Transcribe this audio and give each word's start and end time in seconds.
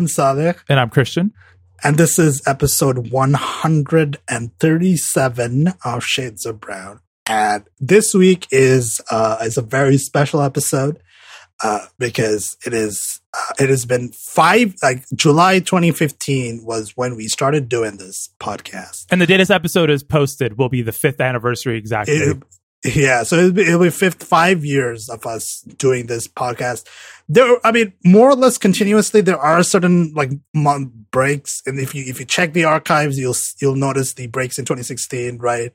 I'm 0.00 0.08
Saleh. 0.08 0.56
And 0.66 0.80
I'm 0.80 0.88
Christian. 0.88 1.34
And 1.84 1.98
this 1.98 2.18
is 2.18 2.40
episode 2.46 3.10
137 3.10 5.74
of 5.84 6.02
Shades 6.02 6.46
of 6.46 6.58
Brown. 6.58 7.00
And 7.26 7.64
this 7.78 8.14
week 8.14 8.46
is 8.50 9.02
uh, 9.10 9.36
is 9.42 9.58
a 9.58 9.62
very 9.62 9.98
special 9.98 10.40
episode 10.40 11.02
uh, 11.62 11.84
because 11.98 12.56
it 12.64 12.72
is 12.72 13.20
uh, 13.34 13.52
it 13.60 13.68
has 13.68 13.84
been 13.84 14.12
five 14.12 14.74
like 14.82 15.04
July 15.14 15.58
2015 15.58 16.64
was 16.64 16.96
when 16.96 17.14
we 17.14 17.28
started 17.28 17.68
doing 17.68 17.98
this 17.98 18.30
podcast. 18.40 19.04
And 19.10 19.20
the 19.20 19.26
day 19.26 19.36
this 19.36 19.50
episode 19.50 19.90
is 19.90 20.02
posted 20.02 20.56
will 20.56 20.70
be 20.70 20.80
the 20.80 20.92
fifth 20.92 21.20
anniversary 21.20 21.76
exactly. 21.76 22.14
It, 22.14 22.38
yeah, 22.84 23.24
so 23.24 23.36
it'll 23.36 23.52
be, 23.52 23.62
it'll 23.62 23.82
be 23.82 23.90
fifth 23.90 24.22
five 24.22 24.64
years 24.64 25.10
of 25.10 25.26
us 25.26 25.60
doing 25.76 26.06
this 26.06 26.26
podcast. 26.26 26.86
There, 27.28 27.58
I 27.64 27.72
mean, 27.72 27.92
more 28.04 28.30
or 28.30 28.34
less 28.34 28.56
continuously. 28.56 29.20
There 29.20 29.38
are 29.38 29.62
certain 29.62 30.12
like 30.14 30.30
month 30.54 30.90
breaks, 31.10 31.62
and 31.66 31.78
if 31.78 31.94
you 31.94 32.04
if 32.06 32.18
you 32.18 32.24
check 32.24 32.54
the 32.54 32.64
archives, 32.64 33.18
you'll 33.18 33.36
you'll 33.60 33.76
notice 33.76 34.14
the 34.14 34.28
breaks 34.28 34.58
in 34.58 34.64
2016, 34.64 35.38
right? 35.38 35.72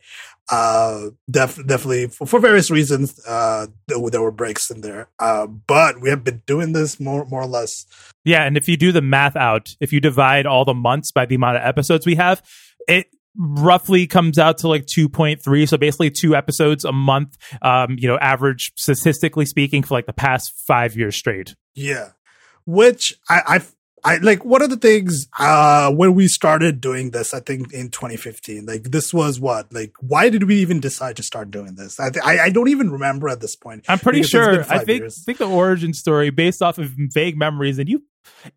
Uh, 0.52 1.10
def- 1.30 1.66
definitely 1.66 2.08
for, 2.08 2.28
for, 2.28 2.40
various 2.40 2.70
reasons, 2.70 3.20
uh, 3.26 3.66
there, 3.88 3.98
there, 4.12 4.22
were 4.22 4.32
breaks 4.32 4.70
in 4.70 4.82
there. 4.82 5.08
Uh, 5.18 5.48
but 5.48 6.00
we 6.02 6.10
have 6.10 6.24
been 6.24 6.44
doing 6.46 6.74
this 6.74 7.00
more 7.00 7.26
more 7.26 7.42
or 7.42 7.48
less. 7.48 7.86
Yeah, 8.24 8.44
and 8.44 8.58
if 8.58 8.68
you 8.68 8.78
do 8.78 8.92
the 8.92 9.02
math 9.02 9.36
out, 9.36 9.76
if 9.80 9.94
you 9.94 10.00
divide 10.00 10.46
all 10.46 10.66
the 10.66 10.74
months 10.74 11.12
by 11.12 11.26
the 11.26 11.36
amount 11.36 11.58
of 11.58 11.64
episodes 11.64 12.06
we 12.06 12.16
have, 12.16 12.44
it 12.88 13.08
roughly 13.38 14.08
comes 14.08 14.38
out 14.38 14.58
to 14.60 14.68
like 14.68 14.86
2.3 14.86 15.68
so 15.68 15.78
basically 15.78 16.10
two 16.10 16.36
episodes 16.36 16.86
a 16.86 16.92
month 16.92 17.38
um 17.62 17.96
you 17.98 18.08
know 18.08 18.18
average 18.20 18.72
statistically 18.76 19.46
speaking 19.46 19.84
for 19.84 19.94
like 19.94 20.06
the 20.06 20.14
past 20.14 20.54
five 20.68 20.96
years 20.96 21.16
straight 21.16 21.56
yeah 21.74 22.10
which 22.66 23.14
i 23.30 23.42
i 23.48 23.62
I 24.06 24.18
like 24.18 24.46
one 24.46 24.62
of 24.62 24.70
the 24.70 24.78
things 24.78 25.28
uh 25.40 25.92
when 25.92 26.14
we 26.14 26.28
started 26.28 26.80
doing 26.80 27.10
this, 27.10 27.34
I 27.34 27.40
think 27.40 27.74
in 27.74 27.90
2015. 27.90 28.66
Like 28.68 28.84
this 28.84 29.12
was 29.12 29.40
what 29.40 29.74
like 29.74 29.94
why 30.00 30.30
did 30.30 30.44
we 30.44 30.58
even 30.58 30.80
decide 30.80 31.16
to 31.18 31.24
start 31.24 31.50
doing 31.50 31.74
this? 31.74 32.00
I 32.00 32.12
th- 32.12 32.24
I, 32.24 32.40
I, 32.46 32.50
don't 32.52 32.68
even 32.68 32.92
remember 32.92 33.30
at 33.30 33.42
this 33.42 33.56
point. 33.56 33.86
I'm 33.90 33.98
pretty 33.98 34.22
sure. 34.22 34.64
I 34.70 34.84
think 34.86 35.12
think 35.12 35.40
the 35.40 35.50
origin 35.50 35.94
story 35.94 36.30
based 36.30 36.62
off 36.62 36.78
of 36.78 36.92
vague 36.96 37.36
memories, 37.36 37.80
and 37.80 37.90
you 37.90 38.04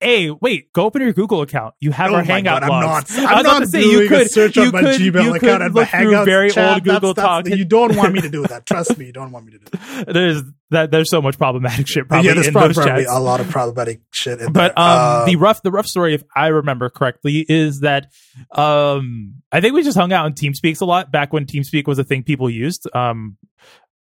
Hey, 0.00 0.30
wait, 0.30 0.72
go 0.72 0.84
open 0.84 1.02
your 1.02 1.12
Google 1.12 1.42
account. 1.42 1.74
You 1.80 1.92
have 1.92 2.10
oh 2.10 2.16
our 2.16 2.22
Hangout 2.22 2.62
God, 2.62 2.70
logs. 2.70 3.16
I'm 3.16 3.24
not, 3.24 3.36
I'm 3.36 3.44
not 3.44 3.68
say 3.68 3.82
you 3.82 4.08
could 4.08 4.30
search 4.30 4.56
you 4.56 4.64
on 4.64 4.72
my 4.72 4.80
could, 4.80 5.00
Gmail 5.00 5.24
you 5.24 5.34
account 5.34 5.62
and 5.62 5.74
my 5.74 6.24
very 6.24 6.50
chat. 6.50 6.74
old 6.74 6.84
Google 6.84 7.14
that's, 7.14 7.48
that's, 7.48 7.58
You 7.58 7.64
don't 7.64 7.96
want 7.96 8.12
me 8.12 8.20
to 8.20 8.28
do 8.30 8.46
that. 8.46 8.66
Trust 8.66 8.98
me, 8.98 9.06
you 9.06 9.12
don't 9.12 9.32
want 9.32 9.46
me 9.46 9.52
to 9.52 9.58
do 9.58 9.64
that. 9.70 10.12
There's 10.12 10.42
that. 10.70 10.90
There's 10.90 11.10
so 11.10 11.22
much 11.22 11.38
problematic 11.38 11.86
shit. 11.86 12.08
Probably 12.08 12.28
yeah, 12.28 12.34
there's 12.34 12.50
probably, 12.50 12.74
chats. 12.74 13.06
a 13.10 13.20
lot 13.20 13.40
of 13.40 13.48
problematic 13.48 14.00
shit. 14.10 14.40
but 14.52 14.72
um, 14.72 14.74
uh, 14.76 15.24
the 15.24 15.36
rough, 15.36 15.62
the 15.62 15.70
rough 15.70 15.86
story, 15.86 16.14
if 16.14 16.22
I 16.34 16.48
remember 16.48 16.90
correctly, 16.90 17.44
is 17.48 17.80
that 17.80 18.12
um, 18.52 19.34
I 19.50 19.60
think 19.60 19.74
we 19.74 19.82
just 19.82 19.96
hung 19.96 20.12
out 20.12 20.26
in 20.26 20.34
TeamSpeaks 20.34 20.80
a 20.80 20.84
lot 20.84 21.10
back 21.10 21.32
when 21.32 21.46
TeamSpeak 21.46 21.86
was 21.86 21.98
a 21.98 22.04
thing 22.04 22.22
people 22.22 22.50
used. 22.50 22.88
Um, 22.94 23.36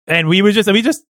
and 0.07 0.27
we 0.27 0.41
was 0.41 0.55
just 0.55 0.71
we 0.71 0.81
just 0.81 1.03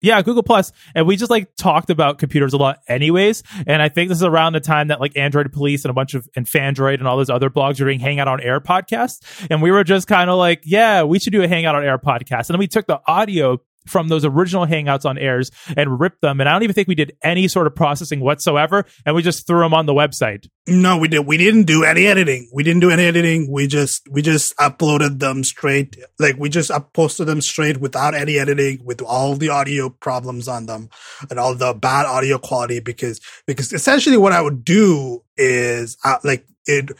yeah, 0.00 0.20
Google 0.22 0.42
Plus, 0.42 0.72
and 0.94 1.06
we 1.06 1.16
just 1.16 1.30
like 1.30 1.54
talked 1.56 1.90
about 1.90 2.18
computers 2.18 2.52
a 2.52 2.56
lot, 2.56 2.80
anyways. 2.88 3.42
And 3.66 3.82
I 3.82 3.88
think 3.88 4.08
this 4.08 4.18
is 4.18 4.24
around 4.24 4.54
the 4.54 4.60
time 4.60 4.88
that 4.88 5.00
like 5.00 5.16
Android 5.16 5.52
Police 5.52 5.84
and 5.84 5.90
a 5.90 5.94
bunch 5.94 6.14
of 6.14 6.28
and 6.34 6.46
Phandroid 6.46 6.94
and 6.94 7.06
all 7.06 7.16
those 7.16 7.30
other 7.30 7.50
blogs 7.50 7.80
were 7.80 7.86
doing 7.86 8.00
Hangout 8.00 8.28
on 8.28 8.40
Air 8.40 8.60
podcasts, 8.60 9.46
and 9.50 9.62
we 9.62 9.70
were 9.70 9.84
just 9.84 10.06
kind 10.06 10.30
of 10.30 10.36
like, 10.36 10.62
yeah, 10.64 11.02
we 11.02 11.18
should 11.18 11.32
do 11.32 11.42
a 11.42 11.48
Hangout 11.48 11.74
on 11.74 11.84
Air 11.84 11.98
podcast. 11.98 12.48
And 12.48 12.54
then 12.54 12.58
we 12.58 12.68
took 12.68 12.86
the 12.86 13.00
audio 13.06 13.60
from 13.86 14.08
those 14.08 14.24
original 14.24 14.66
hangouts 14.66 15.04
on 15.04 15.18
airs 15.18 15.50
and 15.76 16.00
ripped 16.00 16.20
them. 16.20 16.40
And 16.40 16.48
I 16.48 16.52
don't 16.52 16.62
even 16.62 16.74
think 16.74 16.88
we 16.88 16.94
did 16.94 17.16
any 17.22 17.48
sort 17.48 17.66
of 17.66 17.74
processing 17.74 18.20
whatsoever. 18.20 18.84
And 19.06 19.14
we 19.14 19.22
just 19.22 19.46
threw 19.46 19.60
them 19.60 19.74
on 19.74 19.86
the 19.86 19.94
website. 19.94 20.46
No, 20.66 20.98
we 20.98 21.08
did. 21.08 21.26
We 21.26 21.36
didn't 21.36 21.64
do 21.64 21.84
any 21.84 22.06
editing. 22.06 22.48
We 22.52 22.62
didn't 22.62 22.80
do 22.80 22.90
any 22.90 23.04
editing. 23.04 23.50
We 23.50 23.66
just, 23.66 24.08
we 24.10 24.22
just 24.22 24.56
uploaded 24.56 25.18
them 25.18 25.42
straight. 25.44 25.96
Like 26.18 26.36
we 26.36 26.48
just 26.48 26.70
posted 26.92 27.26
them 27.26 27.40
straight 27.40 27.78
without 27.78 28.14
any 28.14 28.38
editing 28.38 28.84
with 28.84 29.02
all 29.02 29.34
the 29.36 29.48
audio 29.48 29.88
problems 29.88 30.46
on 30.48 30.66
them 30.66 30.90
and 31.28 31.38
all 31.38 31.54
the 31.54 31.74
bad 31.74 32.06
audio 32.06 32.38
quality 32.38 32.80
because, 32.80 33.20
because 33.46 33.72
essentially 33.72 34.16
what 34.16 34.32
I 34.32 34.40
would 34.40 34.64
do 34.64 35.22
is 35.36 35.96
uh, 36.04 36.18
like 36.22 36.46
it, 36.66 36.90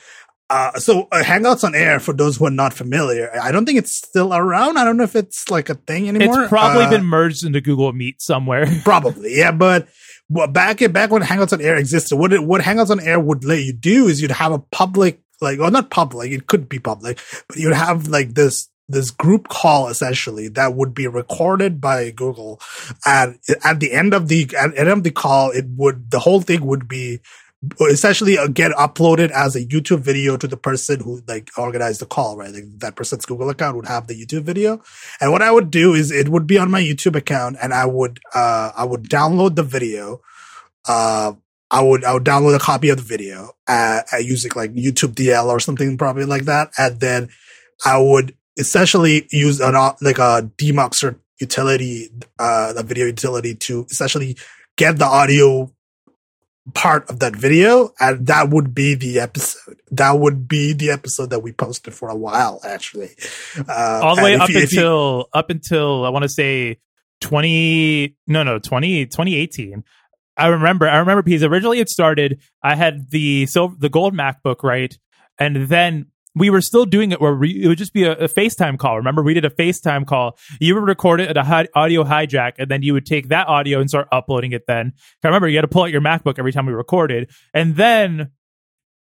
uh, 0.51 0.73
so 0.81 1.07
uh, 1.13 1.23
Hangouts 1.23 1.63
on 1.63 1.77
Air, 1.77 2.01
for 2.01 2.13
those 2.13 2.37
who 2.37 2.45
are 2.45 2.51
not 2.51 2.75
familiar, 2.75 3.31
I 3.41 3.53
don't 3.53 3.65
think 3.65 3.79
it's 3.79 3.97
still 3.97 4.35
around. 4.35 4.79
I 4.79 4.85
don't 4.85 4.97
know 4.97 5.05
if 5.05 5.15
it's 5.15 5.49
like 5.49 5.69
a 5.69 5.77
thing 5.77 6.09
anymore. 6.09 6.43
It's 6.43 6.49
probably 6.49 6.87
uh, 6.87 6.91
been 6.91 7.05
merged 7.05 7.45
into 7.45 7.61
Google 7.61 7.93
Meet 7.93 8.21
somewhere. 8.21 8.67
probably, 8.83 9.39
yeah. 9.39 9.53
But 9.53 9.87
well, 10.29 10.49
back 10.49 10.79
back 10.93 11.13
when 11.13 11.23
Hangouts 11.23 11.53
on 11.53 11.61
Air 11.61 11.77
existed, 11.77 12.17
what 12.17 12.33
it, 12.33 12.43
what 12.43 12.63
Hangouts 12.63 12.91
on 12.91 12.99
Air 12.99 13.21
would 13.21 13.45
let 13.45 13.61
you 13.61 13.73
do 13.73 14.09
is 14.09 14.21
you'd 14.21 14.33
have 14.33 14.51
a 14.51 14.59
public, 14.59 15.23
like, 15.41 15.61
or 15.61 15.71
not 15.71 15.89
public, 15.89 16.33
it 16.33 16.49
could 16.49 16.69
be 16.69 16.81
public, 16.81 17.21
but 17.47 17.57
you'd 17.57 17.73
have 17.73 18.09
like 18.09 18.35
this 18.35 18.69
this 18.89 19.13
group 19.13 19.47
call 19.47 19.87
essentially 19.87 20.49
that 20.49 20.75
would 20.75 20.93
be 20.95 21.07
recorded 21.07 21.81
by 21.81 22.11
Google, 22.11 22.61
and 23.07 23.39
at 23.63 23.79
the 23.79 23.93
end 23.93 24.15
of 24.15 24.27
the 24.27 24.51
at 24.59 24.73
the 24.73 24.81
end 24.81 24.89
of 24.89 25.05
the 25.05 25.13
call, 25.13 25.53
it 25.53 25.67
would 25.77 26.11
the 26.11 26.19
whole 26.19 26.41
thing 26.41 26.67
would 26.67 26.89
be 26.89 27.21
essentially 27.91 28.39
uh, 28.39 28.47
get 28.47 28.73
uploaded 28.73 29.31
as 29.31 29.55
a 29.55 29.65
YouTube 29.65 30.01
video 30.01 30.37
to 30.37 30.47
the 30.47 30.57
person 30.57 31.01
who 31.01 31.23
like 31.29 31.51
organized 31.59 32.01
the 32.01 32.07
call, 32.07 32.37
right? 32.37 32.53
Like 32.53 32.79
that 32.79 32.97
person's 32.97 33.27
Google 33.27 33.51
account 33.51 33.77
would 33.77 33.87
have 33.87 34.07
the 34.07 34.15
YouTube 34.15 34.43
video. 34.43 34.83
And 35.21 35.31
what 35.31 35.43
I 35.43 35.51
would 35.51 35.71
do 35.71 35.93
is 35.95 36.11
it 36.11 36.29
would 36.29 36.47
be 36.47 36.59
on 36.59 36.71
my 36.71 36.83
YouTube 36.83 37.17
account 37.17 37.59
and 37.63 37.75
I 37.75 37.85
would, 37.85 38.21
uh, 38.35 38.73
I 38.75 38.85
would 38.85 39.05
download 39.05 39.57
the 39.57 39.63
video. 39.63 40.23
Uh, 40.89 41.35
I 41.71 41.83
would, 41.83 42.03
I 42.05 42.15
would 42.15 42.25
download 42.25 42.57
a 42.57 42.61
copy 42.61 42.89
of 42.89 42.97
the 42.97 43.05
video, 43.05 43.53
uh, 43.69 44.03
using 44.19 44.53
like 44.57 44.75
YouTube 44.75 45.15
DL 45.15 45.47
or 45.47 45.61
something 45.61 45.99
probably 45.99 46.25
like 46.25 46.47
that. 46.47 46.71
And 46.79 46.99
then 46.99 47.29
I 47.85 47.99
would 48.01 48.35
essentially 48.57 49.29
use 49.31 49.61
an, 49.61 49.77
uh, 49.77 49.93
like 50.01 50.19
a 50.19 50.51
demuxer 50.57 51.17
utility, 51.39 52.09
uh, 52.39 52.73
a 52.77 52.83
video 52.83 53.07
utility 53.07 53.55
to 53.55 53.87
essentially 53.91 54.37
get 54.77 54.99
the 54.99 55.05
audio 55.05 55.71
part 56.75 57.09
of 57.11 57.21
that 57.21 57.35
video 57.35 57.93
and 57.99 58.27
that 58.27 58.51
would 58.51 58.75
be 58.75 58.95
the 58.95 59.19
episode. 59.19 59.81
That 59.91 60.19
would 60.19 60.47
be 60.47 60.73
the 60.73 60.91
episode 60.91 61.31
that 61.31 61.41
we 61.41 61.53
posted 61.53 61.95
for 61.95 62.09
a 62.09 62.17
while 62.17 62.61
actually. 62.65 63.11
Uh, 63.57 64.01
all 64.03 64.17
the 64.17 64.23
way 64.23 64.37
up 64.37 64.49
you, 64.49 64.61
until 64.61 65.19
you, 65.19 65.25
up 65.33 65.51
until 65.51 66.05
i 66.05 66.11
want 66.11 66.23
to 66.23 66.29
say 66.29 66.79
20 67.23 68.17
no 68.27 68.43
no 68.43 68.59
20 68.59 69.07
2018 69.07 69.85
i 70.37 70.47
remember 70.47 70.89
i 70.89 70.99
remember 70.99 71.23
because 71.23 71.43
originally 71.43 71.81
it 71.81 71.89
started 71.89 72.41
i 72.63 72.75
had 72.75 73.11
the 73.11 73.47
silver 73.47 73.75
the 73.79 73.89
gold 73.89 74.15
macbook 74.15 74.63
right? 74.63 74.97
And 75.41 75.69
then 75.69 76.07
we 76.35 76.51
were 76.51 76.61
still 76.61 76.85
doing 76.85 77.13
it 77.13 77.21
where 77.21 77.35
we, 77.35 77.65
it 77.65 77.69
would 77.69 77.79
just 77.79 77.93
be 77.93 78.05
a, 78.05 78.13
a, 78.13 78.29
FaceTime 78.29 78.79
call. 78.79 78.97
Remember, 78.97 79.23
we 79.23 79.35
did 79.35 79.45
a 79.45 79.51
FaceTime 79.51 80.07
call. 80.07 80.39
You 80.61 80.75
would 80.75 80.85
record 80.85 81.21
it 81.21 81.29
at 81.29 81.37
a 81.37 81.43
hi- 81.43 81.69
audio 81.75 82.05
hijack, 82.05 82.53
and 82.59 82.71
then 82.71 82.83
you 82.83 82.93
would 82.93 83.07
take 83.07 83.29
that 83.29 83.49
audio 83.49 83.81
and 83.81 83.89
start 83.89 84.09
uploading 84.13 84.53
it. 84.53 84.67
Then, 84.67 84.93
I 85.25 85.29
remember 85.29 85.49
you 85.49 85.57
had 85.57 85.63
to 85.63 85.69
pull 85.69 85.83
out 85.83 85.91
your 85.91 86.01
MacBook 86.01 86.39
every 86.39 86.53
time 86.53 86.67
we 86.67 86.73
recorded, 86.73 87.31
and 87.53 87.75
then, 87.75 88.31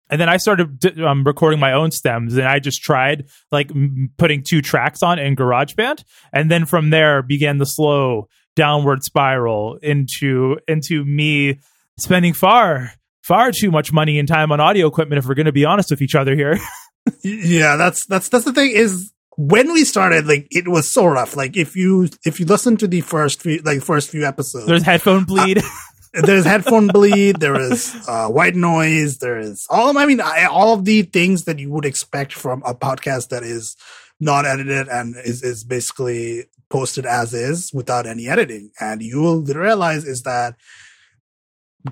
and 0.09 0.21
then 0.21 0.29
I 0.29 0.37
started 0.37 0.99
um, 0.99 1.23
recording 1.23 1.59
my 1.59 1.73
own 1.73 1.91
stems, 1.91 2.37
and 2.37 2.47
I 2.47 2.59
just 2.59 2.83
tried 2.83 3.25
like 3.51 3.71
m- 3.71 4.11
putting 4.17 4.43
two 4.43 4.61
tracks 4.61 5.01
on 5.01 5.17
in 5.17 5.35
GarageBand, 5.35 6.03
and 6.31 6.51
then 6.51 6.65
from 6.65 6.91
there 6.91 7.23
began 7.23 7.57
the 7.57 7.65
slow 7.65 8.27
downward 8.55 9.03
spiral 9.03 9.77
into 9.81 10.57
into 10.67 11.03
me 11.05 11.59
spending 11.99 12.33
far 12.33 12.91
far 13.21 13.51
too 13.51 13.69
much 13.69 13.91
money 13.91 14.17
and 14.19 14.27
time 14.27 14.51
on 14.51 14.59
audio 14.59 14.87
equipment 14.87 15.19
if 15.19 15.27
we're 15.27 15.35
going 15.35 15.45
to 15.45 15.51
be 15.51 15.65
honest 15.65 15.91
with 15.91 16.01
each 16.01 16.15
other 16.15 16.35
here. 16.35 16.57
yeah, 17.23 17.75
that's 17.75 18.05
that's 18.05 18.29
that's 18.29 18.45
the 18.45 18.53
thing 18.53 18.71
is 18.71 19.11
when 19.37 19.71
we 19.71 19.85
started, 19.85 20.25
like 20.25 20.47
it 20.49 20.67
was 20.67 20.91
so 20.91 21.05
rough. 21.05 21.35
Like 21.35 21.55
if 21.55 21.75
you 21.75 22.09
if 22.25 22.39
you 22.39 22.45
listen 22.45 22.75
to 22.77 22.87
the 22.87 23.01
first 23.01 23.41
few 23.41 23.61
like 23.61 23.81
first 23.81 24.09
few 24.09 24.25
episodes, 24.25 24.65
there's 24.65 24.83
headphone 24.83 25.25
bleed. 25.25 25.59
Uh, 25.59 25.61
there's 26.25 26.45
headphone 26.45 26.87
bleed. 26.93 27.39
There 27.39 27.59
is 27.59 27.95
uh, 28.07 28.27
white 28.29 28.55
noise. 28.55 29.19
There 29.19 29.37
is 29.37 29.65
all. 29.69 29.91
Of, 29.91 29.97
I 29.97 30.05
mean, 30.07 30.21
I, 30.21 30.45
all 30.45 30.73
of 30.73 30.85
the 30.85 31.03
things 31.03 31.45
that 31.45 31.59
you 31.59 31.69
would 31.69 31.85
expect 31.85 32.33
from 32.33 32.63
a 32.65 32.73
podcast 32.73 33.29
that 33.29 33.43
is 33.43 33.77
not 34.19 34.45
edited 34.45 34.87
and 34.87 35.15
is 35.15 35.43
is 35.43 35.63
basically 35.63 36.45
posted 36.69 37.05
as 37.05 37.33
is 37.33 37.71
without 37.73 38.07
any 38.07 38.27
editing. 38.27 38.71
And 38.79 39.01
you 39.03 39.21
will 39.21 39.43
realize 39.43 40.03
is 40.03 40.23
that 40.23 40.55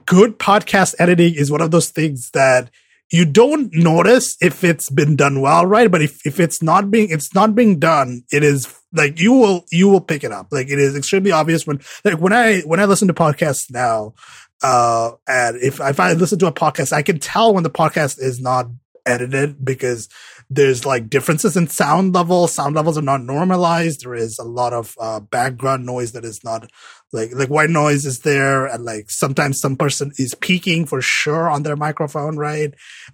good 0.06 0.40
podcast 0.40 0.96
editing 0.98 1.36
is 1.36 1.52
one 1.52 1.62
of 1.62 1.72
those 1.72 1.90
things 1.90 2.32
that 2.32 2.72
you 3.16 3.26
don't 3.26 3.74
notice 3.74 4.36
if 4.42 4.64
it's 4.64 4.90
been 4.90 5.16
done 5.16 5.42
well, 5.42 5.66
right? 5.66 5.90
But 5.90 6.02
if, 6.02 6.26
if 6.26 6.40
it's 6.40 6.62
not 6.62 6.92
being, 6.92 7.10
it's 7.10 7.34
not 7.34 7.56
being 7.56 7.80
done, 7.80 8.24
it 8.32 8.44
is 8.44 8.78
like 8.94 9.20
you 9.20 9.34
will, 9.34 9.66
you 9.72 9.88
will 9.88 10.02
pick 10.02 10.24
it 10.24 10.32
up. 10.32 10.48
Like 10.52 10.68
it 10.70 10.80
is 10.80 10.96
extremely 10.96 11.32
obvious 11.32 11.66
when, 11.66 11.80
like 12.04 12.20
when 12.20 12.34
I, 12.34 12.62
when 12.62 12.80
I 12.80 12.86
listen 12.86 13.08
to 13.08 13.14
podcasts 13.14 13.72
now, 13.72 14.14
uh, 14.62 15.12
and 15.28 15.58
if, 15.58 15.80
if 15.80 16.00
I 16.00 16.14
listen 16.14 16.40
to 16.40 16.48
a 16.48 16.52
podcast, 16.52 16.92
I 16.92 17.04
can 17.04 17.20
tell 17.20 17.54
when 17.54 17.64
the 17.64 17.70
podcast 17.70 18.20
is 18.20 18.42
not 18.42 18.68
edited 19.06 19.64
because 19.64 20.10
there's 20.50 20.86
like 20.86 21.10
differences 21.10 21.56
in 21.56 21.68
sound 21.68 22.14
levels. 22.14 22.54
Sound 22.54 22.76
levels 22.76 22.98
are 22.98 23.04
not 23.04 23.22
normalized. 23.22 24.04
There 24.04 24.16
is 24.16 24.40
a 24.40 24.44
lot 24.44 24.74
of 24.74 24.96
uh, 25.00 25.20
background 25.20 25.86
noise 25.86 26.12
that 26.14 26.26
is 26.26 26.44
not 26.44 26.70
like 27.16 27.34
like 27.34 27.50
white 27.50 27.70
noise 27.70 28.06
is 28.06 28.20
there, 28.20 28.66
and 28.66 28.84
like 28.84 29.10
sometimes 29.10 29.60
some 29.60 29.76
person 29.76 30.12
is 30.18 30.36
peaking 30.36 30.86
for 30.86 31.02
sure 31.02 31.50
on 31.50 31.64
their 31.64 31.76
microphone, 31.76 32.38
right? 32.38 32.74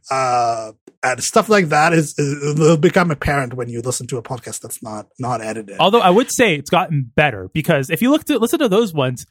Uh, 0.10 0.72
and 1.04 1.24
stuff 1.24 1.50
like 1.50 1.70
that 1.70 1.94
is, 1.94 2.18
is 2.18 2.60
will 2.60 2.78
become 2.78 3.12
apparent 3.12 3.54
when 3.54 3.70
you 3.70 3.82
listen 3.82 4.08
to 4.08 4.18
a 4.18 4.24
podcast 4.24 4.62
that's 4.62 4.84
not 4.84 5.08
not 5.20 5.42
edited. 5.42 5.78
Although 5.80 6.02
I 6.02 6.10
would 6.10 6.32
say 6.32 6.56
it's 6.56 6.70
gotten 6.70 7.12
better 7.16 7.50
because 7.54 7.90
if 7.90 8.02
you 8.02 8.12
look 8.12 8.26
to 8.26 8.40
listen 8.40 8.60
to 8.60 8.70
those 8.70 8.94
ones, 8.94 9.26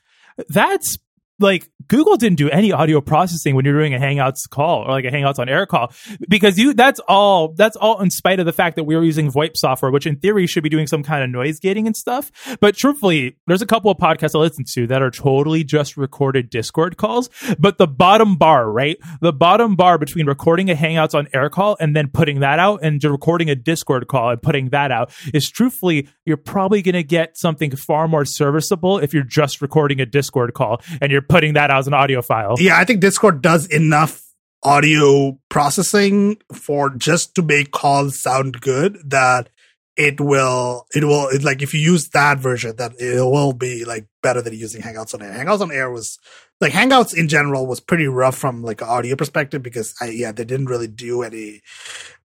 that's 0.48 0.98
like 1.40 1.70
Google 1.88 2.16
didn't 2.16 2.38
do 2.38 2.48
any 2.48 2.70
audio 2.70 3.00
processing 3.00 3.54
when 3.54 3.64
you're 3.64 3.78
doing 3.78 3.94
a 3.94 3.98
Hangouts 3.98 4.48
call 4.48 4.84
or 4.84 4.90
like 4.90 5.04
a 5.04 5.10
Hangouts 5.10 5.38
on 5.38 5.48
Air 5.48 5.66
call 5.66 5.92
because 6.28 6.58
you 6.58 6.72
that's 6.72 7.00
all 7.08 7.52
that's 7.54 7.76
all 7.76 8.00
in 8.00 8.10
spite 8.10 8.38
of 8.38 8.46
the 8.46 8.52
fact 8.52 8.76
that 8.76 8.84
we 8.84 8.94
were 8.94 9.02
using 9.02 9.30
VoIP 9.30 9.56
software, 9.56 9.90
which 9.90 10.06
in 10.06 10.16
theory 10.16 10.46
should 10.46 10.62
be 10.62 10.68
doing 10.68 10.86
some 10.86 11.02
kind 11.02 11.24
of 11.24 11.30
noise 11.30 11.58
gating 11.58 11.86
and 11.86 11.96
stuff. 11.96 12.30
But 12.60 12.76
truthfully, 12.76 13.36
there's 13.46 13.62
a 13.62 13.66
couple 13.66 13.90
of 13.90 13.98
podcasts 13.98 14.34
I 14.34 14.38
listen 14.38 14.64
to 14.74 14.86
that 14.88 15.02
are 15.02 15.10
totally 15.10 15.64
just 15.64 15.96
recorded 15.96 16.50
Discord 16.50 16.96
calls. 16.96 17.30
But 17.58 17.78
the 17.78 17.88
bottom 17.88 18.36
bar, 18.36 18.70
right? 18.70 18.96
The 19.20 19.32
bottom 19.32 19.74
bar 19.74 19.98
between 19.98 20.26
recording 20.26 20.70
a 20.70 20.74
Hangouts 20.74 21.14
on 21.14 21.28
Air 21.34 21.50
call 21.50 21.76
and 21.80 21.96
then 21.96 22.08
putting 22.08 22.40
that 22.40 22.58
out 22.58 22.80
and 22.82 23.02
recording 23.02 23.50
a 23.50 23.54
Discord 23.54 24.06
call 24.06 24.30
and 24.30 24.40
putting 24.40 24.68
that 24.70 24.92
out 24.92 25.12
is 25.32 25.48
truthfully 25.48 26.08
you're 26.24 26.36
probably 26.36 26.82
going 26.82 26.94
to 26.94 27.02
get 27.02 27.36
something 27.36 27.74
far 27.74 28.06
more 28.06 28.24
serviceable 28.24 28.98
if 28.98 29.12
you're 29.12 29.22
just 29.22 29.60
recording 29.60 30.00
a 30.00 30.06
Discord 30.06 30.54
call 30.54 30.80
and 31.00 31.10
you're 31.10 31.22
putting 31.30 31.54
that 31.54 31.70
out 31.70 31.78
as 31.78 31.86
an 31.86 31.94
audio 31.94 32.22
file. 32.22 32.56
Yeah, 32.58 32.78
I 32.78 32.84
think 32.84 33.00
Discord 33.00 33.40
does 33.40 33.66
enough 33.66 34.22
audio 34.62 35.38
processing 35.48 36.36
for 36.52 36.90
just 36.90 37.34
to 37.34 37.42
make 37.42 37.70
calls 37.70 38.20
sound 38.20 38.60
good 38.60 38.98
that 39.06 39.48
it 39.96 40.20
will 40.20 40.86
it 40.94 41.04
will 41.04 41.28
it, 41.28 41.42
like 41.42 41.62
if 41.62 41.72
you 41.72 41.80
use 41.80 42.10
that 42.10 42.38
version 42.38 42.76
that 42.76 42.92
it 43.00 43.24
will 43.24 43.52
be 43.52 43.84
like 43.84 44.06
better 44.22 44.42
than 44.42 44.52
using 44.54 44.82
hangouts 44.82 45.14
on 45.14 45.22
air 45.22 45.32
hangouts 45.32 45.60
on 45.60 45.72
air 45.72 45.90
was 45.90 46.18
like 46.60 46.72
hangouts 46.72 47.16
in 47.16 47.26
general 47.26 47.66
was 47.66 47.80
pretty 47.80 48.06
rough 48.06 48.36
from 48.36 48.62
like 48.62 48.82
audio 48.82 49.16
perspective 49.16 49.62
because 49.62 49.94
I, 50.00 50.10
yeah 50.10 50.30
they 50.30 50.44
didn't 50.44 50.66
really 50.66 50.88
do 50.88 51.22
any 51.22 51.62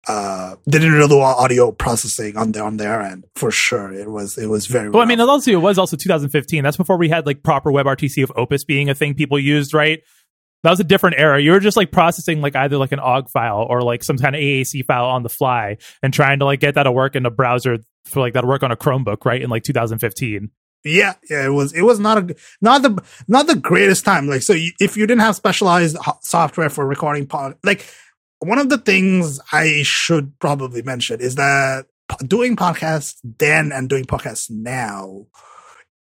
uh 0.07 0.55
they 0.65 0.79
didn't 0.79 0.93
really 0.93 1.07
do 1.07 1.19
audio 1.19 1.71
processing 1.71 2.35
on 2.35 2.51
their 2.51 2.63
on 2.63 2.77
their 2.77 3.01
end 3.01 3.25
for 3.35 3.51
sure. 3.51 3.93
It 3.93 4.09
was 4.09 4.37
it 4.37 4.47
was 4.47 4.65
very 4.65 4.89
well 4.89 5.01
rough. 5.01 5.07
i 5.07 5.09
mean 5.09 5.19
it 5.19 5.29
also 5.29 5.51
it 5.51 5.61
was 5.61 5.77
also 5.77 5.95
2015 5.95 6.63
that's 6.63 6.77
before 6.77 6.97
we 6.97 7.09
had 7.09 7.25
like 7.25 7.43
proper 7.43 7.71
WebRTC 7.71 8.23
of 8.23 8.31
opus 8.35 8.63
being 8.63 8.89
a 8.89 8.95
thing 8.95 9.13
people 9.13 9.37
used 9.39 9.73
right? 9.73 10.01
That 10.63 10.69
was 10.69 10.79
a 10.79 10.83
different 10.83 11.15
era. 11.17 11.41
You 11.41 11.51
were 11.51 11.59
just 11.59 11.75
like 11.77 11.91
processing 11.91 12.41
like 12.41 12.55
either 12.55 12.77
like 12.77 12.91
an 12.91 12.99
ogg 12.99 13.29
file 13.29 13.65
or 13.69 13.81
like 13.81 14.03
some 14.03 14.17
kind 14.17 14.35
of 14.35 14.41
aac 14.41 14.85
file 14.85 15.05
on 15.05 15.23
the 15.23 15.29
fly 15.29 15.77
and 16.01 16.13
trying 16.13 16.39
to 16.39 16.45
like 16.45 16.59
get 16.59 16.75
that 16.75 16.83
to 16.83 16.91
work 16.91 17.15
in 17.15 17.25
a 17.25 17.31
browser 17.31 17.77
for 18.05 18.19
like 18.21 18.33
that'll 18.33 18.49
work 18.49 18.63
on 18.63 18.71
a 18.71 18.77
chromebook 18.77 19.25
right 19.25 19.41
in 19.41 19.49
like 19.49 19.63
2015 19.63 20.49
yeah, 20.83 21.13
yeah, 21.29 21.45
it 21.45 21.49
was 21.49 21.73
it 21.73 21.83
was 21.83 21.99
not 21.99 22.17
a 22.17 22.35
not 22.59 22.81
the 22.81 23.03
not 23.27 23.47
the 23.47 23.55
greatest 23.55 24.03
time. 24.03 24.27
Like, 24.27 24.41
so 24.41 24.53
you, 24.53 24.71
if 24.79 24.97
you 24.97 25.05
didn't 25.05 25.21
have 25.21 25.35
specialized 25.35 25.95
software 26.21 26.69
for 26.69 26.85
recording 26.87 27.27
pod, 27.27 27.55
like 27.63 27.85
one 28.41 28.57
of 28.57 28.69
the 28.69 28.77
things 28.77 29.39
I 29.51 29.83
should 29.83 30.37
probably 30.39 30.81
mention 30.81 31.21
is 31.21 31.35
that 31.35 31.85
doing 32.25 32.55
podcasts 32.55 33.17
then 33.23 33.71
and 33.71 33.87
doing 33.87 34.05
podcasts 34.05 34.49
now, 34.49 35.27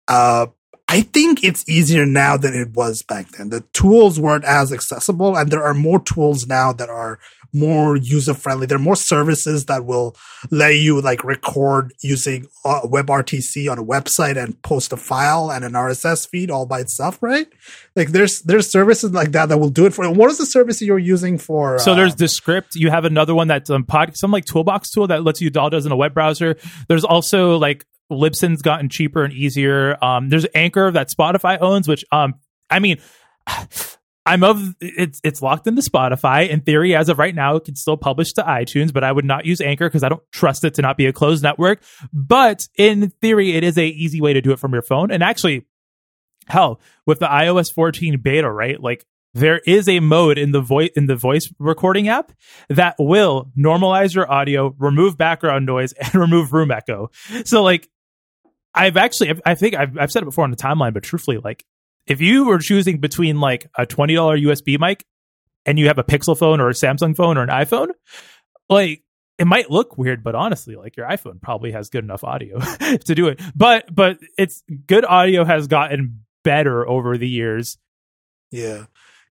uh, 0.08 0.48
I 0.88 1.02
think 1.02 1.44
it's 1.44 1.68
easier 1.68 2.06
now 2.06 2.38
than 2.38 2.54
it 2.54 2.72
was 2.72 3.04
back 3.04 3.30
then. 3.30 3.50
The 3.50 3.62
tools 3.74 4.20
weren't 4.20 4.46
as 4.46 4.72
accessible, 4.72 5.36
and 5.36 5.52
there 5.52 5.64
are 5.64 5.74
more 5.74 6.02
tools 6.02 6.48
now 6.48 6.72
that 6.74 6.90
are 6.90 7.20
more 7.54 7.96
user 7.96 8.34
friendly. 8.34 8.66
There 8.66 8.78
are 8.78 8.82
more 8.82 8.96
services 8.96 9.66
that 9.66 9.86
will 9.86 10.16
let 10.50 10.76
you 10.76 11.00
like 11.02 11.24
record 11.24 11.94
using 12.02 12.48
uh, 12.66 12.82
WebRTC 12.82 13.72
on 13.72 13.78
a 13.78 13.84
website 13.84 14.42
and 14.42 14.60
post 14.64 14.92
a 14.92 14.98
file 14.98 15.52
and 15.52 15.64
an 15.64 15.74
RSS 15.74 16.28
feed 16.28 16.50
all 16.50 16.66
by 16.66 16.80
itself, 16.80 17.22
right? 17.22 17.48
Like 17.96 18.10
there's 18.10 18.42
there's 18.42 18.70
services 18.70 19.12
like 19.12 19.32
that 19.32 19.50
that 19.50 19.60
will 19.60 19.70
do 19.70 19.86
it 19.86 19.94
for. 19.94 20.06
You. 20.06 20.12
What 20.12 20.32
is 20.32 20.40
the 20.40 20.46
service 20.46 20.82
you're 20.82 20.98
using 21.00 21.38
for? 21.38 21.78
So 21.80 21.96
there's 21.96 22.16
Descript. 22.16 22.76
You 22.76 22.90
have 22.90 23.06
another 23.06 23.36
one 23.36 23.48
that's 23.48 23.70
um, 23.70 23.86
pod, 23.86 24.18
some 24.18 24.32
like 24.32 24.46
toolbox 24.46 24.90
tool 24.90 25.08
that 25.08 25.24
lets 25.24 25.40
you 25.42 25.50
do 25.50 25.60
all 25.60 25.70
does 25.70 25.86
in 25.86 25.92
a 25.92 25.96
web 25.96 26.14
browser. 26.14 26.58
There's 26.88 27.04
also 27.04 27.58
like 27.58 27.86
Libsyn's 28.12 28.62
gotten 28.62 28.90
cheaper 28.90 29.24
and 29.24 29.34
easier. 29.34 30.04
Um, 30.04 30.30
there's 30.30 30.46
Anchor 30.56 30.92
that 30.92 31.10
Spotify 31.10 31.58
owns, 31.62 31.88
which 31.88 32.04
um, 32.12 32.36
I 32.70 32.80
mean. 32.80 32.98
I'm 34.26 34.44
of 34.44 34.76
it's 34.80 35.20
it's 35.24 35.42
locked 35.42 35.68
into 35.68 35.82
Spotify. 35.82 36.48
In 36.48 36.62
theory, 36.62 36.96
as 36.96 37.10
of 37.10 37.20
right 37.20 37.36
now, 37.36 37.58
it 37.58 37.66
can 37.66 37.76
still 37.76 37.98
publish 37.98 38.32
to 38.34 38.44
iTunes, 38.44 38.94
but 38.94 39.04
I 39.04 39.12
would 39.12 39.26
not 39.26 39.46
use 39.46 39.60
Anchor 39.60 39.90
because 39.90 40.04
I 40.04 40.10
don't 40.10 40.24
trust 40.32 40.64
it 40.64 40.76
to 40.76 40.82
not 40.82 40.96
be 40.96 41.08
a 41.08 41.14
closed 41.14 41.44
network. 41.44 41.82
But 42.14 42.62
in 42.78 43.10
theory, 43.22 43.54
it 43.54 43.64
is 43.64 43.78
a 43.78 43.86
easy 43.86 44.22
way 44.22 44.34
to 44.34 44.42
do 44.42 44.52
it 44.52 44.60
from 44.60 44.72
your 44.72 44.82
phone. 44.82 45.12
And 45.12 45.24
actually, 45.24 45.66
hell, 46.48 46.80
with 47.06 47.20
the 47.20 47.28
iOS 47.28 47.74
14 47.74 48.20
beta, 48.22 48.50
right? 48.50 48.80
Like 48.80 49.06
there 49.34 49.60
is 49.66 49.90
a 49.90 50.00
mode 50.00 50.38
in 50.38 50.52
the 50.52 50.62
voice 50.62 50.92
in 50.96 51.08
the 51.08 51.16
voice 51.18 51.52
recording 51.60 52.08
app 52.08 52.32
that 52.70 52.96
will 53.00 53.52
normalize 53.58 54.16
your 54.16 54.32
audio, 54.32 54.74
remove 54.78 55.18
background 55.18 55.66
noise, 55.66 55.92
and 56.00 56.16
remove 56.16 56.54
room 56.54 56.72
echo. 56.72 57.10
So 57.44 57.62
like 57.62 57.90
I've 58.74 58.98
actually, 58.98 59.34
I 59.46 59.56
think 59.56 59.76
I've, 59.76 59.98
I've 59.98 60.12
said 60.12 60.24
it 60.24 60.26
before 60.26 60.44
on 60.44 60.52
the 60.52 60.58
timeline, 60.58 60.94
but 60.94 61.04
truthfully, 61.04 61.38
like 61.38 61.66
if 62.08 62.22
you 62.22 62.46
were 62.46 62.60
choosing 62.60 63.00
between 63.00 63.40
like 63.40 63.70
a 63.78 63.86
$20 63.86 64.44
USB 64.46 64.80
mic 64.80 65.06
and 65.66 65.80
you 65.80 65.88
have 65.88 65.98
a 65.98 66.04
Pixel 66.04 66.38
phone 66.38 66.60
or 66.60 66.70
a 66.70 66.74
Samsung 66.74 67.16
phone 67.16 67.38
or 67.38 67.44
an 67.44 67.50
iPhone, 67.50 67.90
like 68.70 69.04
it 69.40 69.46
might 69.46 69.72
look 69.72 69.98
weird, 69.98 70.24
but 70.24 70.36
honestly, 70.36 70.76
like 70.76 70.96
your 70.96 71.08
iPhone 71.08 71.42
probably 71.42 71.72
has 71.72 71.90
good 71.90 72.04
enough 72.04 72.24
audio 72.24 72.60
to 73.06 73.16
do 73.16 73.28
it. 73.28 73.42
But 73.56 73.94
but 73.94 74.20
it's 74.38 74.64
good 74.88 75.06
audio 75.06 75.44
has 75.44 75.68
gotten 75.68 76.26
better 76.44 76.88
over 76.88 77.18
the 77.18 77.28
years. 77.28 77.78
Yeah. 78.52 78.86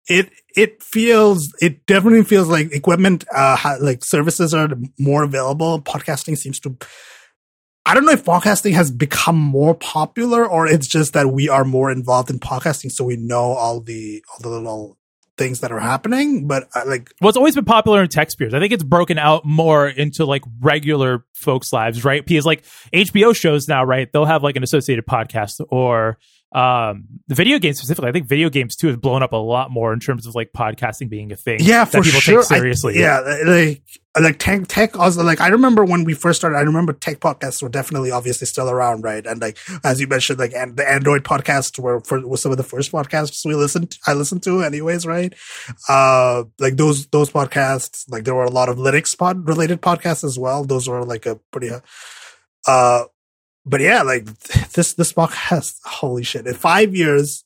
It 0.09 0.31
it 0.55 0.83
feels 0.83 1.53
it 1.61 1.85
definitely 1.85 2.23
feels 2.23 2.49
like 2.49 2.73
equipment 2.73 3.23
uh 3.33 3.77
like 3.79 4.03
services 4.03 4.53
are 4.53 4.69
more 4.99 5.23
available. 5.23 5.81
Podcasting 5.81 6.37
seems 6.37 6.59
to 6.61 6.75
I 7.85 7.93
don't 7.93 8.05
know 8.05 8.13
if 8.13 8.23
podcasting 8.23 8.73
has 8.73 8.91
become 8.91 9.37
more 9.37 9.75
popular 9.75 10.47
or 10.47 10.67
it's 10.67 10.87
just 10.87 11.13
that 11.13 11.27
we 11.33 11.49
are 11.49 11.65
more 11.65 11.91
involved 11.91 12.29
in 12.29 12.39
podcasting, 12.39 12.91
so 12.91 13.03
we 13.03 13.17
know 13.17 13.53
all 13.53 13.81
the 13.81 14.23
all 14.29 14.37
the 14.39 14.49
little 14.49 14.97
things 15.37 15.59
that 15.59 15.71
are 15.71 15.79
happening. 15.79 16.47
But 16.47 16.69
uh, 16.75 16.83
like, 16.85 17.11
well, 17.19 17.29
it's 17.29 17.37
always 17.37 17.55
been 17.55 17.65
popular 17.65 18.01
in 18.01 18.07
tech 18.07 18.31
spheres. 18.31 18.53
I 18.53 18.59
think 18.59 18.71
it's 18.71 18.83
broken 18.83 19.17
out 19.17 19.45
more 19.45 19.87
into 19.87 20.25
like 20.25 20.43
regular 20.61 21.25
folks' 21.33 21.73
lives, 21.73 22.05
right? 22.05 22.25
Because 22.25 22.45
like 22.45 22.63
HBO 22.93 23.35
shows 23.35 23.67
now, 23.67 23.83
right? 23.83 24.11
They'll 24.11 24.25
have 24.25 24.43
like 24.43 24.55
an 24.55 24.63
associated 24.63 25.05
podcast 25.05 25.59
or 25.69 26.17
um 26.53 27.05
the 27.27 27.35
video 27.35 27.59
games 27.59 27.77
specifically 27.77 28.09
i 28.09 28.11
think 28.11 28.27
video 28.27 28.49
games 28.49 28.75
too 28.75 28.87
has 28.87 28.97
blown 28.97 29.23
up 29.23 29.33
a 29.33 29.37
lot 29.37 29.71
more 29.71 29.93
in 29.93 29.99
terms 29.99 30.27
of 30.27 30.35
like 30.35 30.51
podcasting 30.53 31.09
being 31.09 31.31
a 31.31 31.35
thing 31.35 31.57
yeah 31.59 31.85
for 31.85 32.01
people 32.01 32.19
sure. 32.19 32.41
take 32.41 32.47
seriously. 32.47 32.97
I, 32.97 33.01
yeah 33.01 33.19
like 33.45 33.81
like 34.21 34.37
tech 34.37 34.67
tech 34.67 34.97
also 34.99 35.23
like 35.23 35.41
i 35.41 35.47
remember 35.47 35.83
when 35.83 36.03
we 36.03 36.13
first 36.13 36.39
started 36.39 36.57
i 36.57 36.61
remember 36.61 36.93
tech 36.93 37.19
podcasts 37.19 37.63
were 37.63 37.69
definitely 37.69 38.11
obviously 38.11 38.45
still 38.45 38.69
around 38.69 39.03
right? 39.03 39.25
And 39.25 39.41
like 39.41 39.57
as 39.83 39.99
you 39.99 40.07
mentioned 40.07 40.39
like 40.39 40.53
and 40.53 40.77
the 40.77 40.89
android 40.89 41.23
podcasts 41.23 41.79
were 41.79 41.99
for 42.01 42.25
were 42.25 42.37
some 42.37 42.51
of 42.51 42.57
the 42.57 42.63
first 42.63 42.91
podcasts 42.91 43.45
we 43.45 43.55
listened 43.55 43.97
i 44.07 44.13
listened 44.13 44.43
to 44.43 44.61
anyways 44.61 45.05
right? 45.05 45.33
Uh 45.89 46.43
like 46.59 46.77
those 46.77 47.07
those 47.07 47.29
podcasts 47.29 48.05
like 48.09 48.23
there 48.23 48.35
were 48.35 48.43
a 48.43 48.51
lot 48.51 48.69
of 48.69 48.77
linux 48.77 49.17
pod 49.17 49.47
related 49.47 49.81
podcasts 49.81 50.23
as 50.23 50.37
well. 50.37 50.63
Those 50.63 50.87
were 50.87 51.03
like 51.03 51.25
a 51.25 51.35
pretty 51.51 51.71
uh 52.67 53.03
but 53.65 53.81
yeah, 53.81 54.01
like 54.03 54.25
this 54.73 54.93
this 54.93 55.13
book 55.13 55.33
has 55.33 55.79
holy 55.85 56.23
shit. 56.23 56.47
In 56.47 56.53
five 56.53 56.95
years. 56.95 57.43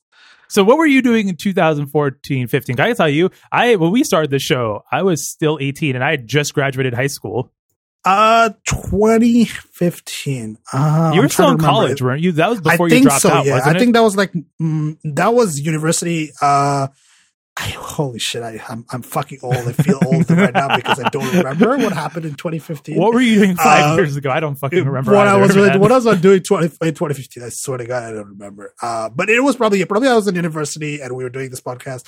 So 0.50 0.64
what 0.64 0.78
were 0.78 0.86
you 0.86 1.02
doing 1.02 1.28
in 1.28 1.36
2014, 1.36 2.46
15? 2.46 2.76
Can 2.76 2.84
I 2.86 2.94
tell 2.94 3.08
you, 3.08 3.30
I 3.52 3.76
when 3.76 3.90
we 3.90 4.02
started 4.02 4.30
the 4.30 4.38
show, 4.38 4.82
I 4.90 5.02
was 5.02 5.30
still 5.30 5.58
18 5.60 5.94
and 5.94 6.02
I 6.02 6.10
had 6.10 6.26
just 6.26 6.54
graduated 6.54 6.94
high 6.94 7.08
school. 7.08 7.52
Uh, 8.04 8.50
2015. 8.64 10.56
Uh, 10.72 11.12
you 11.14 11.20
were 11.20 11.28
still 11.28 11.50
in 11.50 11.58
college, 11.58 12.00
weren't 12.00 12.22
you? 12.22 12.32
That 12.32 12.48
was 12.48 12.60
before 12.60 12.86
I 12.86 12.94
you 12.94 13.02
dropped 13.02 13.22
so, 13.22 13.30
out, 13.30 13.44
yeah. 13.44 13.60
I 13.62 13.78
think 13.78 13.92
that 13.92 14.00
was 14.00 14.16
like 14.16 14.32
mm, 14.60 14.96
that 15.04 15.34
was 15.34 15.60
university. 15.60 16.30
Uh, 16.40 16.88
I, 17.60 17.70
holy 17.70 18.20
shit, 18.20 18.42
I, 18.42 18.62
I'm, 18.68 18.84
I'm 18.90 19.02
fucking 19.02 19.40
old. 19.42 19.56
I 19.56 19.72
feel 19.72 19.98
old 20.06 20.30
right 20.30 20.54
now 20.54 20.76
because 20.76 21.00
I 21.00 21.08
don't 21.08 21.26
remember 21.34 21.76
what 21.78 21.92
happened 21.92 22.24
in 22.24 22.34
2015. 22.34 22.96
What 22.96 23.12
were 23.12 23.20
you 23.20 23.34
doing 23.34 23.56
five 23.56 23.94
uh, 23.94 23.96
years 23.96 24.14
ago? 24.16 24.30
I 24.30 24.38
don't 24.38 24.54
fucking 24.54 24.84
remember. 24.84 25.12
What 25.12 25.26
either, 25.26 25.38
I 25.38 25.40
was 25.40 25.56
man. 25.56 25.80
what 25.80 25.90
I 25.90 25.98
was 25.98 26.20
doing 26.20 26.40
20, 26.40 26.64
in 26.66 26.70
2015. 26.70 27.42
I 27.42 27.48
swear 27.48 27.78
to 27.78 27.84
God, 27.84 28.04
I 28.04 28.12
don't 28.12 28.28
remember. 28.28 28.74
Uh, 28.80 29.08
but 29.08 29.28
it 29.28 29.40
was 29.40 29.56
probably 29.56 29.84
probably 29.86 30.08
I 30.08 30.14
was 30.14 30.28
in 30.28 30.36
university 30.36 31.00
and 31.00 31.16
we 31.16 31.24
were 31.24 31.30
doing 31.30 31.50
this 31.50 31.60
podcast 31.60 32.06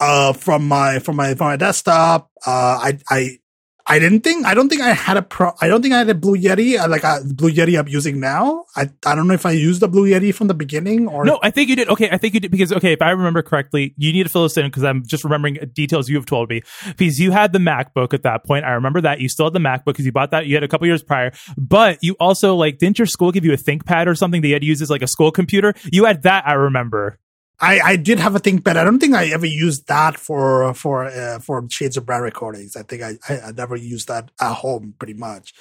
uh, 0.00 0.32
from 0.32 0.66
my 0.66 1.00
from 1.00 1.16
my 1.16 1.34
from 1.34 1.48
my 1.48 1.56
desktop. 1.56 2.30
Uh, 2.46 2.78
I 2.80 2.98
I 3.10 3.38
I 3.88 3.98
didn't 4.00 4.20
think 4.20 4.44
I 4.44 4.54
don't 4.54 4.68
think 4.68 4.82
I 4.82 4.92
had 4.92 5.16
a 5.16 5.22
pro 5.22 5.52
I 5.60 5.68
don't 5.68 5.80
think 5.80 5.94
I 5.94 5.98
had 5.98 6.10
a 6.10 6.14
Blue 6.14 6.36
Yeti 6.36 6.78
uh, 6.78 6.88
like 6.88 7.04
a 7.04 7.20
Blue 7.24 7.50
Yeti 7.50 7.78
I'm 7.78 7.86
using 7.86 8.18
now. 8.18 8.64
I 8.74 8.90
I 9.04 9.14
don't 9.14 9.28
know 9.28 9.34
if 9.34 9.46
I 9.46 9.52
used 9.52 9.80
the 9.80 9.88
Blue 9.88 10.08
Yeti 10.10 10.34
from 10.34 10.48
the 10.48 10.54
beginning 10.54 11.06
or 11.06 11.24
No, 11.24 11.38
I 11.42 11.50
think 11.50 11.68
you 11.68 11.76
did. 11.76 11.88
Okay, 11.88 12.08
I 12.10 12.18
think 12.18 12.34
you 12.34 12.40
did 12.40 12.50
because 12.50 12.72
okay, 12.72 12.92
if 12.92 13.00
I 13.00 13.10
remember 13.10 13.42
correctly, 13.42 13.94
you 13.96 14.12
need 14.12 14.24
to 14.24 14.28
fill 14.28 14.42
this 14.42 14.56
in 14.56 14.66
because 14.66 14.82
I'm 14.82 15.04
just 15.06 15.22
remembering 15.22 15.58
details 15.72 16.08
you 16.08 16.16
have 16.16 16.26
told 16.26 16.50
me. 16.50 16.62
Because 16.96 17.20
you 17.20 17.30
had 17.30 17.52
the 17.52 17.60
MacBook 17.60 18.12
at 18.12 18.24
that 18.24 18.44
point. 18.44 18.64
I 18.64 18.72
remember 18.72 19.00
that. 19.02 19.20
You 19.20 19.28
still 19.28 19.46
had 19.46 19.52
the 19.52 19.60
MacBook 19.60 19.86
because 19.86 20.04
you 20.04 20.12
bought 20.12 20.32
that 20.32 20.46
you 20.46 20.54
had 20.54 20.64
a 20.64 20.68
couple 20.68 20.86
years 20.88 21.02
prior. 21.02 21.32
But 21.56 21.98
you 22.02 22.16
also 22.18 22.56
like 22.56 22.78
didn't 22.78 22.98
your 22.98 23.06
school 23.06 23.30
give 23.30 23.44
you 23.44 23.52
a 23.52 23.56
ThinkPad 23.56 24.08
or 24.08 24.16
something 24.16 24.42
that 24.42 24.48
you 24.48 24.54
had 24.54 24.62
to 24.62 24.68
use 24.68 24.82
as 24.82 24.90
like 24.90 25.02
a 25.02 25.06
school 25.06 25.30
computer? 25.30 25.74
You 25.92 26.06
had 26.06 26.22
that, 26.22 26.46
I 26.46 26.54
remember. 26.54 27.18
I, 27.58 27.80
I 27.80 27.96
did 27.96 28.18
have 28.18 28.34
a 28.34 28.40
ThinkPad. 28.40 28.76
I 28.76 28.84
don't 28.84 28.98
think 28.98 29.14
I 29.14 29.28
ever 29.28 29.46
used 29.46 29.88
that 29.88 30.18
for 30.18 30.74
for 30.74 31.06
uh, 31.06 31.38
for 31.38 31.66
Shades 31.70 31.96
of 31.96 32.04
Brown 32.04 32.22
recordings. 32.22 32.76
I 32.76 32.82
think 32.82 33.02
I, 33.02 33.18
I, 33.28 33.40
I 33.48 33.52
never 33.52 33.76
used 33.76 34.08
that 34.08 34.30
at 34.40 34.54
home, 34.54 34.94
pretty 34.98 35.14
much. 35.14 35.54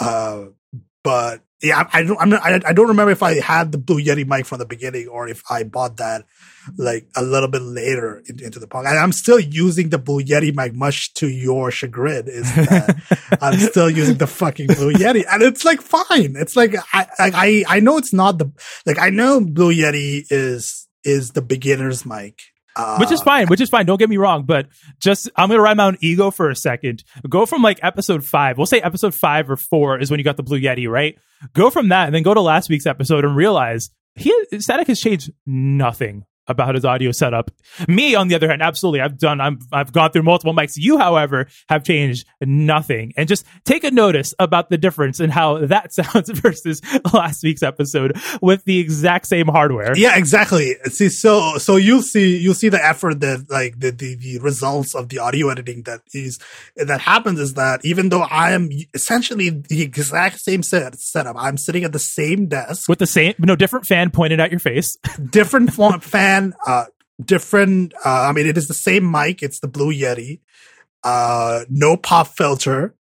Uh, 0.00 0.46
but 1.04 1.42
yeah, 1.62 1.88
I, 1.92 2.00
I 2.00 2.02
don't 2.04 2.20
I'm 2.20 2.30
not, 2.30 2.42
I, 2.42 2.60
I 2.64 2.72
don't 2.72 2.88
remember 2.88 3.12
if 3.12 3.22
I 3.22 3.40
had 3.40 3.70
the 3.70 3.78
Blue 3.78 4.00
Yeti 4.00 4.26
mic 4.26 4.46
from 4.46 4.58
the 4.58 4.66
beginning 4.66 5.08
or 5.08 5.28
if 5.28 5.42
I 5.50 5.62
bought 5.64 5.98
that 5.98 6.24
like 6.76 7.06
a 7.16 7.22
little 7.22 7.48
bit 7.48 7.62
later 7.62 8.22
in, 8.26 8.42
into 8.42 8.58
the 8.58 8.66
podcast. 8.66 8.90
And 8.90 8.98
I'm 8.98 9.12
still 9.12 9.38
using 9.38 9.90
the 9.90 9.98
Blue 9.98 10.22
Yeti 10.22 10.54
mic, 10.54 10.74
much 10.74 11.12
to 11.14 11.28
your 11.28 11.70
chagrin. 11.70 12.28
Is 12.28 12.52
that 12.54 13.38
I'm 13.42 13.58
still 13.58 13.90
using 13.90 14.16
the 14.16 14.26
fucking 14.26 14.68
Blue 14.68 14.92
Yeti, 14.92 15.24
and 15.30 15.42
it's 15.42 15.64
like 15.64 15.82
fine. 15.82 16.34
It's 16.36 16.56
like 16.56 16.74
I 16.92 17.06
I 17.18 17.64
I 17.68 17.80
know 17.80 17.98
it's 17.98 18.12
not 18.12 18.38
the 18.38 18.50
like 18.86 18.98
I 18.98 19.10
know 19.10 19.40
Blue 19.40 19.74
Yeti 19.74 20.24
is 20.30 20.88
is 21.04 21.32
the 21.32 21.42
beginner's 21.42 22.04
mic. 22.06 22.40
Uh, 22.74 22.96
which 22.96 23.12
is 23.12 23.20
fine, 23.20 23.48
which 23.48 23.60
is 23.60 23.68
fine. 23.68 23.84
Don't 23.84 23.98
get 23.98 24.08
me 24.08 24.16
wrong, 24.16 24.44
but 24.44 24.66
just 24.98 25.28
I'm 25.36 25.50
gonna 25.50 25.60
ride 25.60 25.76
my 25.76 25.84
own 25.84 25.98
ego 26.00 26.30
for 26.30 26.48
a 26.48 26.56
second. 26.56 27.04
Go 27.28 27.44
from 27.44 27.60
like 27.60 27.78
episode 27.82 28.24
five. 28.24 28.56
We'll 28.56 28.66
say 28.66 28.80
episode 28.80 29.14
five 29.14 29.50
or 29.50 29.56
four 29.56 29.98
is 29.98 30.10
when 30.10 30.18
you 30.18 30.24
got 30.24 30.38
the 30.38 30.42
Blue 30.42 30.58
Yeti, 30.58 30.88
right? 30.88 31.18
Go 31.52 31.68
from 31.68 31.90
that 31.90 32.06
and 32.06 32.14
then 32.14 32.22
go 32.22 32.32
to 32.32 32.40
last 32.40 32.70
week's 32.70 32.86
episode 32.86 33.26
and 33.26 33.36
realize 33.36 33.90
he 34.14 34.32
Static 34.58 34.86
has 34.86 35.00
changed 35.00 35.32
nothing 35.44 36.24
about 36.48 36.74
his 36.74 36.84
audio 36.84 37.12
setup. 37.12 37.50
Me, 37.88 38.14
on 38.14 38.28
the 38.28 38.34
other 38.34 38.48
hand, 38.48 38.62
absolutely, 38.62 39.00
I've 39.00 39.18
done, 39.18 39.40
I'm, 39.40 39.58
I've 39.72 39.92
gone 39.92 40.10
through 40.10 40.22
multiple 40.22 40.54
mics. 40.54 40.74
You, 40.76 40.98
however, 40.98 41.46
have 41.68 41.84
changed 41.84 42.26
nothing. 42.40 43.12
And 43.16 43.28
just 43.28 43.46
take 43.64 43.84
a 43.84 43.90
notice 43.90 44.34
about 44.38 44.70
the 44.70 44.78
difference 44.78 45.20
in 45.20 45.30
how 45.30 45.58
that 45.66 45.92
sounds 45.94 46.30
versus 46.30 46.80
last 47.12 47.42
week's 47.42 47.62
episode 47.62 48.16
with 48.40 48.64
the 48.64 48.78
exact 48.78 49.26
same 49.26 49.46
hardware. 49.46 49.96
Yeah, 49.96 50.16
exactly. 50.16 50.74
See, 50.86 51.08
so, 51.08 51.58
so 51.58 51.76
you'll 51.76 52.02
see, 52.02 52.38
you'll 52.38 52.54
see 52.54 52.68
the 52.68 52.84
effort 52.84 53.20
that, 53.20 53.46
like, 53.48 53.78
the, 53.78 53.90
the, 53.90 54.14
the 54.16 54.38
results 54.40 54.94
of 54.94 55.08
the 55.08 55.18
audio 55.18 55.48
editing 55.48 55.82
that 55.82 56.00
is, 56.12 56.38
that 56.76 57.00
happens 57.00 57.38
is 57.38 57.54
that 57.54 57.84
even 57.84 58.08
though 58.08 58.22
I 58.22 58.52
am 58.52 58.70
essentially 58.94 59.50
the 59.50 59.82
exact 59.82 60.40
same 60.40 60.62
set, 60.62 60.98
setup, 60.98 61.36
I'm 61.38 61.56
sitting 61.56 61.84
at 61.84 61.92
the 61.92 61.98
same 61.98 62.46
desk 62.46 62.88
with 62.88 62.98
the 62.98 63.06
same, 63.06 63.34
no 63.38 63.56
different 63.56 63.86
fan 63.86 64.10
pointed 64.10 64.40
at 64.40 64.50
your 64.50 64.60
face, 64.60 64.96
different 65.30 65.72
fan 66.02 66.31
uh, 66.66 66.84
different. 67.24 67.94
Uh, 68.04 68.28
I 68.28 68.32
mean, 68.32 68.46
it 68.46 68.56
is 68.56 68.68
the 68.68 68.74
same 68.74 69.10
mic. 69.10 69.42
It's 69.42 69.60
the 69.60 69.68
Blue 69.68 69.92
Yeti. 69.92 70.40
Uh, 71.04 71.64
no 71.68 71.96
pop 71.96 72.28
filter. 72.28 72.94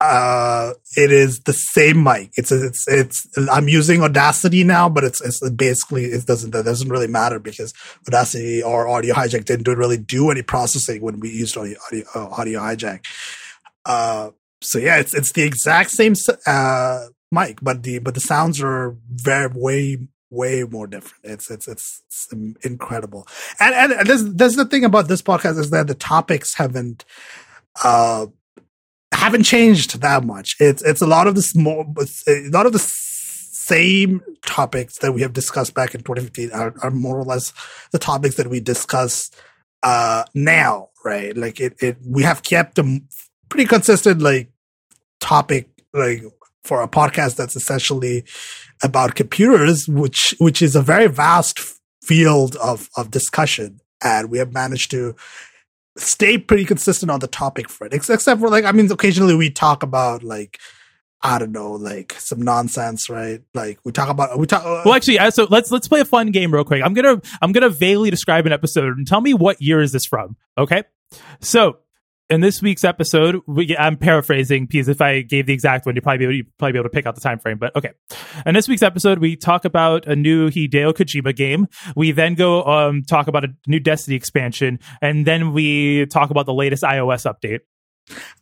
Uh, 0.00 0.74
it 0.96 1.10
is 1.10 1.40
the 1.40 1.52
same 1.52 2.04
mic. 2.04 2.30
It's 2.36 2.52
it's 2.52 2.86
it's. 2.86 3.26
I'm 3.50 3.68
using 3.68 4.00
Audacity 4.02 4.62
now, 4.62 4.88
but 4.88 5.02
it's 5.02 5.20
it's 5.20 5.40
basically 5.50 6.04
it 6.04 6.24
doesn't 6.24 6.52
that 6.52 6.64
doesn't 6.64 6.88
really 6.88 7.08
matter 7.08 7.40
because 7.40 7.74
Audacity 8.06 8.62
or 8.62 8.86
Audio 8.86 9.14
Hijack 9.14 9.44
didn't 9.44 9.76
really 9.76 9.98
do 9.98 10.30
any 10.30 10.42
processing 10.42 11.02
when 11.02 11.18
we 11.18 11.30
used 11.30 11.56
Audio 11.56 11.78
Audio, 11.86 12.04
uh, 12.14 12.28
audio 12.28 12.60
Hijack. 12.60 13.04
Uh, 13.84 14.30
so 14.62 14.78
yeah, 14.78 14.98
it's 14.98 15.14
it's 15.14 15.32
the 15.32 15.42
exact 15.42 15.90
same 15.90 16.14
uh 16.46 17.06
mic, 17.32 17.58
but 17.60 17.82
the 17.82 17.98
but 17.98 18.14
the 18.14 18.20
sounds 18.20 18.62
are 18.62 18.96
very 19.10 19.50
way 19.52 19.98
way 20.30 20.64
more 20.64 20.86
different. 20.86 21.24
It's 21.24 21.50
it's 21.50 21.68
it's, 21.68 22.02
incredible. 22.62 23.26
And 23.60 23.92
and 23.92 24.08
there's 24.08 24.24
there's 24.34 24.56
the 24.56 24.64
thing 24.64 24.84
about 24.84 25.08
this 25.08 25.22
podcast 25.22 25.58
is 25.58 25.70
that 25.70 25.86
the 25.86 25.94
topics 25.94 26.54
haven't 26.54 27.04
uh 27.82 28.26
haven't 29.12 29.44
changed 29.44 30.00
that 30.00 30.24
much. 30.24 30.56
It's 30.60 30.82
it's 30.82 31.00
a 31.00 31.06
lot 31.06 31.26
of 31.26 31.34
the 31.34 31.42
small 31.42 31.94
a 32.26 32.48
lot 32.50 32.66
of 32.66 32.72
the 32.72 32.78
same 32.78 34.22
topics 34.44 34.98
that 34.98 35.12
we 35.12 35.22
have 35.22 35.32
discussed 35.32 35.74
back 35.74 35.94
in 35.94 36.00
2015 36.00 36.52
are, 36.52 36.74
are 36.82 36.90
more 36.90 37.18
or 37.18 37.24
less 37.24 37.52
the 37.92 37.98
topics 37.98 38.36
that 38.36 38.48
we 38.48 38.60
discuss 38.60 39.30
uh 39.82 40.24
now, 40.34 40.90
right? 41.04 41.36
Like 41.36 41.60
it 41.60 41.76
it 41.82 41.96
we 42.04 42.22
have 42.22 42.42
kept 42.42 42.78
a 42.78 43.00
pretty 43.48 43.66
consistent 43.66 44.20
like 44.20 44.50
topic 45.20 45.68
like 45.92 46.22
for 46.64 46.82
a 46.82 46.88
podcast 46.88 47.36
that's 47.36 47.56
essentially 47.56 48.24
about 48.82 49.14
computers, 49.14 49.88
which 49.88 50.34
which 50.38 50.62
is 50.62 50.76
a 50.76 50.82
very 50.82 51.08
vast 51.08 51.60
field 52.02 52.56
of 52.56 52.88
of 52.96 53.10
discussion, 53.10 53.80
and 54.02 54.30
we 54.30 54.38
have 54.38 54.52
managed 54.52 54.90
to 54.90 55.14
stay 55.96 56.38
pretty 56.38 56.64
consistent 56.64 57.10
on 57.10 57.20
the 57.20 57.26
topic 57.26 57.68
for 57.68 57.86
it. 57.86 57.92
Except 57.92 58.22
for 58.22 58.48
like, 58.48 58.64
I 58.64 58.72
mean, 58.72 58.90
occasionally 58.90 59.34
we 59.34 59.50
talk 59.50 59.82
about 59.82 60.22
like. 60.22 60.58
I 61.20 61.40
don't 61.40 61.50
know, 61.50 61.72
like 61.72 62.12
some 62.12 62.42
nonsense, 62.42 63.10
right? 63.10 63.42
Like 63.52 63.80
we 63.82 63.90
talk 63.90 64.08
about 64.08 64.38
we 64.38 64.46
talk. 64.46 64.64
Uh, 64.64 64.82
well, 64.84 64.94
actually, 64.94 65.18
so 65.32 65.48
let's 65.50 65.72
let's 65.72 65.88
play 65.88 65.98
a 65.98 66.04
fun 66.04 66.30
game 66.30 66.54
real 66.54 66.62
quick. 66.62 66.80
I'm 66.80 66.94
gonna 66.94 67.20
I'm 67.42 67.50
gonna 67.50 67.70
vaguely 67.70 68.08
describe 68.08 68.46
an 68.46 68.52
episode 68.52 68.96
and 68.96 69.04
tell 69.04 69.20
me 69.20 69.34
what 69.34 69.60
year 69.60 69.80
is 69.82 69.90
this 69.90 70.06
from. 70.06 70.36
Okay, 70.56 70.84
so 71.40 71.78
in 72.30 72.40
this 72.40 72.60
week's 72.60 72.84
episode, 72.84 73.40
we, 73.46 73.76
I'm 73.76 73.96
paraphrasing 73.96 74.66
because 74.66 74.88
if 74.88 75.00
I 75.00 75.22
gave 75.22 75.46
the 75.46 75.52
exact 75.52 75.86
one, 75.86 75.94
you'd 75.94 76.02
probably 76.02 76.18
be, 76.18 76.24
able, 76.24 76.34
you'd 76.34 76.58
probably 76.58 76.72
be 76.72 76.78
able 76.78 76.88
to 76.88 76.94
pick 76.94 77.06
out 77.06 77.14
the 77.14 77.20
time 77.20 77.38
frame. 77.38 77.58
But 77.58 77.74
okay, 77.74 77.92
in 78.44 78.54
this 78.54 78.68
week's 78.68 78.82
episode, 78.82 79.18
we 79.18 79.36
talk 79.36 79.64
about 79.64 80.06
a 80.06 80.14
new 80.14 80.50
Hideo 80.50 80.92
Kojima 80.92 81.34
game. 81.34 81.66
We 81.96 82.12
then 82.12 82.34
go 82.34 82.64
um, 82.64 83.02
talk 83.02 83.28
about 83.28 83.44
a 83.44 83.48
new 83.66 83.80
Destiny 83.80 84.16
expansion, 84.16 84.78
and 85.00 85.26
then 85.26 85.52
we 85.52 86.06
talk 86.06 86.30
about 86.30 86.46
the 86.46 86.54
latest 86.54 86.82
iOS 86.82 87.32
update. 87.32 87.60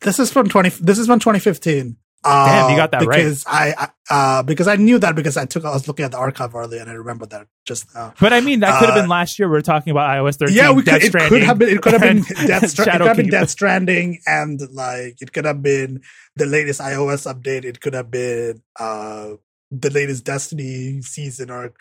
This 0.00 0.18
is 0.18 0.32
from 0.32 0.48
twenty. 0.48 0.70
This 0.70 0.98
is 0.98 1.06
from 1.06 1.18
2015. 1.18 1.96
Damn, 2.26 2.70
you 2.70 2.76
got 2.76 2.90
that 2.92 3.00
because 3.00 3.44
right. 3.46 3.74
I, 3.76 3.88
I 4.08 4.38
uh, 4.38 4.42
because 4.42 4.68
I 4.68 4.76
knew 4.76 4.98
that 4.98 5.14
because 5.14 5.36
I 5.36 5.46
took 5.46 5.64
I 5.64 5.70
was 5.70 5.88
looking 5.88 6.04
at 6.04 6.12
the 6.12 6.18
archive 6.18 6.54
earlier 6.54 6.80
and 6.80 6.90
I 6.90 6.94
remember 6.94 7.26
that 7.26 7.46
just 7.64 7.92
now. 7.94 8.14
But 8.20 8.32
I 8.32 8.40
mean, 8.40 8.60
that 8.60 8.78
could 8.78 8.88
have 8.88 8.98
uh, 8.98 9.02
been 9.02 9.08
last 9.08 9.38
year. 9.38 9.48
We 9.48 9.58
are 9.58 9.62
talking 9.62 9.90
about 9.90 10.10
iOS 10.10 10.36
13. 10.36 10.54
Yeah, 10.54 10.72
we 10.72 10.82
could, 10.82 11.02
it 11.02 11.12
could 11.12 11.42
have 11.42 11.58
been. 11.58 11.68
It 11.68 11.82
could 11.82 11.92
have 11.92 12.02
been 12.02 12.22
Death, 12.46 12.70
Stra- 12.70 12.86
it 12.86 12.90
could 12.92 13.00
have 13.06 13.16
been 13.16 13.30
Death 13.30 13.50
Stranding, 13.50 14.20
and 14.26 14.60
like 14.72 15.20
it 15.20 15.32
could 15.32 15.44
have 15.44 15.62
been 15.62 16.02
the 16.36 16.46
latest 16.46 16.80
iOS 16.80 17.32
update. 17.32 17.64
It 17.64 17.80
could 17.80 17.94
have 17.94 18.10
been 18.10 18.62
uh 18.78 19.34
the 19.70 19.90
latest 19.90 20.24
Destiny 20.24 21.02
season 21.02 21.50
or 21.50 21.72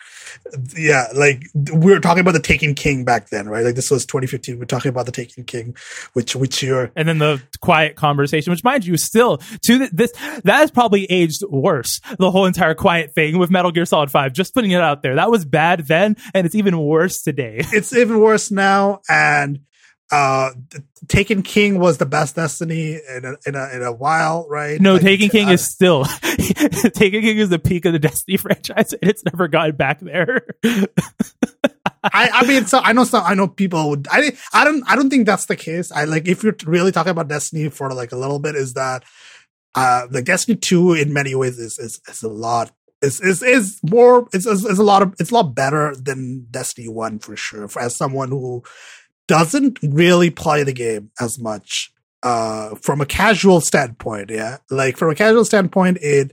yeah, 0.76 1.06
like 1.14 1.44
we 1.54 1.92
were 1.92 2.00
talking 2.00 2.20
about 2.20 2.32
the 2.32 2.40
Taken 2.40 2.74
King 2.74 3.04
back 3.04 3.30
then, 3.30 3.48
right? 3.48 3.64
Like 3.64 3.76
this 3.76 3.90
was 3.90 4.04
2015. 4.06 4.58
We're 4.58 4.64
talking 4.64 4.88
about 4.88 5.06
the 5.06 5.12
Taken 5.12 5.44
King, 5.44 5.76
which 6.12 6.34
which 6.34 6.62
you're 6.62 6.90
and 6.96 7.08
then 7.08 7.18
the 7.18 7.42
quiet 7.60 7.96
conversation, 7.96 8.50
which 8.50 8.64
mind 8.64 8.84
you, 8.84 8.96
still 8.96 9.38
to 9.66 9.88
this 9.92 10.12
that 10.44 10.58
has 10.58 10.70
probably 10.70 11.04
aged 11.06 11.42
worse. 11.48 12.00
The 12.18 12.30
whole 12.30 12.46
entire 12.46 12.74
quiet 12.74 13.14
thing 13.14 13.38
with 13.38 13.50
Metal 13.50 13.70
Gear 13.70 13.84
Solid 13.84 14.10
Five. 14.10 14.32
Just 14.32 14.54
putting 14.54 14.72
it 14.72 14.80
out 14.80 15.02
there, 15.02 15.14
that 15.16 15.30
was 15.30 15.44
bad 15.44 15.86
then, 15.86 16.16
and 16.34 16.46
it's 16.46 16.54
even 16.54 16.78
worse 16.78 17.22
today. 17.22 17.62
It's 17.72 17.94
even 17.94 18.20
worse 18.20 18.50
now, 18.50 19.00
and 19.08 19.60
uh 20.10 20.50
Taken 21.08 21.42
King 21.42 21.78
was 21.78 21.98
the 21.98 22.06
best 22.06 22.36
Destiny 22.36 22.98
in 23.16 23.24
a, 23.24 23.36
in 23.46 23.54
a, 23.54 23.68
in 23.74 23.82
a 23.82 23.92
while, 23.92 24.46
right? 24.48 24.80
No, 24.80 24.94
like, 24.94 25.02
Taken 25.02 25.28
King 25.28 25.48
uh, 25.48 25.52
is 25.52 25.64
still 25.64 26.04
Taken 26.22 27.22
King 27.22 27.38
is 27.38 27.48
the 27.48 27.60
peak 27.62 27.84
of 27.84 27.92
the 27.92 27.98
Destiny 27.98 28.36
franchise, 28.36 28.92
and 28.92 29.10
it's 29.10 29.24
never 29.24 29.48
gotten 29.48 29.76
back 29.76 30.00
there. 30.00 30.46
I, 32.12 32.30
I 32.32 32.46
mean, 32.46 32.66
so 32.66 32.78
I 32.78 32.92
know 32.92 33.04
some, 33.04 33.24
I 33.24 33.34
know 33.34 33.48
people 33.48 33.90
would, 33.90 34.06
I, 34.10 34.32
I 34.52 34.64
don't, 34.64 34.84
I 34.86 34.96
don't 34.96 35.10
think 35.10 35.26
that's 35.26 35.46
the 35.46 35.56
case. 35.56 35.90
I 35.92 36.04
like, 36.04 36.28
if 36.28 36.42
you're 36.42 36.56
really 36.64 36.92
talking 36.92 37.10
about 37.10 37.28
Destiny 37.28 37.68
for 37.68 37.92
like 37.92 38.12
a 38.12 38.16
little 38.16 38.38
bit, 38.38 38.54
is 38.54 38.74
that, 38.74 39.04
uh, 39.74 40.06
like 40.10 40.24
Destiny 40.24 40.56
2 40.56 40.94
in 40.94 41.12
many 41.12 41.34
ways 41.34 41.58
is, 41.58 41.78
is, 41.78 42.00
is 42.08 42.22
a 42.22 42.28
lot, 42.28 42.70
is, 43.02 43.20
is, 43.20 43.42
is 43.42 43.80
more, 43.82 44.28
it's, 44.32 44.46
is, 44.46 44.64
is 44.64 44.78
a 44.78 44.84
lot 44.84 45.02
of, 45.02 45.14
it's 45.18 45.30
a 45.30 45.34
lot 45.34 45.54
better 45.54 45.94
than 45.96 46.46
Destiny 46.50 46.88
1 46.88 47.18
for 47.18 47.36
sure. 47.36 47.68
For, 47.68 47.82
as 47.82 47.96
someone 47.96 48.30
who 48.30 48.62
doesn't 49.26 49.78
really 49.82 50.30
play 50.30 50.62
the 50.62 50.72
game 50.72 51.10
as 51.20 51.38
much 51.38 51.92
uh 52.22 52.74
from 52.76 53.00
a 53.00 53.06
casual 53.06 53.60
standpoint 53.60 54.30
yeah 54.30 54.58
like 54.70 54.96
from 54.96 55.10
a 55.10 55.14
casual 55.14 55.44
standpoint 55.44 55.98
it 56.00 56.32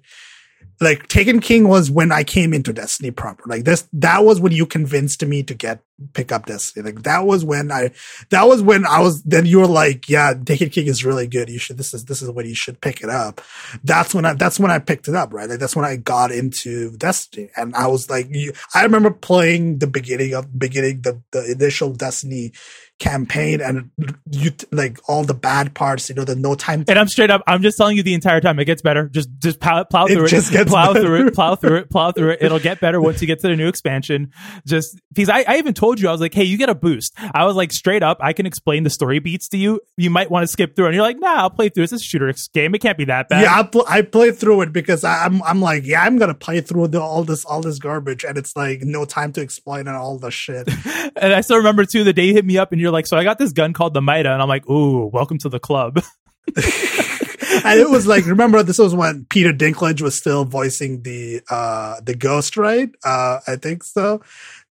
like 0.80 1.08
taken 1.08 1.40
king 1.40 1.68
was 1.68 1.92
when 1.92 2.12
i 2.12 2.24
came 2.24 2.54
into 2.54 2.74
destiny 2.74 3.12
proper 3.12 3.44
like 3.48 3.64
this 3.64 3.88
that 3.94 4.24
was 4.24 4.40
when 4.40 4.52
you 4.52 4.66
convinced 4.66 5.26
me 5.26 5.44
to 5.44 5.54
get 5.54 5.82
pick 6.14 6.32
up 6.32 6.46
Destiny. 6.46 6.86
Like 6.86 7.04
that 7.04 7.26
was 7.26 7.46
when 7.46 7.72
I, 7.72 7.92
that 8.30 8.44
was 8.44 8.62
when 8.62 8.86
I 8.86 9.00
was, 9.02 9.22
then 9.24 9.46
you 9.46 9.60
were 9.60 9.68
like, 9.68 10.10
yeah, 10.10 10.34
Taken 10.34 10.70
King 10.70 10.88
is 10.88 11.06
really 11.06 11.28
good. 11.28 11.50
You 11.50 11.60
should, 11.60 11.78
this 11.78 11.94
is, 11.94 12.06
this 12.06 12.22
is 12.22 12.30
when 12.30 12.46
you 12.46 12.56
should 12.56 12.82
pick 12.82 13.02
it 13.02 13.10
up. 13.10 13.42
That's 13.84 14.14
when 14.14 14.26
I, 14.26 14.34
that's 14.34 14.60
when 14.60 14.72
I 14.72 14.80
picked 14.80 15.08
it 15.08 15.16
up, 15.16 15.34
right? 15.34 15.50
Like 15.50 15.60
that's 15.60 15.76
when 15.76 15.86
I 15.86 15.96
got 15.96 16.32
into 16.32 16.96
Destiny. 16.98 17.50
And 17.56 17.76
I 17.76 17.88
was 17.88 18.10
like, 18.10 18.28
you, 18.30 18.54
I 18.74 18.84
remember 18.84 19.12
playing 19.12 19.80
the 19.80 19.88
beginning 19.88 20.34
of, 20.34 20.58
beginning, 20.58 21.02
the, 21.02 21.22
the 21.32 21.52
initial 21.52 21.94
Destiny 21.94 22.54
campaign 23.00 23.62
and 23.62 23.90
you 24.32 24.52
like 24.72 24.98
all 25.10 25.24
the 25.24 25.34
bad 25.34 25.74
parts, 25.74 26.10
you 26.10 26.16
know, 26.16 26.24
the 26.24 26.36
no 26.36 26.56
time. 26.56 26.86
And 26.88 26.98
I'm 26.98 27.08
straight 27.08 27.30
up. 27.30 27.42
I'm 27.48 27.62
just 27.62 27.78
telling 27.78 27.98
you 27.98 28.04
the 28.04 28.14
entire 28.14 28.40
time. 28.42 28.60
It 28.60 28.66
gets 28.66 28.82
better. 28.82 29.10
Just 29.10 29.30
just 29.40 29.60
plow, 29.60 29.84
plow 29.84 30.08
through 30.08 30.26
it. 30.26 30.30
Just 30.30 30.52
gets 30.52 30.70
plow 30.70 30.94
better. 30.94 31.06
through 31.06 31.28
it. 31.28 31.34
Plow 31.34 31.56
through 31.56 31.78
it. 31.78 31.90
Plow 31.90 32.12
through 32.12 32.32
it. 32.32 32.40
It'll 32.42 32.60
get 32.60 32.80
better 32.80 33.02
once 33.02 33.22
you 33.22 33.28
get 33.28 33.40
to 33.42 33.48
the 33.48 33.56
new 33.56 33.68
expansion. 33.68 34.32
Just 34.66 35.00
because 35.14 35.30
I, 35.30 35.44
I 35.48 35.58
even 35.58 35.74
told 35.74 36.00
you 36.00 36.08
I 36.08 36.12
was 36.12 36.22
like, 36.22 36.34
hey, 36.34 36.44
you 36.44 36.58
get 36.58 36.70
a 36.70 36.76
boost. 36.76 37.14
I 37.34 37.46
was 37.46 37.56
like, 37.56 37.72
straight 37.72 38.04
up, 38.04 38.18
I 38.22 38.34
can 38.34 38.46
explain 38.46 38.84
the 38.84 38.90
story 38.90 39.20
beats 39.20 39.50
to 39.50 39.58
you. 39.58 39.82
You 39.98 40.10
might 40.10 40.32
want 40.32 40.44
to 40.44 40.48
skip 40.48 40.76
through, 40.76 40.88
and 40.88 40.96
you're 40.96 41.04
like, 41.04 41.20
nah, 41.20 41.36
I'll 41.36 41.50
play 41.50 41.70
through. 41.70 41.84
It's 41.84 41.94
a 41.94 42.00
shooter 42.00 42.34
game. 42.54 42.76
It 42.76 42.80
can't 42.80 42.98
be 42.98 43.06
that 43.06 43.30
bad. 43.30 43.42
Yeah, 43.42 43.60
I, 43.60 43.64
pl- 43.64 43.86
I 43.88 44.02
played 44.02 44.38
through 44.38 44.62
it 44.62 44.74
because 44.74 45.04
I, 45.04 45.26
am 45.26 45.36
I'm, 45.36 45.44
I'm 45.44 45.62
like, 45.62 45.86
yeah, 45.86 46.04
I'm 46.04 46.18
gonna 46.18 46.34
play 46.34 46.62
through 46.62 46.88
the, 46.90 47.02
all 47.02 47.24
this 47.24 47.46
all 47.46 47.62
this 47.62 47.80
garbage, 47.80 48.24
and 48.24 48.38
it's 48.38 48.56
like 48.56 48.82
no 48.82 49.06
time 49.06 49.34
to 49.34 49.42
explain 49.42 49.88
and 49.88 49.96
all 49.96 50.18
the 50.18 50.32
shit. 50.32 50.68
and 51.16 51.34
I 51.34 51.42
still 51.42 51.58
remember 51.58 51.86
too 51.86 52.04
the 52.04 52.14
day 52.14 52.26
you 52.26 52.34
hit 52.34 52.46
me 52.46 52.58
up, 52.58 52.72
and 52.72 52.80
you're 52.80 52.92
like, 52.94 53.08
so 53.08 53.18
I 53.18 53.24
got 53.24 53.38
this 53.38 53.52
gun 53.52 53.74
called 53.74 53.94
the 53.94 54.02
Mida, 54.02 54.32
and 54.32 54.42
I'm 54.42 54.48
like, 54.48 54.70
ooh, 54.70 55.08
welcome 55.08 55.38
to 55.40 55.50
the 55.50 55.60
club. 55.60 56.02
and 57.66 57.80
it 57.80 57.90
was 57.90 58.08
like, 58.08 58.26
remember 58.26 58.64
this 58.64 58.80
was 58.80 58.94
when 58.96 59.26
Peter 59.30 59.54
Dinklage 59.54 60.02
was 60.02 60.18
still 60.18 60.46
voicing 60.46 61.04
the 61.04 61.42
uh 61.50 62.00
the 62.02 62.16
ghost, 62.16 62.58
right? 62.58 62.90
Uh 63.04 63.40
I 63.48 63.56
think 63.56 63.84
so. 63.84 64.22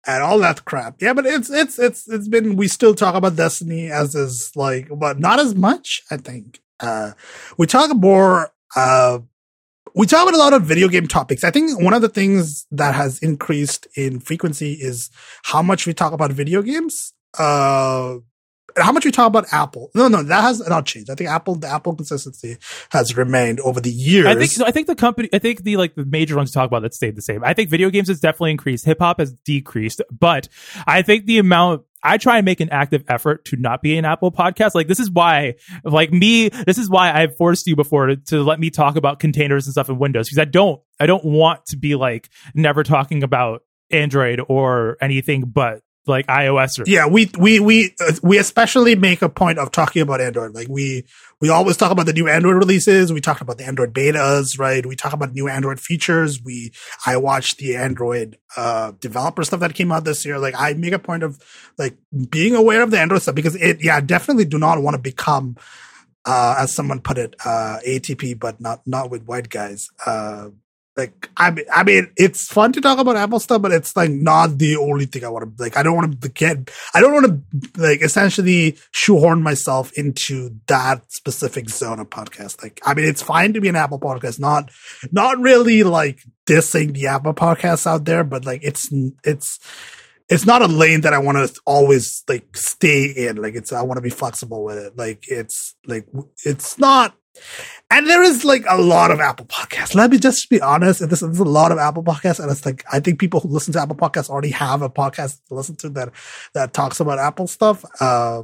And 0.06 0.24
all 0.24 0.40
that 0.40 0.64
crap. 0.66 1.02
Yeah, 1.02 1.14
but 1.14 1.26
it's 1.26 1.50
it's 1.50 1.78
it's 1.78 2.08
it's 2.08 2.28
been 2.28 2.56
we 2.56 2.68
still 2.68 2.96
talk 2.96 3.16
about 3.16 3.36
Destiny 3.36 3.92
as 3.92 4.16
is 4.16 4.52
like 4.56 4.90
but 4.96 5.20
not 5.20 5.40
as 5.40 5.56
much, 5.56 6.02
I 6.10 6.18
think. 6.18 6.62
Uh 6.80 7.12
we 7.58 7.68
talk 7.68 7.96
more 7.96 8.52
uh 8.76 9.20
we 9.96 10.06
talk 10.06 10.22
about 10.24 10.36
a 10.36 10.38
lot 10.38 10.54
of 10.54 10.64
video 10.64 10.88
game 10.88 11.08
topics. 11.08 11.44
I 11.44 11.52
think 11.52 11.82
one 11.82 11.94
of 11.94 12.02
the 12.04 12.10
things 12.10 12.68
that 12.72 12.94
has 12.94 13.20
increased 13.20 13.88
in 13.96 14.20
frequency 14.20 14.74
is 14.74 15.10
how 15.44 15.62
much 15.62 15.88
we 15.88 15.94
talk 15.94 16.14
about 16.14 16.32
video 16.32 16.62
games. 16.62 17.14
Uh, 17.38 18.17
how 18.77 18.91
much 18.91 19.06
we 19.06 19.12
talk 19.12 19.27
about 19.27 19.51
Apple? 19.51 19.89
No, 19.96 20.08
no, 20.08 20.24
that 20.24 20.41
has 20.41 20.67
not 20.67 20.86
changed. 20.86 21.10
I 21.10 21.15
think 21.15 21.29
Apple, 21.29 21.56
the 21.56 21.67
Apple 21.67 21.96
consistency 21.96 22.58
has 22.91 23.15
remained 23.17 23.60
over 23.62 23.82
the 23.82 23.91
years. 23.91 24.27
I 24.27 24.36
think, 24.36 24.51
I 24.62 24.72
think 24.72 24.88
the 24.88 24.96
company, 24.96 25.29
I 25.34 25.39
think 25.39 25.63
the 25.63 25.77
like 25.77 25.96
the 25.96 26.06
major 26.06 26.36
ones 26.36 26.51
to 26.51 26.53
talk 26.53 26.67
about 26.67 26.84
that 26.84 26.94
stayed 26.94 27.15
the 27.15 27.22
same. 27.22 27.44
I 27.44 27.53
think 27.53 27.70
video 27.70 27.89
games 27.89 28.08
has 28.08 28.20
definitely 28.20 28.51
increased. 28.51 28.86
Hip 28.86 29.00
hop 29.00 29.20
has 29.20 29.34
decreased, 29.34 30.01
but 30.12 30.48
I 30.86 31.01
think 31.01 31.25
the 31.25 31.39
amount 31.39 31.84
I 32.03 32.17
try 32.17 32.38
and 32.38 32.46
make 32.46 32.60
an 32.60 32.70
active 32.70 33.03
effort 33.08 33.46
to 33.46 33.58
not 33.58 33.82
be 33.82 33.98
an 33.98 34.06
Apple 34.06 34.32
podcast. 34.32 34.75
Like 34.75 34.88
this 34.88 35.00
is 35.00 35.10
why, 35.10 35.56
like 35.84 36.12
me, 36.12 36.50
this 36.50 36.77
is 36.77 36.89
why 36.89 37.12
I've 37.12 37.36
forced 37.36 37.67
you 37.67 37.75
before 37.75 38.08
to, 38.08 38.15
to 38.17 38.44
let 38.44 38.60
me 38.60 38.70
talk 38.70 38.96
about 38.96 39.20
containers 39.20 39.65
and 39.65 39.74
stuff 39.74 39.89
in 39.89 39.98
Windows 39.98 40.27
because 40.27 40.39
I 40.39 40.46
don't, 40.46 40.82
I 41.00 41.06
don't 41.06 41.25
want 41.25 41.65
to 41.67 41.77
be 41.77 41.96
like 41.96 42.29
never 42.53 42.84
talking 42.84 43.24
about 43.24 43.63
Android 43.89 44.41
or 44.48 44.98
anything 45.01 45.41
but 45.46 45.82
like 46.08 46.28
iOS 46.28 46.80
or 46.80 46.84
yeah 46.88 47.08
we 47.08 47.30
we 47.38 47.60
we 47.60 47.96
uh, 48.00 48.14
we 48.24 48.38
especially 48.38 48.96
make 48.96 49.22
a 49.22 49.30
point 49.30 49.60
of 49.60 49.72
talking 49.72 50.02
about 50.02 50.22
Android. 50.22 50.54
Like 50.54 50.68
we 50.70 51.06
we 51.40 51.50
always 51.50 51.78
talk 51.78 51.92
about 51.92 52.06
the 52.06 52.14
new 52.14 52.28
Android 52.28 52.56
releases. 52.56 53.14
We 53.14 53.22
talk 53.22 53.42
about 53.42 53.58
the 53.58 53.66
Android 53.66 53.94
betas 53.94 54.60
right? 54.60 54.86
We 54.86 54.96
talk 54.96 55.14
about 55.14 55.34
new 55.34 55.48
Android 55.48 55.80
features. 55.80 56.42
We 56.44 56.72
I 57.06 57.18
watched 57.18 57.58
the 57.58 57.76
Android 57.76 58.38
uh 58.56 58.94
developer 59.00 59.44
stuff 59.44 59.60
that 59.60 59.74
came 59.76 59.92
out 59.92 60.04
this 60.06 60.26
year. 60.26 60.40
Like 60.40 60.56
I 60.58 60.74
make 60.74 60.94
a 60.94 61.00
point 61.00 61.24
of 61.24 61.40
like 61.78 61.98
being 62.30 62.56
aware 62.56 62.82
of 62.82 62.92
the 62.92 63.00
Android 63.00 63.22
stuff 63.22 63.36
because 63.36 63.56
it 63.56 63.84
yeah 63.84 64.00
definitely 64.02 64.46
do 64.46 64.58
not 64.58 64.82
want 64.82 64.96
to 64.96 65.02
become 65.02 65.58
uh 66.26 66.56
as 66.60 66.74
someone 66.74 67.00
put 67.00 67.18
it 67.18 67.36
uh 67.46 67.80
ATP 67.88 68.40
but 68.40 68.60
not 68.60 68.82
not 68.86 69.10
with 69.10 69.24
white 69.26 69.50
guys 69.50 69.90
uh 70.06 70.50
like 70.98 71.30
I 71.38 71.51
mean, 71.51 71.66
I 71.74 71.84
mean, 71.84 72.12
it's 72.18 72.48
fun 72.48 72.74
to 72.74 72.82
talk 72.82 72.98
about 72.98 73.16
Apple 73.16 73.39
stuff, 73.39 73.62
but 73.62 73.72
it's 73.72 73.96
like 73.96 74.10
not 74.10 74.58
the 74.58 74.77
only 74.77 75.06
thing 75.06 75.24
I 75.24 75.30
want 75.30 75.58
to 75.58 75.63
like. 75.63 75.77
I 75.77 75.84
don't 75.84 75.96
want 75.96 76.20
to 76.20 76.30
get, 76.30 76.72
I 76.94 77.00
don't 77.00 77.13
want 77.13 77.25
to 77.27 77.82
like 77.82 78.01
essentially 78.01 78.78
shoehorn 78.91 79.43
myself 79.43 79.91
into 79.93 80.56
that 80.65 81.04
specific 81.12 81.69
zone 81.69 82.00
of 82.00 82.10
podcast. 82.10 82.63
Like, 82.63 82.82
I 82.84 82.95
mean, 82.95 83.06
it's 83.06 83.22
fine 83.22 83.54
to 83.54 83.62
be 83.62 83.69
an 83.69 83.76
Apple 83.76 84.00
podcast, 84.00 84.39
not 84.39 84.72
not 85.12 85.38
really 85.39 85.84
like 85.84 86.24
dissing 86.48 86.93
the 86.93 87.08
Apple 87.08 87.36
podcasts 87.36 87.86
out 87.86 88.06
there, 88.06 88.24
but 88.24 88.43
like 88.45 88.62
it's 88.63 88.89
it's 89.24 89.60
it's 90.30 90.45
not 90.45 90.62
a 90.62 90.67
lane 90.67 91.02
that 91.02 91.13
I 91.13 91.19
want 91.19 91.38
to 91.38 91.62
always 91.65 92.24
like 92.28 92.58
stay 92.58 93.06
in. 93.06 93.38
Like 93.38 93.54
it's 93.54 93.72
I 93.72 93.84
want 93.84 93.98
to 93.98 94.02
be 94.02 94.10
flexible 94.10 94.63
with 94.63 94.78
it. 94.78 94.98
Like 94.98 95.26
it's 95.28 95.76
like 95.86 96.08
it's 96.43 96.80
not 96.80 97.15
and 97.89 98.08
there 98.08 98.21
is 98.21 98.43
like 98.43 98.65
a 98.67 98.82
lot 98.82 99.12
of 99.12 99.19
Apple 99.19 99.45
podcasts. 99.45 99.95
Let 99.95 100.12
me 100.12 100.17
just 100.17 100.50
be 100.50 100.60
honest. 100.62 101.00
There's, 101.00 101.21
there's 101.21 101.39
a 101.39 101.43
lot 101.45 101.71
of 101.71 101.78
Apple 101.78 102.04
podcasts. 102.04 102.39
And 102.39 102.52
it's 102.52 102.65
like, 102.65 102.84
I 102.91 103.00
think 103.00 103.19
people 103.19 103.39
who 103.39 103.47
listen 103.47 103.73
to 103.73 103.82
Apple 103.82 103.95
podcasts 103.95 104.30
already 104.30 104.52
have 104.52 104.82
a 104.82 104.89
podcast 104.89 105.39
to 105.47 105.54
listen 105.54 105.76
to 105.78 105.89
that, 105.89 106.12
that 106.54 106.73
talks 106.73 107.00
about 107.00 107.17
Apple 107.17 107.47
stuff. 107.47 107.86
Uh, 108.02 108.43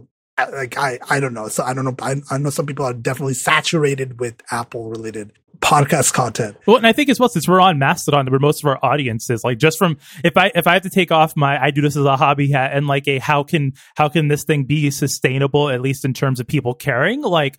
like 0.51 0.77
I, 0.77 0.99
I 1.09 1.19
don't 1.19 1.33
know. 1.33 1.47
So 1.49 1.63
I 1.63 1.73
don't 1.73 1.85
know. 1.85 1.95
I, 2.01 2.15
I 2.31 2.37
know 2.37 2.49
some 2.49 2.65
people 2.65 2.85
are 2.85 2.93
definitely 2.93 3.35
saturated 3.35 4.19
with 4.19 4.41
Apple 4.49 4.89
related 4.89 5.33
podcast 5.59 6.13
content. 6.13 6.57
Well, 6.65 6.77
and 6.77 6.87
I 6.87 6.91
think 6.91 7.09
as 7.09 7.19
well 7.19 7.29
since 7.29 7.47
we're 7.47 7.61
on 7.61 7.79
Mastodon, 7.79 8.29
where 8.29 8.39
most 8.39 8.63
of 8.63 8.67
our 8.67 8.79
audience 8.83 9.29
is 9.29 9.43
like 9.43 9.57
just 9.57 9.77
from 9.77 9.97
if 10.23 10.35
I 10.37 10.51
if 10.55 10.67
I 10.67 10.73
have 10.73 10.81
to 10.83 10.89
take 10.89 11.11
off 11.11 11.35
my 11.35 11.61
I 11.61 11.71
do 11.71 11.81
this 11.81 11.95
as 11.95 12.05
a 12.05 12.17
hobby 12.17 12.51
hat 12.51 12.71
and 12.73 12.87
like 12.87 13.07
a 13.07 13.19
how 13.19 13.43
can 13.43 13.73
how 13.95 14.09
can 14.09 14.27
this 14.27 14.43
thing 14.43 14.65
be 14.65 14.91
sustainable 14.91 15.69
at 15.69 15.81
least 15.81 16.03
in 16.03 16.13
terms 16.13 16.39
of 16.39 16.47
people 16.47 16.73
caring 16.73 17.21
like 17.21 17.57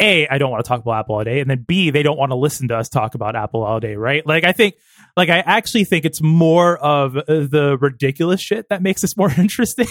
a, 0.00 0.26
I 0.26 0.38
don't 0.38 0.50
want 0.50 0.64
to 0.64 0.68
talk 0.68 0.80
about 0.80 1.00
Apple 1.00 1.16
all 1.16 1.24
day, 1.24 1.40
and 1.40 1.48
then 1.48 1.64
B, 1.66 1.90
they 1.90 2.02
don't 2.02 2.18
want 2.18 2.30
to 2.30 2.36
listen 2.36 2.68
to 2.68 2.76
us 2.76 2.88
talk 2.88 3.14
about 3.14 3.36
Apple 3.36 3.62
all 3.62 3.80
day, 3.80 3.94
right? 3.94 4.26
Like 4.26 4.44
I 4.44 4.52
think, 4.52 4.74
like 5.16 5.28
I 5.28 5.38
actually 5.38 5.84
think 5.84 6.04
it's 6.04 6.20
more 6.20 6.76
of 6.76 7.12
the 7.14 7.78
ridiculous 7.80 8.40
shit 8.40 8.68
that 8.70 8.82
makes 8.82 9.04
us 9.04 9.16
more 9.16 9.30
interesting 9.38 9.86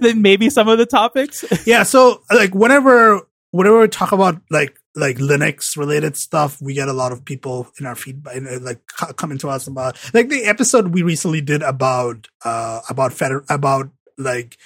than 0.00 0.22
maybe 0.22 0.48
some 0.50 0.68
of 0.68 0.78
the 0.78 0.86
topics. 0.86 1.44
yeah. 1.66 1.82
So 1.82 2.22
like 2.32 2.54
whenever 2.54 3.20
whenever 3.50 3.80
we 3.80 3.88
talk 3.88 4.12
about 4.12 4.40
like 4.50 4.78
like 4.94 5.16
Linux 5.16 5.76
related 5.76 6.16
stuff, 6.16 6.60
we 6.60 6.74
get 6.74 6.88
a 6.88 6.92
lot 6.92 7.12
of 7.12 7.24
people 7.24 7.68
in 7.78 7.86
our 7.86 7.94
feedback, 7.94 8.42
like 8.60 8.84
coming 9.16 9.38
to 9.38 9.48
us 9.48 9.66
about 9.66 9.98
like 10.12 10.28
the 10.28 10.44
episode 10.44 10.88
we 10.88 11.02
recently 11.02 11.40
did 11.40 11.62
about 11.62 12.28
uh 12.44 12.80
about 12.88 13.12
feder- 13.12 13.44
about 13.48 13.90
like 14.18 14.58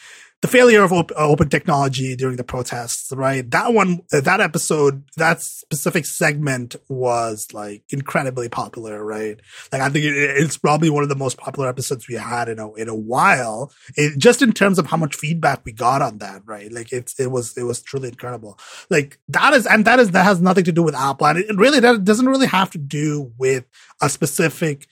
the 0.46 0.52
failure 0.58 0.82
of 0.82 0.92
op- 0.92 1.10
uh, 1.12 1.28
open 1.28 1.48
technology 1.48 2.14
during 2.14 2.36
the 2.36 2.44
protests, 2.44 3.12
right? 3.12 3.50
That 3.50 3.72
one, 3.72 4.02
uh, 4.12 4.20
that 4.20 4.40
episode, 4.40 5.04
that 5.16 5.42
specific 5.42 6.06
segment 6.06 6.76
was 6.88 7.48
like 7.52 7.82
incredibly 7.90 8.48
popular, 8.48 9.04
right? 9.04 9.40
Like 9.72 9.82
I 9.82 9.88
think 9.88 10.04
it, 10.04 10.14
it's 10.14 10.56
probably 10.56 10.90
one 10.90 11.02
of 11.02 11.08
the 11.08 11.16
most 11.16 11.36
popular 11.36 11.68
episodes 11.68 12.08
we 12.08 12.14
had 12.14 12.48
in 12.48 12.58
a 12.58 12.72
in 12.74 12.88
a 12.88 12.94
while. 12.94 13.72
It, 13.96 14.18
just 14.18 14.42
in 14.42 14.52
terms 14.52 14.78
of 14.78 14.86
how 14.86 14.96
much 14.96 15.16
feedback 15.16 15.64
we 15.64 15.72
got 15.72 16.02
on 16.02 16.18
that, 16.18 16.42
right? 16.46 16.72
Like 16.72 16.92
it's 16.92 17.18
it 17.18 17.30
was 17.30 17.56
it 17.56 17.64
was 17.64 17.82
truly 17.82 18.08
incredible. 18.08 18.58
Like 18.88 19.18
that 19.28 19.52
is 19.54 19.66
and 19.66 19.84
that 19.84 19.98
is 19.98 20.12
that 20.12 20.24
has 20.24 20.40
nothing 20.40 20.64
to 20.64 20.72
do 20.72 20.82
with 20.82 20.94
Apple, 20.94 21.26
and 21.26 21.38
it 21.38 21.56
really 21.56 21.80
that 21.80 22.04
doesn't 22.04 22.28
really 22.28 22.46
have 22.46 22.70
to 22.70 22.78
do 22.78 23.32
with 23.38 23.64
a 24.00 24.08
specific 24.08 24.86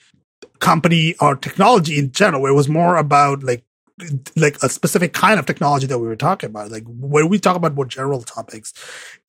company 0.59 1.15
or 1.19 1.35
technology 1.35 1.99
in 1.99 2.11
general. 2.11 2.45
It 2.45 2.53
was 2.53 2.69
more 2.69 2.95
about 2.97 3.43
like 3.43 3.63
like 4.35 4.61
a 4.61 4.69
specific 4.69 5.13
kind 5.13 5.39
of 5.39 5.45
technology 5.45 5.87
that 5.87 5.99
we 5.99 6.07
were 6.07 6.15
talking 6.15 6.49
about. 6.49 6.69
Like 6.69 6.83
when 6.85 7.29
we 7.29 7.39
talk 7.39 7.55
about 7.55 7.75
more 7.75 7.85
general 7.85 8.21
topics, 8.21 8.73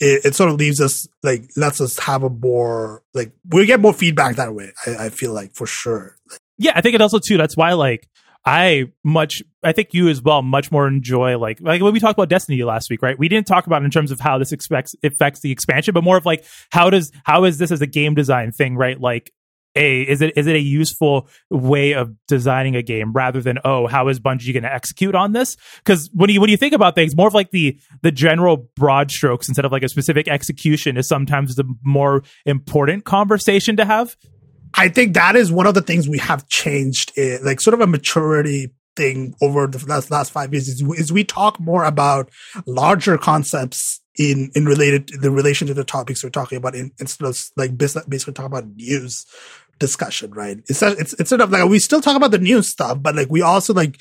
it, 0.01 0.25
it 0.25 0.35
sort 0.35 0.51
of 0.51 0.57
leaves 0.57 0.81
us 0.81 1.07
like 1.23 1.45
lets 1.57 1.81
us 1.81 1.99
have 2.01 2.23
a 2.23 2.31
more 2.31 3.03
like 3.15 3.33
we 3.49 3.67
get 3.67 3.81
more 3.81 3.93
feedback 3.93 4.37
that 4.37 4.55
way. 4.55 4.73
I, 4.87 5.07
I 5.07 5.09
feel 5.11 5.33
like 5.33 5.55
for 5.55 5.67
sure. 5.67 6.17
Yeah, 6.59 6.73
I 6.75 6.81
think 6.81 6.95
it 6.95 7.01
also 7.01 7.19
too. 7.19 7.37
That's 7.37 7.57
why 7.57 7.75
like 7.75 8.09
I 8.45 8.93
much 9.05 9.43
I 9.63 9.73
think 9.73 9.93
you 9.93 10.09
as 10.09 10.23
well 10.23 10.43
much 10.43 10.71
more 10.71 10.87
enjoy 10.87 11.39
like 11.39 11.61
like 11.61 11.83
when 11.83 11.93
we 11.93 12.01
talked 12.01 12.17
about 12.17 12.29
Destiny 12.29 12.63
last 12.63 12.91
week, 12.91 13.03
right? 13.03 13.19
We 13.19 13.29
didn't 13.29 13.47
talk 13.47 13.67
about 13.67 13.85
in 13.85 13.91
terms 13.91 14.11
of 14.11 14.21
how 14.21 14.39
this 14.39 14.53
expects 14.53 14.95
affects 15.03 15.41
the 15.41 15.51
expansion, 15.51 15.95
but 15.95 16.05
more 16.05 16.17
of 16.17 16.25
like 16.25 16.45
how 16.71 16.91
does 16.91 17.13
how 17.25 17.45
is 17.45 17.59
this 17.59 17.71
as 17.71 17.83
a 17.83 17.87
game 17.87 18.15
design 18.15 18.53
thing, 18.53 18.77
right? 18.77 19.01
Like 19.01 19.33
a 19.77 20.03
is 20.03 20.23
it 20.23 20.37
is 20.37 20.47
it 20.47 20.57
a 20.57 20.61
useful 20.61 21.29
way 21.51 21.93
of 21.93 22.15
designing 22.27 22.77
a 22.77 22.83
game 22.83 23.13
rather 23.13 23.41
than 23.41 23.59
oh 23.65 23.87
how 23.87 24.09
is 24.09 24.19
Bungie 24.19 24.53
going 24.53 24.63
to 24.63 24.73
execute 24.73 25.15
on 25.15 25.33
this? 25.33 25.57
Because 25.79 26.11
when 26.13 26.31
you 26.31 26.41
when 26.41 26.51
you 26.51 26.57
think 26.57 26.75
about 26.75 26.95
things, 26.95 27.15
more 27.17 27.29
of 27.29 27.35
like 27.35 27.51
the 27.51 27.79
the 28.03 28.11
general 28.11 28.69
broad 28.77 29.11
strokes 29.11 29.49
instead 29.49 29.65
of 29.65 29.73
like 29.73 29.83
a 29.83 29.89
specific 29.89 30.29
execution 30.29 30.97
is 30.97 31.09
sometimes 31.09 31.55
the 31.57 31.65
more 31.85 32.23
important 32.45 33.05
conversation 33.05 33.77
to 33.77 33.85
have. 33.85 34.17
I 34.75 34.89
think 34.89 35.15
that 35.15 35.37
is 35.37 35.51
one 35.51 35.67
of 35.67 35.75
the 35.75 35.83
things 35.83 36.09
we 36.09 36.19
have 36.19 36.47
changed, 36.49 37.17
in, 37.17 37.43
like 37.45 37.61
sort 37.61 37.75
of 37.75 37.81
a 37.81 37.87
maturity 37.87 38.73
thing 38.95 39.35
over 39.43 39.67
the 39.67 39.85
last, 39.87 40.11
last 40.11 40.33
five 40.33 40.53
years 40.53 40.69
is, 40.69 40.83
is 40.99 41.13
we 41.13 41.25
talk 41.25 41.61
more 41.61 41.85
about 41.85 42.31
larger 42.67 43.19
concepts 43.19 44.01
in 44.19 44.51
in 44.55 44.65
related 44.65 45.11
the 45.21 45.31
relation 45.31 45.67
to 45.67 45.75
the 45.75 45.85
topics 45.85 46.25
we're 46.25 46.31
talking 46.31 46.57
about 46.57 46.75
in, 46.75 46.91
instead 46.99 47.29
of 47.29 47.39
like 47.57 47.77
basically 47.77 48.33
talk 48.33 48.47
about 48.47 48.67
news 48.75 49.27
discussion, 49.79 50.33
right? 50.33 50.59
It's 50.69 50.83
it's 50.83 51.13
it's 51.15 51.29
sort 51.29 51.41
of 51.41 51.51
like 51.51 51.69
we 51.69 51.79
still 51.79 52.01
talk 52.01 52.17
about 52.17 52.31
the 52.31 52.39
new 52.39 52.63
stuff, 52.63 53.03
but 53.03 53.15
like 53.15 53.31
we 53.31 53.43
also 53.43 53.75
like 53.75 54.01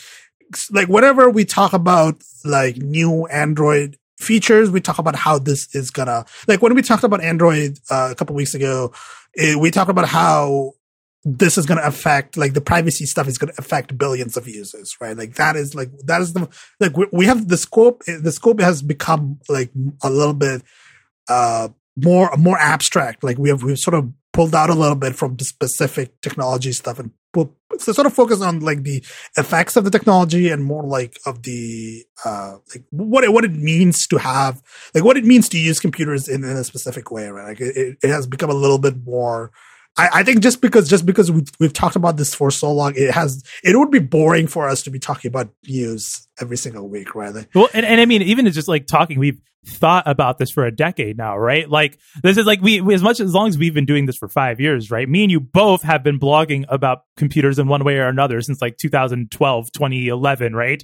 like 0.72 0.88
whenever 0.88 1.30
we 1.30 1.46
talk 1.46 1.74
about 1.74 2.22
like 2.44 2.78
new 2.78 3.26
Android 3.28 3.98
features, 4.18 4.70
we 4.70 4.82
talk 4.82 5.00
about 5.00 5.16
how 5.16 5.40
this 5.40 5.74
is 5.76 5.92
gonna 5.92 6.26
like 6.48 6.62
when 6.62 6.74
we 6.76 6.82
talked 6.82 7.04
about 7.04 7.22
Android 7.24 7.80
uh, 7.90 8.10
a 8.12 8.16
couple 8.16 8.36
weeks 8.36 8.54
ago, 8.54 8.94
it, 9.34 9.60
we 9.60 9.72
talked 9.72 9.90
about 9.90 10.08
how 10.08 10.74
this 11.26 11.58
is 11.58 11.66
going 11.66 11.80
to 11.80 11.88
affect 11.88 12.38
like 12.38 12.54
the 12.54 12.62
privacy 12.62 13.06
stuff 13.08 13.28
is 13.28 13.40
going 13.40 13.52
to 13.52 13.60
affect 13.60 13.98
billions 13.98 14.38
of 14.38 14.48
users 14.48 14.96
right 15.02 15.18
like 15.18 15.34
that 15.34 15.56
is 15.56 15.74
like 15.74 15.90
that 16.04 16.22
is 16.22 16.34
the 16.34 16.48
like 16.80 16.96
we, 16.96 17.08
we 17.12 17.26
have 17.26 17.48
the 17.48 17.58
scope 17.58 18.04
the 18.06 18.32
scope 18.32 18.62
has 18.62 18.84
become 18.84 19.40
like 19.50 19.72
a 20.04 20.10
little 20.10 20.36
bit 20.36 20.62
uh 21.28 21.68
more 21.98 22.30
more 22.38 22.60
abstract 22.60 23.24
like 23.24 23.40
we 23.40 23.50
have 23.50 23.64
we've 23.64 23.80
sort 23.80 23.96
of 23.96 24.12
pulled 24.36 24.54
out 24.54 24.70
a 24.70 24.74
little 24.74 24.98
bit 24.98 25.16
from 25.16 25.38
the 25.38 25.46
specific 25.46 26.20
technology 26.20 26.74
stuff 26.74 27.00
and 27.00 27.12
put, 27.32 27.50
so 27.78 27.94
sort 27.94 28.06
of 28.06 28.14
focus 28.14 28.42
on 28.42 28.60
like 28.60 28.84
the 28.84 28.98
effects 29.38 29.78
of 29.78 29.86
the 29.86 29.90
technology 29.90 30.50
and 30.50 30.66
more 30.66 30.84
like 30.84 31.18
of 31.26 31.44
the 31.44 32.04
uh 32.26 32.58
like 32.74 32.84
what 32.92 33.24
it 33.24 33.32
what 33.32 33.46
it 33.46 33.54
means 33.54 34.06
to 34.08 34.18
have 34.18 34.62
like 34.94 35.06
what 35.06 35.16
it 35.16 35.24
means 35.24 35.48
to 35.48 35.58
use 35.58 35.80
computers 35.80 36.28
in, 36.28 36.44
in 36.44 36.58
a 36.58 36.66
specific 36.66 37.12
way 37.12 37.30
right? 37.30 37.48
Like 37.48 37.62
it, 37.62 37.98
it 38.04 38.10
has 38.10 38.28
become 38.28 38.50
a 38.50 38.54
little 38.54 38.78
bit 38.78 38.98
more 39.06 39.52
I, 39.98 40.10
I 40.14 40.24
think 40.24 40.42
just 40.42 40.62
because 40.62 40.90
just 40.90 41.06
because 41.06 41.32
we, 41.32 41.44
we've 41.60 41.74
talked 41.74 41.96
about 41.96 42.18
this 42.18 42.34
for 42.34 42.52
so 42.52 42.72
long, 42.72 42.94
it 42.96 43.12
has 43.12 43.44
it 43.64 43.78
would 43.78 43.92
be 43.92 44.00
boring 44.00 44.48
for 44.48 44.68
us 44.68 44.84
to 44.84 44.90
be 44.90 45.00
talking 45.00 45.30
about 45.30 45.50
news 45.68 46.28
every 46.40 46.58
single 46.58 46.88
week, 46.90 47.16
right? 47.16 47.48
Well, 47.54 47.70
and, 47.74 47.86
and 47.86 48.02
I 48.02 48.06
mean, 48.06 48.22
even 48.22 48.50
just 48.52 48.68
like 48.68 48.88
talking, 48.88 49.20
we've 49.20 49.40
thought 49.66 50.04
about 50.08 50.38
this 50.38 50.52
for 50.52 50.66
a 50.66 50.72
decade 50.72 51.18
now, 51.18 51.38
right? 51.38 51.70
Like 51.70 51.98
this 52.22 52.38
is 52.38 52.46
like 52.46 52.62
we 52.62 52.94
as 52.94 53.02
much 53.02 53.20
as 53.20 53.34
long 53.34 53.48
as 53.48 53.58
we've 53.58 53.74
been 53.74 53.86
doing 53.86 54.06
this 54.06 54.18
for 54.18 54.28
five 54.28 54.60
years, 54.60 54.92
right? 54.92 55.08
Me 55.08 55.24
and 55.24 55.32
you 55.32 55.40
both 55.40 55.82
have 55.84 56.04
been 56.04 56.20
blogging 56.20 56.66
about 56.70 57.04
computers 57.18 57.58
in 57.58 57.68
one 57.68 57.84
way 57.84 57.98
or 57.98 58.08
another 58.08 58.42
since 58.42 58.62
like 58.62 58.78
2012, 58.78 59.72
2011, 59.72 60.56
right? 60.56 60.84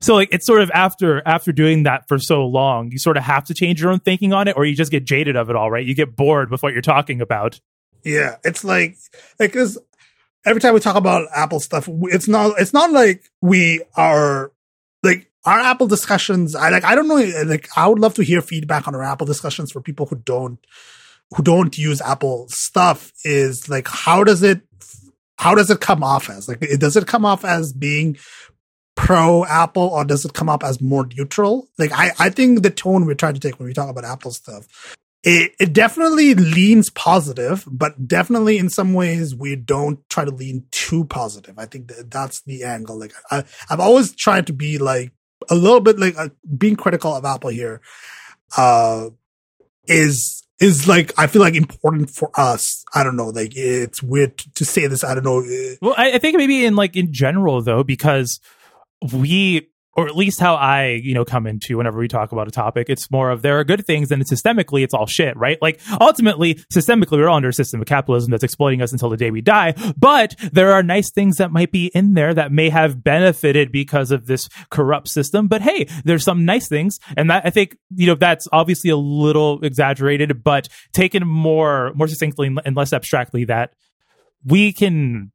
So 0.00 0.14
like 0.14 0.28
it's 0.32 0.46
sort 0.46 0.60
of 0.60 0.70
after 0.72 1.22
after 1.26 1.50
doing 1.50 1.84
that 1.84 2.06
for 2.08 2.18
so 2.18 2.46
long, 2.46 2.90
you 2.92 2.98
sort 2.98 3.16
of 3.16 3.22
have 3.22 3.44
to 3.44 3.54
change 3.54 3.80
your 3.80 3.90
own 3.90 4.00
thinking 4.00 4.32
on 4.32 4.48
it, 4.48 4.56
or 4.56 4.64
you 4.64 4.76
just 4.76 4.90
get 4.90 5.04
jaded 5.04 5.34
of 5.34 5.48
it 5.50 5.56
all, 5.56 5.70
right? 5.70 5.84
You 5.84 5.94
get 5.94 6.14
bored 6.14 6.50
with 6.50 6.62
what 6.62 6.72
you're 6.72 6.82
talking 6.82 7.20
about. 7.20 7.58
Yeah, 8.04 8.36
it's 8.44 8.64
like 8.64 8.96
like 9.40 9.52
because 9.52 9.78
every 10.44 10.60
time 10.60 10.74
we 10.74 10.80
talk 10.80 10.96
about 10.96 11.28
Apple 11.34 11.60
stuff, 11.60 11.88
it's 12.04 12.28
not 12.28 12.60
it's 12.60 12.72
not 12.72 12.92
like 12.92 13.30
we 13.40 13.82
are 13.96 14.52
like 15.02 15.30
our 15.44 15.58
Apple 15.58 15.86
discussions. 15.86 16.54
I 16.54 16.68
like 16.68 16.84
I 16.84 16.94
don't 16.94 17.08
know 17.08 17.24
like 17.46 17.68
I 17.76 17.88
would 17.88 17.98
love 17.98 18.14
to 18.14 18.22
hear 18.22 18.42
feedback 18.42 18.86
on 18.86 18.94
our 18.94 19.02
Apple 19.02 19.26
discussions 19.26 19.72
for 19.72 19.80
people 19.80 20.06
who 20.06 20.16
don't 20.16 20.58
who 21.34 21.42
don't 21.42 21.76
use 21.78 22.02
Apple 22.02 22.46
stuff. 22.48 23.12
Is 23.24 23.68
like 23.70 23.88
how 23.88 24.22
does 24.22 24.42
it 24.42 24.60
how 25.38 25.54
does 25.54 25.70
it 25.70 25.80
come 25.80 26.04
off 26.04 26.28
as 26.28 26.46
like 26.46 26.60
does 26.78 26.96
it 26.96 27.06
come 27.06 27.24
off 27.24 27.44
as 27.44 27.72
being 27.72 28.18
pro 28.96 29.44
Apple 29.46 29.88
or 29.88 30.04
does 30.04 30.24
it 30.24 30.34
come 30.34 30.50
up 30.50 30.62
as 30.62 30.80
more 30.80 31.08
neutral? 31.16 31.68
Like 31.78 31.92
I, 31.92 32.10
I 32.18 32.28
think 32.28 32.62
the 32.62 32.70
tone 32.70 33.06
we're 33.06 33.14
trying 33.14 33.34
to 33.34 33.40
take 33.40 33.58
when 33.58 33.66
we 33.66 33.72
talk 33.74 33.88
about 33.88 34.04
Apple 34.04 34.30
stuff 34.30 34.94
it, 35.26 35.52
it 35.58 35.72
definitely 35.72 36.34
leans 36.34 36.90
positive, 36.90 37.66
but 37.66 38.06
definitely 38.06 38.58
in 38.58 38.68
some 38.68 38.92
ways 38.92 39.34
we 39.34 39.56
don't 39.56 40.06
try 40.10 40.24
to 40.24 40.30
lean 40.30 40.66
too 40.70 41.06
positive. 41.06 41.58
I 41.58 41.64
think 41.64 41.88
that 41.88 42.10
that's 42.10 42.42
the 42.42 42.64
angle. 42.64 42.98
Like 42.98 43.14
I, 43.30 43.44
I've 43.70 43.80
always 43.80 44.14
tried 44.14 44.46
to 44.48 44.52
be 44.52 44.76
like 44.76 45.12
a 45.48 45.54
little 45.54 45.80
bit 45.80 45.98
like 45.98 46.16
uh, 46.18 46.28
being 46.56 46.76
critical 46.76 47.14
of 47.14 47.24
Apple 47.24 47.48
here, 47.48 47.80
uh, 48.58 49.08
is 49.86 50.44
is 50.60 50.86
like 50.86 51.12
I 51.18 51.26
feel 51.26 51.40
like 51.40 51.54
important 51.54 52.10
for 52.10 52.30
us. 52.34 52.84
I 52.94 53.02
don't 53.02 53.16
know, 53.16 53.28
like 53.28 53.56
it's 53.56 54.02
weird 54.02 54.36
to 54.36 54.64
say 54.66 54.86
this. 54.88 55.04
I 55.04 55.14
don't 55.14 55.24
know. 55.24 55.42
Well, 55.80 55.94
I, 55.96 56.12
I 56.12 56.18
think 56.18 56.36
maybe 56.36 56.66
in 56.66 56.76
like 56.76 56.96
in 56.96 57.14
general 57.14 57.62
though, 57.62 57.82
because 57.82 58.40
we 59.10 59.70
or 59.96 60.08
at 60.08 60.16
least 60.16 60.40
how 60.40 60.54
I, 60.54 61.00
you 61.02 61.14
know, 61.14 61.24
come 61.24 61.46
into 61.46 61.76
whenever 61.76 61.98
we 61.98 62.08
talk 62.08 62.32
about 62.32 62.48
a 62.48 62.50
topic. 62.50 62.88
It's 62.88 63.10
more 63.10 63.30
of 63.30 63.42
there 63.42 63.58
are 63.58 63.64
good 63.64 63.86
things 63.86 64.10
and 64.10 64.24
systemically 64.26 64.82
it's 64.82 64.94
all 64.94 65.06
shit, 65.06 65.36
right? 65.36 65.58
Like 65.62 65.80
ultimately, 66.00 66.56
systemically, 66.74 67.12
we're 67.12 67.28
all 67.28 67.36
under 67.36 67.48
a 67.48 67.52
system 67.52 67.80
of 67.80 67.86
capitalism 67.86 68.30
that's 68.30 68.44
exploiting 68.44 68.82
us 68.82 68.92
until 68.92 69.10
the 69.10 69.16
day 69.16 69.30
we 69.30 69.40
die. 69.40 69.74
But 69.96 70.34
there 70.52 70.72
are 70.72 70.82
nice 70.82 71.10
things 71.10 71.36
that 71.36 71.52
might 71.52 71.70
be 71.70 71.90
in 71.94 72.14
there 72.14 72.34
that 72.34 72.52
may 72.52 72.70
have 72.70 73.04
benefited 73.04 73.70
because 73.70 74.10
of 74.10 74.26
this 74.26 74.48
corrupt 74.70 75.08
system. 75.08 75.46
But 75.46 75.62
hey, 75.62 75.88
there's 76.04 76.24
some 76.24 76.44
nice 76.44 76.68
things. 76.68 76.98
And 77.16 77.30
that 77.30 77.46
I 77.46 77.50
think, 77.50 77.76
you 77.94 78.06
know, 78.06 78.14
that's 78.14 78.48
obviously 78.52 78.90
a 78.90 78.96
little 78.96 79.60
exaggerated, 79.62 80.42
but 80.42 80.68
taken 80.92 81.26
more, 81.26 81.92
more 81.94 82.08
succinctly 82.08 82.54
and 82.64 82.76
less 82.76 82.92
abstractly 82.92 83.44
that 83.44 83.72
we 84.44 84.72
can 84.72 85.32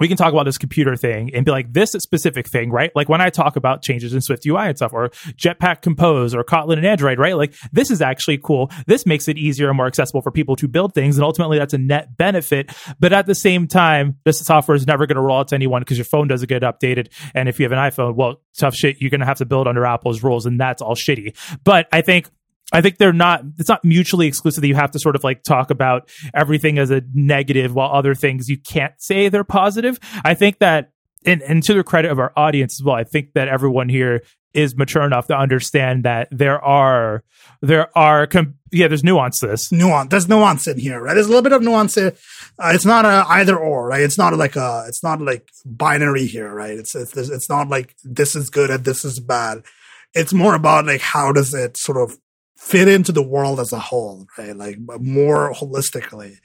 we 0.00 0.08
can 0.08 0.16
talk 0.16 0.32
about 0.32 0.44
this 0.44 0.58
computer 0.58 0.96
thing 0.96 1.30
and 1.34 1.44
be 1.44 1.50
like 1.50 1.72
this 1.72 1.92
specific 1.92 2.48
thing, 2.48 2.70
right? 2.70 2.90
Like 2.94 3.08
when 3.08 3.20
I 3.20 3.30
talk 3.30 3.56
about 3.56 3.82
changes 3.82 4.14
in 4.14 4.20
Swift 4.20 4.46
UI 4.46 4.68
and 4.68 4.76
stuff, 4.76 4.92
or 4.92 5.10
Jetpack 5.36 5.82
Compose, 5.82 6.34
or 6.34 6.42
Kotlin 6.42 6.78
and 6.78 6.86
Android, 6.86 7.18
right? 7.18 7.36
Like 7.36 7.54
this 7.72 7.90
is 7.90 8.00
actually 8.00 8.38
cool. 8.38 8.70
This 8.86 9.06
makes 9.06 9.28
it 9.28 9.36
easier 9.36 9.68
and 9.68 9.76
more 9.76 9.86
accessible 9.86 10.22
for 10.22 10.30
people 10.30 10.56
to 10.56 10.66
build 10.66 10.94
things, 10.94 11.16
and 11.16 11.24
ultimately 11.24 11.58
that's 11.58 11.74
a 11.74 11.78
net 11.78 12.16
benefit. 12.16 12.72
But 12.98 13.12
at 13.12 13.26
the 13.26 13.34
same 13.34 13.68
time, 13.68 14.16
this 14.24 14.38
software 14.38 14.74
is 14.74 14.86
never 14.86 15.06
going 15.06 15.16
to 15.16 15.22
roll 15.22 15.38
out 15.38 15.48
to 15.48 15.54
anyone 15.54 15.82
because 15.82 15.98
your 15.98 16.06
phone 16.06 16.28
doesn't 16.28 16.48
get 16.48 16.62
updated, 16.62 17.12
and 17.34 17.48
if 17.48 17.60
you 17.60 17.64
have 17.64 17.72
an 17.72 17.78
iPhone, 17.78 18.14
well, 18.16 18.40
tough 18.58 18.74
shit, 18.74 19.00
you're 19.00 19.10
going 19.10 19.20
to 19.20 19.26
have 19.26 19.38
to 19.38 19.44
build 19.46 19.68
under 19.68 19.84
Apple's 19.84 20.22
rules, 20.22 20.46
and 20.46 20.58
that's 20.58 20.80
all 20.82 20.94
shitty. 20.94 21.36
But 21.64 21.88
I 21.92 22.00
think 22.00 22.30
I 22.72 22.80
think 22.80 22.98
they're 22.98 23.12
not, 23.12 23.42
it's 23.58 23.68
not 23.68 23.84
mutually 23.84 24.26
exclusive 24.26 24.60
that 24.62 24.68
you 24.68 24.74
have 24.74 24.92
to 24.92 24.98
sort 24.98 25.16
of 25.16 25.24
like 25.24 25.42
talk 25.42 25.70
about 25.70 26.08
everything 26.34 26.78
as 26.78 26.90
a 26.90 27.02
negative 27.12 27.74
while 27.74 27.90
other 27.90 28.14
things 28.14 28.48
you 28.48 28.58
can't 28.58 28.94
say 28.98 29.28
they're 29.28 29.44
positive. 29.44 29.98
I 30.24 30.34
think 30.34 30.58
that, 30.60 30.92
and, 31.26 31.42
and 31.42 31.62
to 31.64 31.74
the 31.74 31.84
credit 31.84 32.10
of 32.10 32.18
our 32.18 32.32
audience 32.36 32.80
as 32.80 32.84
well, 32.84 32.94
I 32.94 33.04
think 33.04 33.32
that 33.34 33.48
everyone 33.48 33.88
here 33.88 34.22
is 34.52 34.76
mature 34.76 35.04
enough 35.04 35.28
to 35.28 35.36
understand 35.36 36.04
that 36.04 36.28
there 36.30 36.60
are, 36.64 37.22
there 37.60 37.96
are, 37.96 38.26
com- 38.26 38.54
yeah, 38.72 38.88
there's 38.88 39.04
nuance 39.04 39.38
to 39.40 39.46
this. 39.46 39.70
Nuance. 39.70 40.10
There's 40.10 40.28
nuance 40.28 40.66
in 40.66 40.78
here, 40.78 41.00
right? 41.00 41.14
There's 41.14 41.26
a 41.26 41.28
little 41.28 41.42
bit 41.42 41.52
of 41.52 41.62
nuance. 41.62 41.96
Uh, 41.96 42.12
it's 42.58 42.84
not 42.84 43.04
a 43.04 43.24
either 43.28 43.56
or, 43.56 43.86
right? 43.86 44.02
It's 44.02 44.18
not 44.18 44.34
like 44.34 44.56
a, 44.56 44.84
it's 44.88 45.02
not 45.02 45.20
like 45.20 45.48
binary 45.64 46.26
here, 46.26 46.52
right? 46.52 46.78
It's, 46.78 46.94
it's, 46.94 47.16
it's 47.16 47.48
not 47.48 47.68
like 47.68 47.94
this 48.02 48.34
is 48.34 48.50
good 48.50 48.70
and 48.70 48.84
this 48.84 49.04
is 49.04 49.20
bad. 49.20 49.62
It's 50.14 50.32
more 50.32 50.54
about 50.54 50.86
like 50.86 51.00
how 51.00 51.32
does 51.32 51.54
it 51.54 51.76
sort 51.76 51.98
of 51.98 52.18
fit 52.60 52.88
into 52.88 53.10
the 53.10 53.22
world 53.22 53.58
as 53.58 53.72
a 53.72 53.78
whole, 53.78 54.26
right? 54.36 54.54
Like 54.54 54.78
more 55.00 55.50
holistically. 55.52 56.36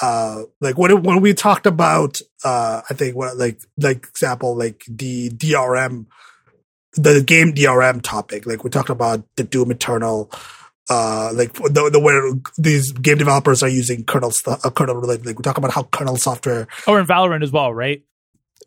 Uh, 0.00 0.42
like 0.60 0.76
when, 0.76 1.02
when 1.02 1.22
we 1.22 1.32
talked 1.32 1.66
about, 1.66 2.20
uh, 2.44 2.82
I 2.88 2.94
think 2.94 3.16
what, 3.16 3.38
like, 3.38 3.58
like 3.78 4.06
example, 4.06 4.54
like 4.54 4.84
the 4.86 5.30
DRM, 5.30 6.04
the 6.94 7.22
game 7.22 7.54
DRM 7.54 8.02
topic, 8.02 8.44
like 8.44 8.62
we 8.62 8.68
talked 8.68 8.90
about 8.90 9.24
the 9.36 9.42
Doom 9.42 9.70
Eternal, 9.70 10.30
uh, 10.90 11.32
like 11.32 11.54
the, 11.54 11.88
the 11.92 11.98
where 11.98 12.30
these 12.58 12.92
game 12.92 13.16
developers 13.16 13.62
are 13.62 13.68
using 13.68 14.04
kernel 14.04 14.30
stuff, 14.30 14.64
uh, 14.66 14.70
kernel 14.70 14.96
related, 14.96 15.24
like 15.24 15.38
we 15.38 15.42
talk 15.42 15.56
about 15.56 15.72
how 15.72 15.84
kernel 15.84 16.18
software. 16.18 16.68
Or 16.86 17.00
in 17.00 17.06
Valorant 17.06 17.42
as 17.42 17.52
well, 17.52 17.72
right? 17.72 18.02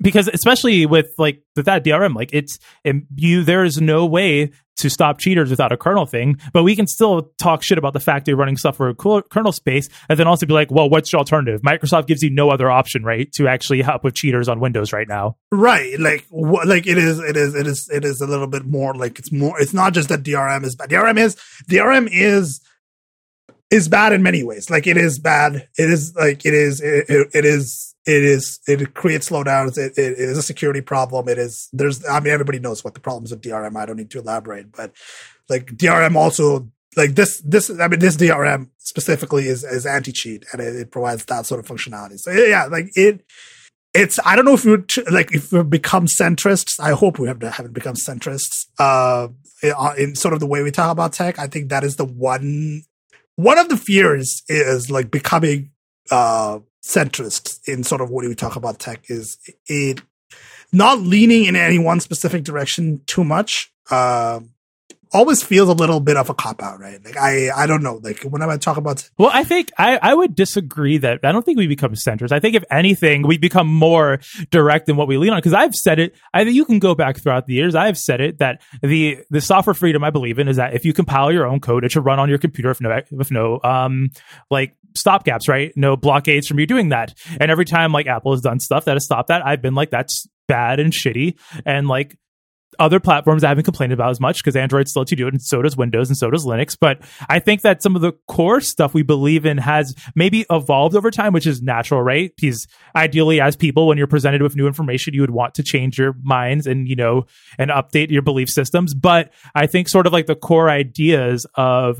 because 0.02 0.28
especially 0.28 0.86
with 0.86 1.14
like 1.18 1.42
with 1.56 1.66
that 1.66 1.84
DRM, 1.84 2.16
like 2.16 2.32
it's 2.34 2.58
it, 2.84 2.96
you 3.16 3.44
there 3.44 3.64
is 3.64 3.80
no 3.80 4.06
way 4.06 4.52
to 4.82 4.90
stop 4.90 5.20
cheaters 5.20 5.50
without 5.50 5.72
a 5.72 5.78
kernel 5.78 6.06
thing, 6.06 6.38
but 6.54 6.64
we 6.64 6.76
can 6.76 6.88
still 6.88 7.32
talk 7.38 7.64
shit 7.64 7.78
about 7.78 7.94
the 7.94 8.00
fact 8.00 8.26
they're 8.26 8.36
running 8.36 8.58
stuff 8.58 8.78
for 8.78 8.94
kernel 8.94 9.52
space, 9.52 9.90
and 10.10 10.20
then 10.20 10.28
also 10.28 10.46
be 10.46 10.54
like, 10.54 10.72
well, 10.72 10.90
what's 10.90 11.12
your 11.12 11.20
alternative? 11.20 11.62
Microsoft 11.62 12.08
gives 12.08 12.22
you 12.22 12.30
no 12.30 12.50
other 12.50 12.70
option, 12.70 13.04
right, 13.04 13.32
to 13.34 13.48
actually 13.48 13.82
help 13.82 14.04
with 14.04 14.14
cheaters 14.14 14.50
on 14.50 14.60
Windows 14.60 14.94
right 14.94 15.08
now. 15.08 15.38
Right, 15.52 16.00
like 16.00 16.28
wh- 16.30 16.66
like 16.66 16.88
it 16.88 16.98
is, 16.98 17.20
it 17.20 17.38
is, 17.38 17.56
it 17.56 17.68
is, 17.68 17.90
it 17.90 18.06
is 18.06 18.22
a 18.22 18.28
little 18.28 18.48
bit 18.48 18.66
more 18.66 18.94
like 18.94 19.20
it's 19.20 19.32
more. 19.32 19.60
It's 19.60 19.74
not 19.74 19.94
just 19.94 20.10
that 20.10 20.24
DRM 20.24 20.64
is 20.64 20.76
bad. 20.76 20.90
DRM 20.90 21.18
is 21.18 21.36
DRM 21.70 22.10
is 22.12 22.62
is 23.70 23.88
bad 23.88 24.14
in 24.14 24.22
many 24.22 24.44
ways. 24.44 24.70
Like 24.70 24.88
it 24.88 24.98
is 24.98 25.20
bad. 25.20 25.68
It 25.78 25.90
is 25.90 26.14
like 26.16 26.46
it 26.46 26.54
is. 26.54 26.82
it, 26.82 27.10
it, 27.10 27.28
it 27.34 27.46
is 27.46 27.91
it 28.06 28.24
is 28.24 28.60
it 28.68 28.94
creates 28.94 29.30
slowdowns. 29.30 29.78
It, 29.78 29.98
it, 29.98 30.14
it 30.14 30.20
is 30.20 30.38
a 30.38 30.44
security 30.44 30.82
problem. 30.82 31.28
It 31.28 31.38
is 31.38 31.70
there's 31.72 32.06
I 32.06 32.20
mean 32.20 32.34
everybody 32.34 32.60
knows 32.60 32.84
what 32.84 32.94
the 32.94 33.00
problems 33.00 33.32
of 33.32 33.42
DRM. 33.42 33.76
I 33.76 33.86
don't 33.86 33.98
need 33.98 34.12
to 34.12 34.20
elaborate, 34.20 34.72
but 34.72 34.92
like 35.50 35.68
DRM 35.68 36.16
also 36.16 36.70
like 36.98 37.16
this 37.16 37.42
this 37.46 37.70
I 37.70 37.88
mean 37.88 38.00
this 38.00 38.18
DRM 38.18 38.70
specifically 38.78 39.48
is 39.48 39.64
is 39.64 39.86
anti 39.86 40.12
cheat 40.12 40.46
and 40.52 40.62
it, 40.62 40.76
it, 40.76 40.92
provides 40.92 41.26
that 41.26 41.46
sort 41.46 41.60
of 41.60 41.66
functionality. 41.66 42.18
So 42.18 42.32
yeah, 42.32 42.66
like 42.66 42.90
it. 42.96 43.24
It's 43.94 44.22
I 44.26 44.38
don't 44.38 44.46
know 44.46 44.54
if 44.54 44.64
we 44.64 44.78
like 45.12 45.36
if 45.36 45.52
we 45.52 45.64
become 45.64 46.06
centrists. 46.06 46.80
I 46.80 46.92
hope 46.92 47.20
we 47.20 47.28
have 47.28 47.42
haven't 47.42 47.74
become 47.74 47.96
centrists. 47.96 48.68
Uh, 48.80 49.28
in, 49.62 49.74
in 49.98 50.16
sort 50.16 50.34
of 50.34 50.40
the 50.40 50.48
way 50.48 50.64
we 50.64 50.72
talk 50.72 50.92
about 50.92 51.14
tech. 51.14 51.40
I 51.40 51.48
think 51.48 51.70
that 51.70 51.84
is 51.84 51.96
the 51.96 52.06
one 52.06 52.84
one 53.36 53.58
of 53.58 53.70
the 53.70 53.78
fears 53.78 54.44
is 54.48 54.90
like 54.90 55.12
becoming 55.12 55.72
uh 56.10 56.60
centrist 56.84 57.60
in 57.68 57.84
sort 57.84 58.02
of 58.02 58.10
what 58.10 58.26
we 58.26 58.36
talk 58.36 58.56
about 58.56 58.80
tech 58.80 59.04
is 59.08 59.38
it 59.68 60.02
not 60.74 61.00
leaning 61.00 61.46
in 61.46 61.56
any 61.56 61.78
one 61.78 62.00
specific 62.00 62.44
direction 62.44 63.02
too 63.06 63.24
much. 63.24 63.72
Uh, 63.90 64.40
always 65.14 65.44
feels 65.44 65.68
a 65.68 65.74
little 65.74 66.00
bit 66.00 66.16
of 66.16 66.30
a 66.30 66.34
cop 66.34 66.64
out, 66.64 66.80
right? 66.80 67.04
Like 67.04 67.18
I, 67.18 67.50
I 67.52 67.68
don't 67.68 67.84
know. 67.84 68.00
Like 68.02 68.24
whenever 68.24 68.52
I 68.52 68.58
talk 68.58 68.78
about, 68.78 69.10
well, 69.18 69.30
I 69.34 69.44
think 69.44 69.72
I, 69.78 70.00
I 70.02 70.14
would 70.14 70.36
disagree 70.36 70.98
that 71.00 71.20
I 71.24 71.32
don't 71.32 71.44
think 71.44 71.58
we 71.58 71.68
become 71.68 71.96
centers. 71.96 72.32
I 72.32 72.40
think 72.40 72.56
if 72.56 72.64
anything, 72.72 73.28
we 73.28 73.38
become 73.38 73.68
more 73.68 74.20
direct 74.50 74.90
in 74.90 74.96
what 74.96 75.08
we 75.08 75.18
lean 75.18 75.32
on. 75.32 75.40
Because 75.40 75.54
I've 75.54 75.76
said 75.76 76.00
it. 76.00 76.16
I 76.34 76.44
think 76.44 76.56
you 76.56 76.66
can 76.66 76.80
go 76.80 76.96
back 76.96 77.18
throughout 77.18 77.46
the 77.46 77.54
years. 77.54 77.76
I've 77.76 77.98
said 77.98 78.22
it 78.22 78.40
that 78.40 78.62
the 78.82 79.20
the 79.30 79.42
software 79.42 79.74
freedom 79.74 80.04
I 80.04 80.10
believe 80.10 80.40
in 80.40 80.48
is 80.48 80.58
that 80.58 80.74
if 80.74 80.86
you 80.86 80.94
compile 80.94 81.32
your 81.32 81.46
own 81.46 81.60
code, 81.60 81.84
it 81.84 81.92
should 81.92 82.06
run 82.06 82.20
on 82.20 82.30
your 82.30 82.38
computer 82.38 82.70
with 82.70 82.82
no 82.82 83.02
with 83.12 83.32
no 83.32 83.60
um 83.64 84.12
like 84.50 84.76
stopgaps, 84.98 85.48
right? 85.48 85.72
No 85.76 85.96
blockades 85.96 86.48
from 86.48 86.60
you 86.60 86.66
doing 86.66 86.90
that. 86.90 87.14
And 87.40 87.52
every 87.52 87.66
time 87.66 87.92
like 87.92 88.08
Apple 88.08 88.34
has 88.34 88.42
done 88.42 88.60
stuff 88.60 88.86
that 88.86 88.96
has 88.96 89.06
stopped 89.06 89.30
that, 89.30 89.46
I've 89.46 89.62
been 89.62 89.76
like, 89.76 89.90
that's 89.90 90.28
bad 90.48 90.80
and 90.80 90.94
shitty. 90.94 91.38
And 91.66 91.88
like 91.88 92.18
other 92.80 93.00
platforms 93.00 93.44
I 93.44 93.50
haven't 93.50 93.64
complained 93.64 93.94
about 93.94 94.12
as 94.12 94.20
much 94.20 94.38
because 94.38 94.56
Android 94.56 94.88
still 94.88 95.02
lets 95.02 95.12
you 95.12 95.18
do 95.18 95.28
it, 95.28 95.34
and 95.34 95.42
so 95.42 95.62
does 95.62 95.76
Windows 95.76 96.10
and 96.10 96.18
so 96.18 96.30
does 96.30 96.46
Linux. 96.46 96.78
But 96.80 97.02
I 97.30 97.40
think 97.40 97.62
that 97.62 97.84
some 97.84 97.96
of 97.96 98.02
the 98.02 98.14
core 98.28 98.62
stuff 98.62 98.94
we 98.94 99.04
believe 99.04 99.46
in 99.46 99.58
has 99.58 99.94
maybe 100.16 100.46
evolved 100.50 100.96
over 100.96 101.12
time, 101.12 101.34
which 101.34 101.48
is 101.48 101.62
natural, 101.62 102.02
right? 102.02 102.32
Because 102.36 102.68
ideally, 102.96 103.42
as 103.42 103.56
people, 103.56 103.88
when 103.88 103.98
you're 103.98 104.08
presented 104.08 104.42
with 104.42 104.56
new 104.56 104.68
information, 104.68 105.14
you 105.14 105.22
would 105.22 105.32
want 105.32 105.56
to 105.56 105.64
change 105.64 105.98
your 105.98 106.16
minds 106.24 106.68
and 106.68 106.88
you 106.88 106.96
know 106.96 107.26
and 107.58 107.72
update 107.72 108.10
your 108.10 108.22
belief 108.22 108.50
systems. 108.50 108.94
But 108.94 109.32
I 109.54 109.68
think 109.68 109.90
sort 109.90 110.08
of 110.08 110.14
like 110.14 110.28
the 110.28 110.36
core 110.36 110.70
ideas 110.70 111.46
of 111.56 112.00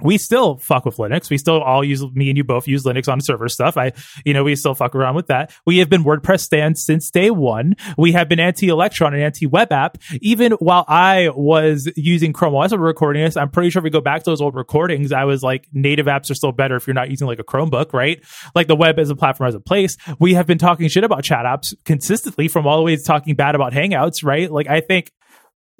we 0.00 0.18
still 0.18 0.56
fuck 0.56 0.84
with 0.84 0.96
Linux. 0.96 1.30
We 1.30 1.38
still 1.38 1.62
all 1.62 1.84
use 1.84 2.02
me 2.12 2.28
and 2.28 2.36
you 2.36 2.44
both 2.44 2.66
use 2.66 2.84
Linux 2.84 3.10
on 3.10 3.20
server 3.20 3.48
stuff. 3.48 3.76
I, 3.76 3.92
you 4.24 4.34
know, 4.34 4.44
we 4.44 4.56
still 4.56 4.74
fuck 4.74 4.94
around 4.94 5.14
with 5.14 5.28
that. 5.28 5.52
We 5.66 5.78
have 5.78 5.88
been 5.88 6.02
WordPress 6.04 6.40
stands 6.40 6.84
since 6.84 7.10
day 7.10 7.30
one. 7.30 7.76
We 7.96 8.12
have 8.12 8.28
been 8.28 8.40
anti 8.40 8.68
Electron 8.68 9.14
and 9.14 9.22
anti 9.22 9.46
web 9.46 9.70
app. 9.70 9.98
Even 10.20 10.52
while 10.52 10.84
I 10.88 11.28
was 11.34 11.90
using 11.96 12.32
Chrome 12.32 12.54
OS 12.54 12.72
recording 12.72 13.22
this, 13.22 13.36
I'm 13.36 13.50
pretty 13.50 13.70
sure 13.70 13.80
if 13.80 13.84
we 13.84 13.90
go 13.90 14.00
back 14.00 14.24
to 14.24 14.30
those 14.30 14.40
old 14.40 14.54
recordings, 14.54 15.12
I 15.12 15.24
was 15.24 15.42
like, 15.42 15.68
native 15.72 16.06
apps 16.06 16.30
are 16.30 16.34
still 16.34 16.52
better 16.52 16.76
if 16.76 16.86
you're 16.86 16.94
not 16.94 17.10
using 17.10 17.26
like 17.26 17.38
a 17.38 17.44
Chromebook, 17.44 17.92
right? 17.92 18.22
Like 18.54 18.66
the 18.66 18.76
web 18.76 18.98
as 18.98 19.10
a 19.10 19.16
platform 19.16 19.48
as 19.48 19.54
a 19.54 19.60
place. 19.60 19.96
We 20.18 20.34
have 20.34 20.46
been 20.46 20.58
talking 20.58 20.88
shit 20.88 21.04
about 21.04 21.22
chat 21.22 21.44
apps 21.44 21.74
consistently 21.84 22.48
from 22.48 22.66
all 22.66 22.84
the 22.84 22.96
talking 22.96 23.36
bad 23.36 23.54
about 23.54 23.72
Hangouts, 23.72 24.24
right? 24.24 24.50
Like 24.50 24.68
I 24.68 24.80
think 24.80 25.12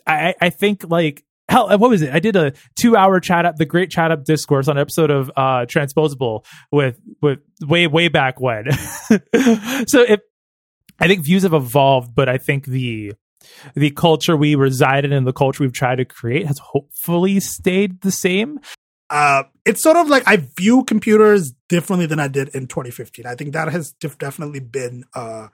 I, 0.07 0.35
I 0.40 0.51
think 0.51 0.85
like 0.88 1.25
hell, 1.48 1.68
what 1.78 1.90
was 1.90 2.02
it? 2.02 2.12
I 2.12 2.20
did 2.20 2.37
a 2.37 2.52
two 2.76 2.96
hour 2.96 3.20
chat 3.20 3.44
up, 3.44 3.57
the 3.57 3.66
great 3.66 3.90
chat 3.90 4.11
up 4.11 4.24
discourse 4.24 4.68
on 4.68 4.76
an 4.76 4.81
episode 4.81 5.11
of 5.11 5.31
uh, 5.37 5.66
Transposable 5.66 6.44
with 6.70 6.98
with 7.20 7.40
way 7.61 7.87
way 7.87 8.09
back 8.09 8.40
when. 8.40 8.72
so 9.87 10.02
if 10.02 10.20
I 10.98 11.09
think 11.09 11.24
views 11.24 11.42
have 11.42 11.55
evolved, 11.55 12.14
but 12.14 12.28
I 12.28 12.38
think 12.38 12.66
the 12.66 13.12
the 13.74 13.90
culture 13.90 14.37
we 14.37 14.55
reside 14.55 15.05
in 15.05 15.24
the 15.24 15.33
culture 15.33 15.64
we've 15.64 15.72
tried 15.72 15.96
to 15.96 16.05
create 16.05 16.46
has 16.46 16.59
hopefully 16.59 17.40
stayed 17.40 18.02
the 18.02 18.12
same. 18.12 18.61
Uh, 19.11 19.42
it's 19.66 19.83
sort 19.83 19.96
of 19.96 20.09
like 20.09 20.22
I 20.26 20.37
view 20.57 20.85
computers 20.85 21.52
differently 21.68 22.07
than 22.07 22.18
I 22.18 22.28
did 22.28 22.48
in 22.50 22.66
2015. 22.66 23.26
I 23.26 23.35
think 23.35 23.52
that 23.52 23.68
has 23.70 23.92
def- 23.92 24.16
definitely 24.16 24.61
been 24.61 25.05
uh, 25.12 25.48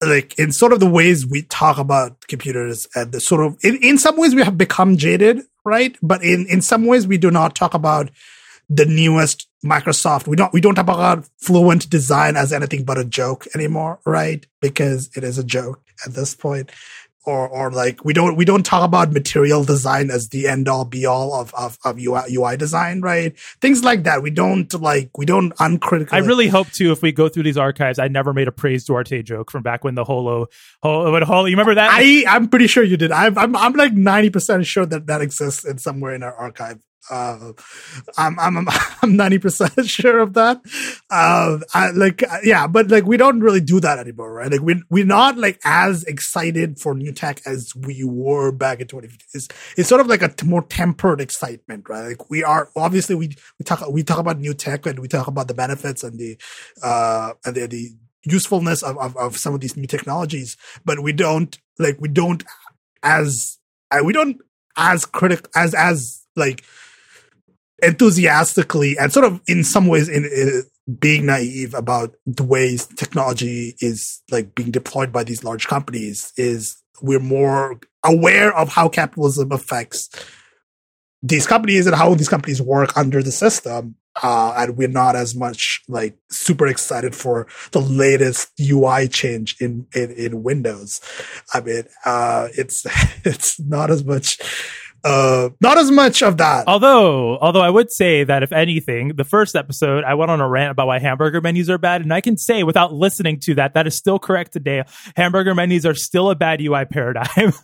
like 0.00 0.38
in 0.38 0.52
sort 0.52 0.72
of 0.72 0.80
the 0.80 0.88
ways 0.88 1.26
we 1.26 1.42
talk 1.42 1.78
about 1.78 2.26
computers 2.28 2.86
and 2.94 3.12
the 3.12 3.20
sort 3.20 3.44
of 3.44 3.58
in, 3.62 3.76
in 3.76 3.98
some 3.98 4.16
ways 4.16 4.34
we 4.34 4.42
have 4.42 4.56
become 4.58 4.96
jaded 4.96 5.42
right? 5.64 5.96
But 6.02 6.22
in 6.22 6.46
in 6.48 6.62
some 6.62 6.86
ways 6.86 7.06
we 7.06 7.18
do 7.18 7.30
not 7.30 7.54
talk 7.54 7.74
about 7.74 8.10
the 8.70 8.86
newest 8.86 9.48
microsoft. 9.64 10.26
We 10.26 10.36
don't 10.36 10.52
we 10.52 10.60
don't 10.60 10.74
talk 10.74 10.84
about 10.84 11.26
fluent 11.38 11.88
design 11.90 12.36
as 12.36 12.52
anything 12.52 12.84
but 12.84 12.98
a 12.98 13.04
joke 13.04 13.46
anymore 13.54 14.00
right? 14.04 14.46
Because 14.60 15.10
it 15.16 15.24
is 15.24 15.38
a 15.38 15.44
joke 15.44 15.82
at 16.06 16.14
this 16.14 16.34
point 16.34 16.70
or 17.28 17.46
or 17.46 17.70
like 17.70 18.04
we 18.06 18.14
don't 18.14 18.36
we 18.36 18.46
don't 18.46 18.64
talk 18.64 18.82
about 18.82 19.12
material 19.12 19.62
design 19.62 20.10
as 20.10 20.30
the 20.30 20.48
end 20.48 20.66
all 20.66 20.86
be 20.86 21.04
all 21.04 21.34
of 21.34 21.52
of, 21.54 21.78
of 21.84 21.98
UI, 21.98 22.22
UI 22.34 22.56
design, 22.56 23.02
right? 23.02 23.38
Things 23.60 23.84
like 23.84 24.04
that. 24.04 24.22
We 24.22 24.30
don't 24.30 24.72
like 24.80 25.16
we 25.18 25.26
don't 25.26 25.52
uncritically. 25.58 26.16
I 26.16 26.22
really 26.22 26.48
hope 26.48 26.70
to 26.72 26.90
if 26.90 27.02
we 27.02 27.12
go 27.12 27.28
through 27.28 27.42
these 27.42 27.58
archives. 27.58 27.98
I 27.98 28.08
never 28.08 28.32
made 28.32 28.48
a 28.48 28.52
praise 28.52 28.84
Duarte 28.84 29.22
joke 29.22 29.50
from 29.50 29.62
back 29.62 29.84
when 29.84 29.94
the 29.94 30.04
Holo, 30.04 30.46
Holo, 30.82 31.12
when 31.12 31.22
Holo. 31.22 31.44
You 31.44 31.52
remember 31.52 31.74
that? 31.74 31.90
I 31.92 32.24
I'm 32.26 32.48
pretty 32.48 32.66
sure 32.66 32.82
you 32.82 32.96
did. 32.96 33.12
I'm 33.12 33.36
I'm, 33.36 33.54
I'm 33.54 33.74
like 33.74 33.92
ninety 33.92 34.30
percent 34.30 34.64
sure 34.66 34.86
that 34.86 35.06
that 35.06 35.20
exists 35.20 35.66
in 35.66 35.76
somewhere 35.76 36.14
in 36.14 36.22
our 36.22 36.34
archive. 36.34 36.78
Uh, 37.10 37.52
I'm 38.16 38.38
I'm 38.38 38.66
I'm 39.02 39.16
ninety 39.16 39.38
percent 39.38 39.72
sure 39.86 40.20
of 40.20 40.34
that. 40.34 40.60
Uh, 41.10 41.58
I, 41.74 41.90
like 41.90 42.22
yeah, 42.42 42.66
but 42.66 42.88
like 42.88 43.04
we 43.04 43.16
don't 43.16 43.40
really 43.40 43.60
do 43.60 43.80
that 43.80 43.98
anymore, 43.98 44.32
right? 44.32 44.50
Like 44.50 44.62
we 44.62 44.82
we're 44.90 45.04
not 45.04 45.38
like 45.38 45.60
as 45.64 46.04
excited 46.04 46.78
for 46.78 46.94
new 46.94 47.12
tech 47.12 47.40
as 47.46 47.72
we 47.74 48.04
were 48.04 48.52
back 48.52 48.80
in 48.80 48.86
2015. 48.88 49.18
It's, 49.34 49.48
it's 49.76 49.88
sort 49.88 50.00
of 50.00 50.06
like 50.06 50.22
a 50.22 50.32
more 50.44 50.62
tempered 50.62 51.20
excitement, 51.20 51.88
right? 51.88 52.08
Like 52.08 52.30
we 52.30 52.44
are 52.44 52.70
obviously 52.76 53.14
we 53.14 53.36
we 53.58 53.64
talk 53.64 53.88
we 53.90 54.02
talk 54.02 54.18
about 54.18 54.38
new 54.38 54.54
tech 54.54 54.86
and 54.86 54.98
we 54.98 55.08
talk 55.08 55.26
about 55.26 55.48
the 55.48 55.54
benefits 55.54 56.02
and 56.04 56.18
the 56.18 56.36
uh 56.82 57.32
and 57.44 57.54
the, 57.54 57.66
the 57.66 57.90
usefulness 58.24 58.82
of, 58.82 58.98
of, 58.98 59.16
of 59.16 59.36
some 59.36 59.54
of 59.54 59.60
these 59.60 59.76
new 59.76 59.86
technologies, 59.86 60.56
but 60.84 61.00
we 61.00 61.12
don't 61.12 61.58
like 61.78 61.96
we 62.00 62.08
don't 62.08 62.44
as 63.02 63.58
we 64.04 64.12
don't 64.12 64.40
as 64.76 65.04
critic 65.04 65.46
as 65.54 65.74
as 65.74 66.24
like 66.36 66.64
enthusiastically 67.82 68.96
and 68.98 69.12
sort 69.12 69.24
of 69.24 69.40
in 69.46 69.62
some 69.62 69.86
ways 69.86 70.08
in, 70.08 70.24
in, 70.24 70.64
being 70.98 71.26
naive 71.26 71.74
about 71.74 72.14
the 72.26 72.42
ways 72.42 72.86
technology 72.86 73.76
is 73.80 74.22
like 74.30 74.54
being 74.54 74.70
deployed 74.70 75.12
by 75.12 75.22
these 75.22 75.44
large 75.44 75.68
companies 75.68 76.32
is 76.36 76.76
we're 77.02 77.20
more 77.20 77.78
aware 78.04 78.56
of 78.56 78.70
how 78.70 78.88
capitalism 78.88 79.52
affects 79.52 80.08
these 81.22 81.46
companies 81.46 81.86
and 81.86 81.94
how 81.94 82.14
these 82.14 82.28
companies 82.28 82.62
work 82.62 82.96
under 82.96 83.22
the 83.22 83.32
system 83.32 83.96
uh, 84.22 84.54
and 84.56 84.76
we're 84.76 84.88
not 84.88 85.14
as 85.14 85.34
much 85.34 85.82
like 85.88 86.16
super 86.30 86.66
excited 86.66 87.14
for 87.14 87.46
the 87.72 87.80
latest 87.80 88.50
UI 88.60 89.08
change 89.08 89.56
in, 89.60 89.86
in, 89.94 90.10
in 90.12 90.42
Windows. 90.42 91.00
I 91.54 91.60
mean, 91.60 91.84
uh, 92.04 92.48
it's, 92.56 92.84
it's 93.24 93.60
not 93.60 93.90
as 93.90 94.04
much, 94.04 94.38
uh, 95.04 95.50
not 95.60 95.78
as 95.78 95.90
much 95.90 96.22
of 96.22 96.38
that. 96.38 96.66
Although, 96.66 97.38
although 97.38 97.60
I 97.60 97.70
would 97.70 97.92
say 97.92 98.24
that 98.24 98.42
if 98.42 98.52
anything, 98.52 99.12
the 99.16 99.24
first 99.24 99.54
episode 99.54 100.04
I 100.04 100.14
went 100.14 100.30
on 100.30 100.40
a 100.40 100.48
rant 100.48 100.72
about 100.72 100.86
why 100.86 100.98
hamburger 100.98 101.40
menus 101.40 101.70
are 101.70 101.78
bad, 101.78 102.02
and 102.02 102.12
I 102.12 102.20
can 102.20 102.36
say 102.36 102.62
without 102.62 102.92
listening 102.92 103.40
to 103.40 103.54
that, 103.56 103.74
that 103.74 103.86
is 103.86 103.94
still 103.94 104.18
correct 104.18 104.52
today. 104.52 104.84
Hamburger 105.16 105.54
menus 105.54 105.86
are 105.86 105.94
still 105.94 106.30
a 106.30 106.34
bad 106.34 106.60
UI 106.60 106.84
paradigm. 106.84 107.52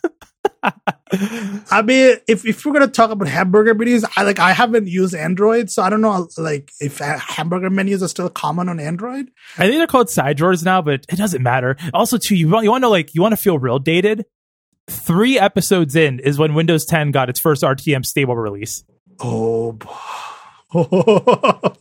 I 1.70 1.82
mean, 1.84 2.16
if, 2.26 2.46
if 2.46 2.64
we're 2.64 2.72
gonna 2.72 2.88
talk 2.88 3.10
about 3.10 3.28
hamburger 3.28 3.74
menus, 3.74 4.04
I 4.16 4.22
like 4.22 4.38
I 4.38 4.52
haven't 4.52 4.88
used 4.88 5.14
Android, 5.14 5.70
so 5.70 5.82
I 5.82 5.90
don't 5.90 6.00
know 6.00 6.28
like 6.38 6.70
if 6.80 6.98
hamburger 6.98 7.70
menus 7.70 8.02
are 8.02 8.08
still 8.08 8.30
common 8.30 8.68
on 8.68 8.80
Android. 8.80 9.30
I 9.58 9.66
think 9.66 9.78
they're 9.78 9.86
called 9.86 10.10
side 10.10 10.36
drawers 10.36 10.64
now, 10.64 10.82
but 10.82 11.06
it 11.08 11.16
doesn't 11.16 11.42
matter. 11.42 11.76
Also, 11.92 12.18
too, 12.18 12.36
you 12.36 12.48
want 12.48 12.64
you 12.64 12.70
want 12.70 12.84
to 12.84 12.88
like 12.88 13.14
you 13.14 13.22
want 13.22 13.32
to 13.32 13.36
feel 13.36 13.58
real 13.58 13.78
dated 13.78 14.24
three 14.88 15.38
episodes 15.38 15.96
in 15.96 16.20
is 16.20 16.38
when 16.38 16.54
Windows 16.54 16.84
10 16.84 17.10
got 17.10 17.28
its 17.28 17.40
first 17.40 17.62
RTM 17.62 18.04
stable 18.04 18.36
release. 18.36 18.84
Oh. 19.20 19.78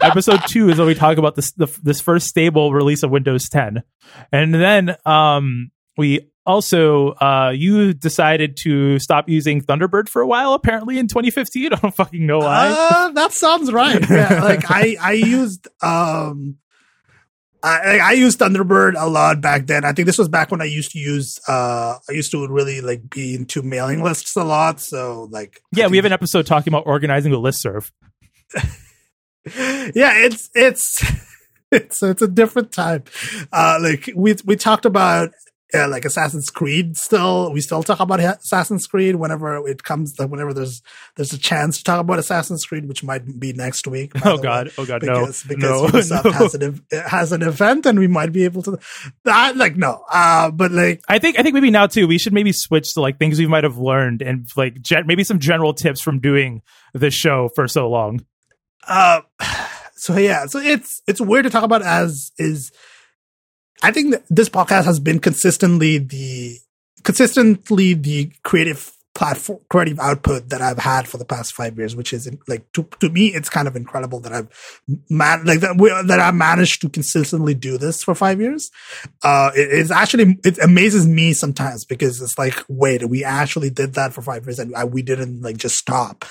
Episode 0.00 0.40
two 0.48 0.70
is 0.70 0.78
when 0.78 0.86
we 0.86 0.94
talk 0.94 1.18
about 1.18 1.36
this 1.36 1.52
the, 1.52 1.66
this 1.82 2.00
first 2.00 2.26
stable 2.26 2.72
release 2.72 3.02
of 3.02 3.10
Windows 3.10 3.48
10, 3.48 3.82
and 4.32 4.54
then 4.54 4.96
um, 5.04 5.70
we 5.96 6.30
also 6.46 7.10
uh, 7.12 7.52
you 7.54 7.92
decided 7.92 8.56
to 8.56 8.98
stop 8.98 9.28
using 9.28 9.60
Thunderbird 9.60 10.08
for 10.08 10.22
a 10.22 10.26
while. 10.26 10.54
Apparently 10.54 10.98
in 10.98 11.08
2015, 11.08 11.66
I 11.72 11.76
don't 11.76 11.94
fucking 11.94 12.26
know 12.26 12.38
why. 12.38 12.68
Uh, 12.68 13.10
that 13.10 13.32
sounds 13.32 13.70
right. 13.70 14.08
Yeah, 14.08 14.42
like 14.42 14.64
I 14.70 14.96
I 15.00 15.12
used 15.12 15.68
um 15.82 16.56
I, 17.62 17.98
I 17.98 18.12
used 18.12 18.38
Thunderbird 18.38 18.94
a 18.96 19.08
lot 19.08 19.40
back 19.40 19.66
then. 19.66 19.84
I 19.84 19.92
think 19.92 20.06
this 20.06 20.18
was 20.18 20.28
back 20.28 20.50
when 20.50 20.60
I 20.60 20.66
used 20.66 20.92
to 20.92 20.98
use, 20.98 21.40
uh, 21.48 21.98
I 22.08 22.12
used 22.12 22.30
to 22.30 22.46
really 22.46 22.80
like 22.80 23.10
be 23.10 23.34
into 23.34 23.62
mailing 23.62 24.02
lists 24.02 24.36
a 24.36 24.44
lot. 24.44 24.80
So 24.80 25.28
like, 25.30 25.60
yeah, 25.72 25.88
we 25.88 25.96
have 25.96 26.04
an 26.04 26.12
episode 26.12 26.46
talking 26.46 26.72
about 26.72 26.86
organizing 26.86 27.32
the 27.32 27.38
listserv. 27.38 27.90
yeah, 29.94 30.24
it's, 30.24 30.50
it's, 30.54 31.04
it's, 31.72 32.02
it's 32.02 32.22
a 32.22 32.28
different 32.28 32.70
time. 32.70 33.04
Uh, 33.52 33.78
like 33.82 34.08
we, 34.14 34.36
we 34.44 34.54
talked 34.54 34.84
about 34.84 35.30
yeah, 35.74 35.84
like 35.84 36.06
Assassin's 36.06 36.48
Creed 36.48 36.96
still 36.96 37.52
we 37.52 37.60
still 37.60 37.82
talk 37.82 38.00
about 38.00 38.20
Assassin's 38.20 38.86
Creed 38.86 39.16
whenever 39.16 39.68
it 39.68 39.82
comes 39.84 40.18
like 40.18 40.30
whenever 40.30 40.54
there's 40.54 40.82
there's 41.16 41.32
a 41.34 41.38
chance 41.38 41.78
to 41.78 41.84
talk 41.84 42.00
about 42.00 42.18
Assassin's 42.18 42.64
Creed 42.64 42.88
which 42.88 43.04
might 43.04 43.38
be 43.38 43.52
next 43.52 43.86
week. 43.86 44.12
Oh 44.24 44.38
god, 44.38 44.68
way, 44.68 44.72
oh 44.78 44.86
god, 44.86 45.00
because, 45.02 45.44
no. 45.46 45.86
Because 45.86 46.10
no, 46.10 46.22
no. 46.24 46.30
has 46.32 46.54
an 46.54 46.80
has 46.90 47.32
an 47.32 47.42
event 47.42 47.84
and 47.84 47.98
we 47.98 48.06
might 48.06 48.32
be 48.32 48.44
able 48.44 48.62
to 48.62 48.78
that 49.24 49.56
like 49.56 49.76
no. 49.76 50.04
Uh 50.10 50.50
but 50.50 50.72
like 50.72 51.02
I 51.06 51.18
think 51.18 51.38
I 51.38 51.42
think 51.42 51.52
maybe 51.52 51.70
now 51.70 51.86
too 51.86 52.08
we 52.08 52.18
should 52.18 52.32
maybe 52.32 52.52
switch 52.52 52.94
to 52.94 53.02
like 53.02 53.18
things 53.18 53.38
we 53.38 53.46
might 53.46 53.64
have 53.64 53.76
learned 53.76 54.22
and 54.22 54.46
like 54.56 54.80
ge- 54.80 55.04
maybe 55.04 55.22
some 55.22 55.38
general 55.38 55.74
tips 55.74 56.00
from 56.00 56.18
doing 56.18 56.62
the 56.94 57.10
show 57.10 57.50
for 57.54 57.68
so 57.68 57.90
long. 57.90 58.24
Uh 58.86 59.20
so 59.96 60.16
yeah, 60.16 60.46
so 60.46 60.60
it's 60.60 61.02
it's 61.06 61.20
weird 61.20 61.44
to 61.44 61.50
talk 61.50 61.64
about 61.64 61.82
as 61.82 62.32
is 62.38 62.72
I 63.82 63.90
think 63.90 64.14
this 64.28 64.48
podcast 64.48 64.84
has 64.84 65.00
been 65.00 65.20
consistently 65.20 65.98
the 65.98 66.58
consistently 67.04 67.94
the 67.94 68.32
creative 68.42 68.92
platform 69.18 69.58
creative 69.68 69.98
output 69.98 70.48
that 70.48 70.62
I've 70.62 70.78
had 70.78 71.08
for 71.08 71.18
the 71.18 71.24
past 71.24 71.52
five 71.52 71.76
years, 71.76 71.96
which 71.96 72.12
is 72.12 72.30
like 72.46 72.70
to 72.72 72.84
to 73.00 73.10
me, 73.10 73.34
it's 73.34 73.48
kind 73.48 73.66
of 73.66 73.74
incredible 73.74 74.20
that 74.20 74.32
I've 74.32 74.48
man 75.10 75.44
like 75.44 75.60
that 75.60 75.76
we, 75.76 75.88
that 75.88 76.20
I 76.20 76.30
managed 76.30 76.80
to 76.82 76.88
consistently 76.88 77.54
do 77.54 77.78
this 77.78 78.04
for 78.04 78.14
five 78.14 78.40
years. 78.40 78.70
Uh, 79.24 79.50
it, 79.56 79.68
it's 79.72 79.90
actually 79.90 80.38
it 80.44 80.58
amazes 80.58 81.06
me 81.08 81.32
sometimes 81.32 81.84
because 81.84 82.22
it's 82.22 82.38
like, 82.38 82.62
wait, 82.68 83.08
we 83.08 83.24
actually 83.24 83.70
did 83.70 83.94
that 83.94 84.12
for 84.12 84.22
five 84.22 84.46
years 84.46 84.60
and 84.60 84.74
I, 84.76 84.84
we 84.84 85.02
didn't 85.02 85.42
like 85.42 85.56
just 85.56 85.76
stop. 85.76 86.24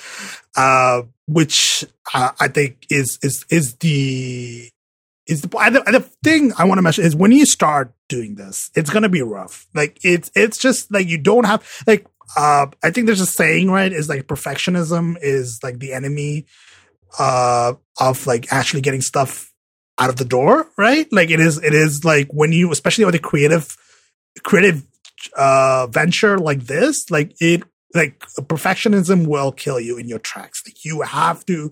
Uh, 0.56 1.02
which 1.26 1.84
uh, 2.14 2.30
I 2.40 2.48
think 2.48 2.86
is 2.88 3.18
is 3.22 3.44
is 3.50 3.76
the 3.76 4.70
is 5.28 5.42
the, 5.42 5.48
the 5.48 6.00
thing 6.24 6.52
I 6.58 6.64
want 6.64 6.78
to 6.78 6.82
mention 6.82 7.04
is 7.04 7.14
when 7.14 7.32
you 7.32 7.44
start 7.44 7.92
doing 8.08 8.34
this, 8.34 8.70
it's 8.74 8.90
gonna 8.90 9.10
be 9.10 9.22
rough. 9.22 9.66
Like 9.74 9.98
it's 10.02 10.30
it's 10.34 10.58
just 10.58 10.90
like 10.90 11.06
you 11.06 11.18
don't 11.18 11.44
have 11.44 11.62
like 11.86 12.06
uh 12.36 12.66
I 12.82 12.90
think 12.90 13.06
there's 13.06 13.20
a 13.20 13.26
saying 13.26 13.70
right 13.70 13.92
is 13.92 14.08
like 14.08 14.26
perfectionism 14.26 15.16
is 15.20 15.60
like 15.62 15.78
the 15.78 15.92
enemy 15.92 16.46
uh 17.18 17.74
of 18.00 18.26
like 18.26 18.52
actually 18.52 18.80
getting 18.80 19.02
stuff 19.02 19.52
out 19.98 20.08
of 20.08 20.16
the 20.16 20.24
door, 20.24 20.68
right? 20.78 21.06
Like 21.12 21.30
it 21.30 21.40
is 21.40 21.62
it 21.62 21.74
is 21.74 22.04
like 22.04 22.28
when 22.32 22.52
you 22.52 22.72
especially 22.72 23.04
with 23.04 23.14
a 23.14 23.20
creative 23.20 23.76
creative 24.42 24.82
uh 25.36 25.88
venture 25.88 26.38
like 26.38 26.60
this, 26.60 27.10
like 27.10 27.34
it 27.38 27.64
like 27.94 28.20
perfectionism 28.20 29.26
will 29.26 29.52
kill 29.52 29.78
you 29.78 29.98
in 29.98 30.08
your 30.08 30.18
tracks. 30.18 30.62
Like 30.66 30.84
you 30.86 31.02
have 31.02 31.44
to 31.46 31.70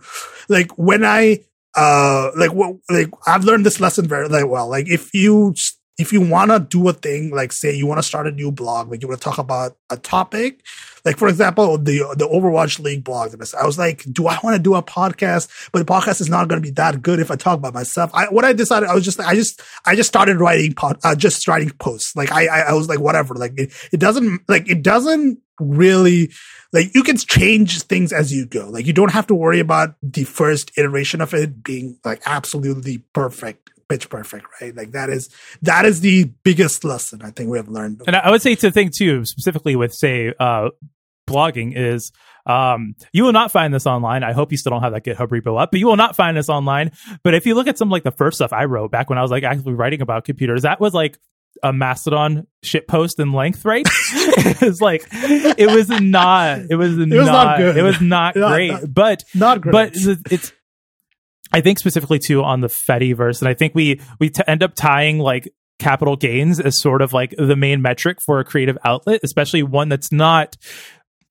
like 0.48 0.76
when 0.76 1.04
I 1.04 1.40
uh 1.76 2.30
like 2.36 2.52
what 2.52 2.76
like 2.90 3.10
I've 3.26 3.44
learned 3.44 3.66
this 3.66 3.80
lesson 3.80 4.08
very 4.08 4.44
well. 4.44 4.68
Like 4.68 4.88
if 4.88 5.12
you 5.14 5.54
if 5.98 6.12
you 6.12 6.20
want 6.20 6.50
to 6.50 6.60
do 6.60 6.86
a 6.88 6.92
thing, 6.92 7.30
like 7.30 7.52
say 7.52 7.74
you 7.74 7.86
want 7.86 7.98
to 7.98 8.02
start 8.02 8.26
a 8.26 8.30
new 8.30 8.52
blog, 8.52 8.90
like 8.90 9.00
you 9.02 9.08
want 9.08 9.20
to 9.20 9.24
talk 9.24 9.38
about 9.38 9.76
a 9.88 9.96
topic, 9.96 10.62
like 11.06 11.16
for 11.16 11.28
example, 11.28 11.78
the 11.78 11.98
the 12.18 12.28
Overwatch 12.28 12.80
League 12.80 13.04
blog. 13.04 13.34
I 13.58 13.64
was 13.64 13.78
like, 13.78 14.04
do 14.12 14.26
I 14.26 14.38
want 14.42 14.56
to 14.56 14.62
do 14.62 14.74
a 14.74 14.82
podcast? 14.82 15.70
But 15.72 15.78
the 15.78 15.90
podcast 15.90 16.20
is 16.20 16.28
not 16.28 16.48
going 16.48 16.60
to 16.60 16.66
be 16.66 16.72
that 16.72 17.00
good 17.00 17.20
if 17.20 17.30
I 17.30 17.36
talk 17.36 17.58
about 17.58 17.72
myself. 17.72 18.10
I, 18.12 18.26
what 18.26 18.44
I 18.44 18.52
decided, 18.52 18.88
I 18.88 18.94
was 18.94 19.04
just, 19.04 19.20
I 19.20 19.34
just, 19.34 19.62
I 19.86 19.94
just 19.94 20.08
started 20.08 20.38
writing 20.38 20.74
pod, 20.74 20.98
uh, 21.04 21.14
just 21.14 21.46
writing 21.48 21.70
posts. 21.78 22.16
Like 22.16 22.32
I, 22.32 22.46
I, 22.46 22.60
I 22.60 22.72
was 22.74 22.88
like, 22.88 23.00
whatever. 23.00 23.34
Like 23.34 23.52
it, 23.56 23.72
it 23.92 24.00
doesn't, 24.00 24.42
like 24.48 24.68
it 24.68 24.82
doesn't 24.82 25.38
really 25.60 26.30
like 26.72 26.94
you 26.94 27.02
can 27.02 27.16
change 27.16 27.82
things 27.82 28.12
as 28.12 28.32
you 28.32 28.46
go. 28.46 28.68
Like 28.68 28.86
you 28.86 28.92
don't 28.92 29.12
have 29.12 29.26
to 29.28 29.34
worry 29.34 29.60
about 29.60 29.94
the 30.02 30.24
first 30.24 30.72
iteration 30.76 31.20
of 31.20 31.34
it 31.34 31.62
being 31.62 31.98
like 32.04 32.22
absolutely 32.26 32.98
perfect 33.12 33.70
pitch 33.88 34.10
perfect, 34.10 34.46
right? 34.60 34.74
Like 34.74 34.92
that 34.92 35.10
is 35.10 35.30
that 35.62 35.84
is 35.84 36.00
the 36.00 36.24
biggest 36.42 36.84
lesson 36.84 37.22
I 37.22 37.30
think 37.30 37.50
we 37.50 37.58
have 37.58 37.68
learned. 37.68 38.02
And 38.06 38.16
I 38.16 38.30
would 38.30 38.42
say 38.42 38.54
to 38.56 38.70
think 38.70 38.94
too, 38.94 39.24
specifically 39.24 39.76
with 39.76 39.94
say 39.94 40.34
uh, 40.38 40.70
blogging, 41.28 41.72
is 41.76 42.12
um, 42.46 42.94
you 43.12 43.24
will 43.24 43.32
not 43.32 43.50
find 43.50 43.74
this 43.74 43.86
online. 43.86 44.22
I 44.22 44.32
hope 44.32 44.52
you 44.52 44.58
still 44.58 44.70
don't 44.70 44.82
have 44.82 44.92
that 44.92 45.04
GitHub 45.04 45.28
repo 45.28 45.60
up, 45.60 45.70
but 45.70 45.80
you 45.80 45.86
will 45.86 45.96
not 45.96 46.16
find 46.16 46.36
this 46.36 46.48
online. 46.48 46.92
But 47.22 47.34
if 47.34 47.46
you 47.46 47.54
look 47.54 47.66
at 47.66 47.78
some 47.78 47.90
like 47.90 48.04
the 48.04 48.12
first 48.12 48.36
stuff 48.36 48.52
I 48.52 48.64
wrote 48.64 48.90
back 48.90 49.10
when 49.10 49.18
I 49.18 49.22
was 49.22 49.30
like 49.30 49.44
actually 49.44 49.74
writing 49.74 50.00
about 50.00 50.24
computers, 50.24 50.62
that 50.62 50.80
was 50.80 50.94
like 50.94 51.18
a 51.62 51.72
Mastodon 51.72 52.46
shit 52.62 52.88
post 52.88 53.18
in 53.18 53.32
length, 53.32 53.64
right? 53.64 53.86
it 54.12 54.60
was 54.60 54.80
like 54.80 55.06
it 55.12 55.70
was 55.70 55.88
not 55.88 56.60
it 56.70 56.76
was, 56.76 56.98
it 56.98 57.08
was 57.08 57.26
not, 57.26 57.32
not 57.32 57.58
good. 57.58 57.76
It 57.76 57.82
was 57.82 58.00
not 58.00 58.34
great. 58.34 58.70
Not, 58.70 58.94
but 58.94 59.24
not 59.34 59.60
great. 59.60 59.72
But 59.72 59.92
it's 60.30 60.52
I 61.52 61.60
think 61.60 61.78
specifically 61.78 62.18
too 62.18 62.42
on 62.42 62.60
the 62.60 62.68
Fediverse, 62.68 63.40
and 63.40 63.48
I 63.48 63.54
think 63.54 63.74
we 63.74 64.00
we 64.18 64.30
t- 64.30 64.42
end 64.46 64.62
up 64.62 64.74
tying 64.74 65.18
like 65.18 65.52
capital 65.78 66.16
gains 66.16 66.58
as 66.58 66.80
sort 66.80 67.02
of 67.02 67.12
like 67.12 67.34
the 67.36 67.56
main 67.56 67.82
metric 67.82 68.18
for 68.24 68.40
a 68.40 68.44
creative 68.44 68.78
outlet, 68.84 69.20
especially 69.22 69.62
one 69.62 69.88
that's 69.88 70.10
not 70.10 70.56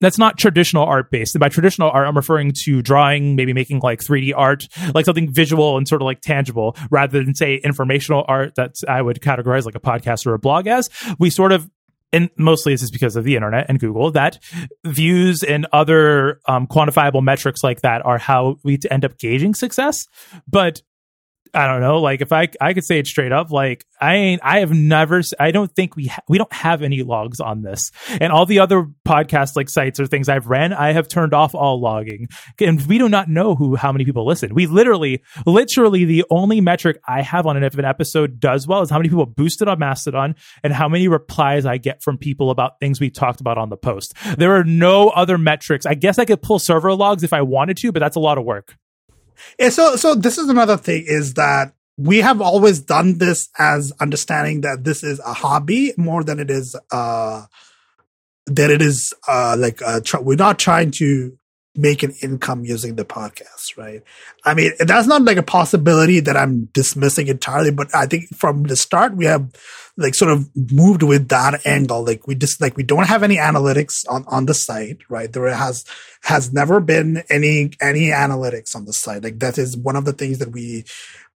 that's 0.00 0.18
not 0.18 0.38
traditional 0.38 0.84
art 0.84 1.10
based. 1.10 1.34
And 1.34 1.40
by 1.40 1.48
traditional 1.48 1.90
art, 1.90 2.06
I'm 2.06 2.16
referring 2.16 2.52
to 2.64 2.82
drawing, 2.82 3.36
maybe 3.36 3.52
making 3.52 3.80
like 3.80 4.00
3D 4.00 4.32
art, 4.36 4.68
like 4.94 5.04
something 5.04 5.32
visual 5.32 5.76
and 5.76 5.88
sort 5.88 6.02
of 6.02 6.06
like 6.06 6.20
tangible, 6.20 6.76
rather 6.90 7.22
than 7.22 7.34
say 7.34 7.56
informational 7.56 8.24
art 8.28 8.54
that 8.56 8.74
I 8.88 9.00
would 9.00 9.20
categorize 9.20 9.64
like 9.64 9.74
a 9.74 9.80
podcast 9.80 10.26
or 10.26 10.34
a 10.34 10.38
blog 10.38 10.66
as. 10.66 10.88
We 11.18 11.30
sort 11.30 11.52
of 11.52 11.68
and 12.12 12.30
mostly 12.38 12.72
this 12.72 12.82
is 12.82 12.90
because 12.90 13.16
of 13.16 13.24
the 13.24 13.34
internet 13.34 13.66
and 13.68 13.80
Google, 13.80 14.10
that 14.12 14.38
views 14.84 15.42
and 15.42 15.66
other 15.72 16.40
um, 16.46 16.66
quantifiable 16.66 17.22
metrics 17.22 17.64
like 17.64 17.80
that 17.82 18.04
are 18.06 18.16
how 18.16 18.56
we 18.62 18.78
end 18.90 19.04
up 19.04 19.18
gauging 19.18 19.54
success. 19.54 20.06
But 20.48 20.82
I 21.54 21.66
don't 21.66 21.80
know. 21.80 22.00
Like 22.00 22.20
if 22.20 22.32
I 22.32 22.48
I 22.60 22.74
could 22.74 22.84
say 22.84 22.98
it 22.98 23.06
straight 23.06 23.32
up, 23.32 23.50
like 23.50 23.84
I 24.00 24.14
ain't 24.14 24.40
I 24.44 24.60
have 24.60 24.72
never 24.72 25.22
I 25.38 25.50
don't 25.50 25.74
think 25.74 25.96
we 25.96 26.06
ha- 26.06 26.22
we 26.28 26.38
don't 26.38 26.52
have 26.52 26.82
any 26.82 27.02
logs 27.02 27.40
on 27.40 27.62
this. 27.62 27.90
And 28.20 28.32
all 28.32 28.46
the 28.46 28.60
other 28.60 28.86
podcast 29.06 29.56
like 29.56 29.68
sites 29.68 30.00
or 30.00 30.06
things 30.06 30.28
I've 30.28 30.46
ran, 30.46 30.72
I 30.72 30.92
have 30.92 31.08
turned 31.08 31.34
off 31.34 31.54
all 31.54 31.80
logging. 31.80 32.28
And 32.60 32.84
we 32.86 32.98
do 32.98 33.08
not 33.08 33.28
know 33.28 33.54
who 33.54 33.76
how 33.76 33.92
many 33.92 34.04
people 34.04 34.26
listen. 34.26 34.54
We 34.54 34.66
literally 34.66 35.22
literally 35.44 36.04
the 36.04 36.24
only 36.30 36.60
metric 36.60 36.98
I 37.06 37.22
have 37.22 37.46
on 37.46 37.56
it 37.56 37.62
if 37.62 37.76
an 37.78 37.84
episode 37.84 38.40
does 38.40 38.66
well 38.66 38.82
is 38.82 38.90
how 38.90 38.98
many 38.98 39.08
people 39.08 39.26
boosted 39.26 39.68
on 39.68 39.78
Mastodon 39.78 40.34
and 40.62 40.72
how 40.72 40.88
many 40.88 41.08
replies 41.08 41.66
I 41.66 41.78
get 41.78 42.02
from 42.02 42.18
people 42.18 42.50
about 42.50 42.80
things 42.80 43.00
we 43.00 43.10
talked 43.10 43.40
about 43.40 43.58
on 43.58 43.70
the 43.70 43.76
post. 43.76 44.14
There 44.36 44.56
are 44.56 44.64
no 44.64 45.08
other 45.08 45.38
metrics. 45.38 45.86
I 45.86 45.94
guess 45.94 46.18
I 46.18 46.24
could 46.24 46.42
pull 46.42 46.58
server 46.58 46.92
logs 46.94 47.22
if 47.22 47.32
I 47.32 47.42
wanted 47.42 47.76
to, 47.78 47.92
but 47.92 48.00
that's 48.00 48.16
a 48.16 48.20
lot 48.20 48.38
of 48.38 48.44
work. 48.44 48.76
Yeah, 49.58 49.70
so 49.70 49.96
so 49.96 50.14
this 50.14 50.38
is 50.38 50.48
another 50.48 50.76
thing 50.76 51.04
is 51.06 51.34
that 51.34 51.72
we 51.96 52.18
have 52.18 52.40
always 52.40 52.80
done 52.80 53.18
this 53.18 53.48
as 53.58 53.92
understanding 54.00 54.60
that 54.62 54.84
this 54.84 55.02
is 55.02 55.18
a 55.20 55.32
hobby 55.32 55.94
more 55.96 56.22
than 56.22 56.38
it 56.38 56.50
is 56.50 56.76
uh 56.90 57.46
that 58.46 58.70
it 58.70 58.82
is 58.82 59.14
uh 59.28 59.56
like 59.58 59.80
uh 59.82 60.00
tr- 60.04 60.20
we're 60.20 60.36
not 60.36 60.58
trying 60.58 60.90
to 60.90 61.36
make 61.76 62.02
an 62.02 62.14
income 62.22 62.64
using 62.64 62.96
the 62.96 63.04
podcast, 63.04 63.76
right? 63.76 64.02
I 64.44 64.54
mean, 64.54 64.72
that's 64.78 65.06
not 65.06 65.22
like 65.22 65.36
a 65.36 65.42
possibility 65.42 66.20
that 66.20 66.36
I'm 66.36 66.66
dismissing 66.72 67.28
entirely, 67.28 67.70
but 67.70 67.94
I 67.94 68.06
think 68.06 68.34
from 68.34 68.64
the 68.64 68.76
start 68.76 69.14
we 69.14 69.26
have 69.26 69.50
like 69.96 70.14
sort 70.14 70.30
of 70.30 70.48
moved 70.72 71.02
with 71.02 71.28
that 71.28 71.66
angle. 71.66 72.04
Like 72.04 72.26
we 72.26 72.34
just 72.34 72.60
like 72.60 72.76
we 72.76 72.82
don't 72.82 73.06
have 73.06 73.22
any 73.22 73.36
analytics 73.36 74.04
on 74.08 74.24
on 74.28 74.46
the 74.46 74.54
site, 74.54 74.98
right? 75.08 75.32
There 75.32 75.46
has 75.48 75.84
has 76.22 76.52
never 76.52 76.80
been 76.80 77.22
any 77.30 77.70
any 77.80 78.08
analytics 78.08 78.76
on 78.76 78.84
the 78.84 78.92
site. 78.92 79.22
Like 79.22 79.38
that 79.38 79.58
is 79.58 79.76
one 79.76 79.96
of 79.96 80.04
the 80.04 80.12
things 80.12 80.38
that 80.38 80.52
we 80.52 80.84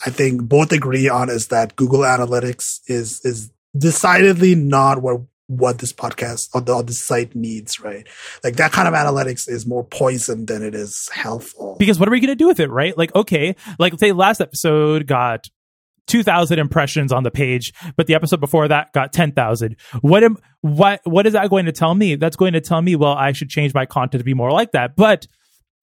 I 0.05 0.11
think 0.11 0.43
both 0.43 0.73
agree 0.73 1.09
on 1.09 1.31
is 1.31 1.49
that 1.49 1.77
Google 1.77 2.01
Analytics 2.01 2.81
is 2.87 3.21
is 3.25 3.51
decidedly 3.77 4.55
not 4.55 5.01
what 5.01 5.23
what 5.51 5.79
this 5.79 5.93
podcast 5.93 6.49
or, 6.55 6.61
the, 6.61 6.73
or 6.73 6.87
site 6.89 7.35
needs, 7.35 7.81
right? 7.81 8.07
Like 8.45 8.57
that 8.57 8.71
kind 8.71 8.87
of 8.87 8.95
analytics 8.95 9.49
is 9.49 9.67
more 9.67 9.83
poison 9.83 10.47
than 10.47 10.63
it 10.63 10.77
is 10.77 11.09
helpful. 11.13 11.77
Because 11.77 11.99
what 11.99 12.09
are 12.09 12.13
we 12.13 12.21
going 12.21 12.29
to 12.29 12.37
do 12.37 12.47
with 12.47 12.61
it, 12.61 12.71
right? 12.71 12.97
Like, 12.97 13.13
okay, 13.17 13.57
like 13.79 13.99
say 13.99 14.13
last 14.13 14.41
episode 14.41 15.09
got 15.09 15.49
2000 16.07 16.59
impressions 16.59 17.13
on 17.13 17.23
the 17.23 17.31
page 17.31 17.73
but 17.97 18.07
the 18.07 18.15
episode 18.15 18.41
before 18.41 18.69
that 18.69 18.93
got 18.93 19.13
10,000 19.13 19.77
what 20.01 20.25
am 20.25 20.37
what 20.63 21.01
what 21.05 21.27
is 21.27 21.33
that 21.33 21.49
going 21.51 21.67
to 21.67 21.73
tell 21.73 21.95
me? 21.95 22.17
That's 22.17 22.37
going 22.37 22.53
to 22.53 22.61
tell 22.61 22.83
me 22.83 22.97
well 22.97 23.13
I 23.13 23.33
should 23.33 23.49
change 23.49 23.75
my 23.75 23.87
content 23.87 24.21
to 24.21 24.25
be 24.25 24.35
more 24.35 24.53
like 24.53 24.73
that. 24.73 24.97
But 24.97 25.27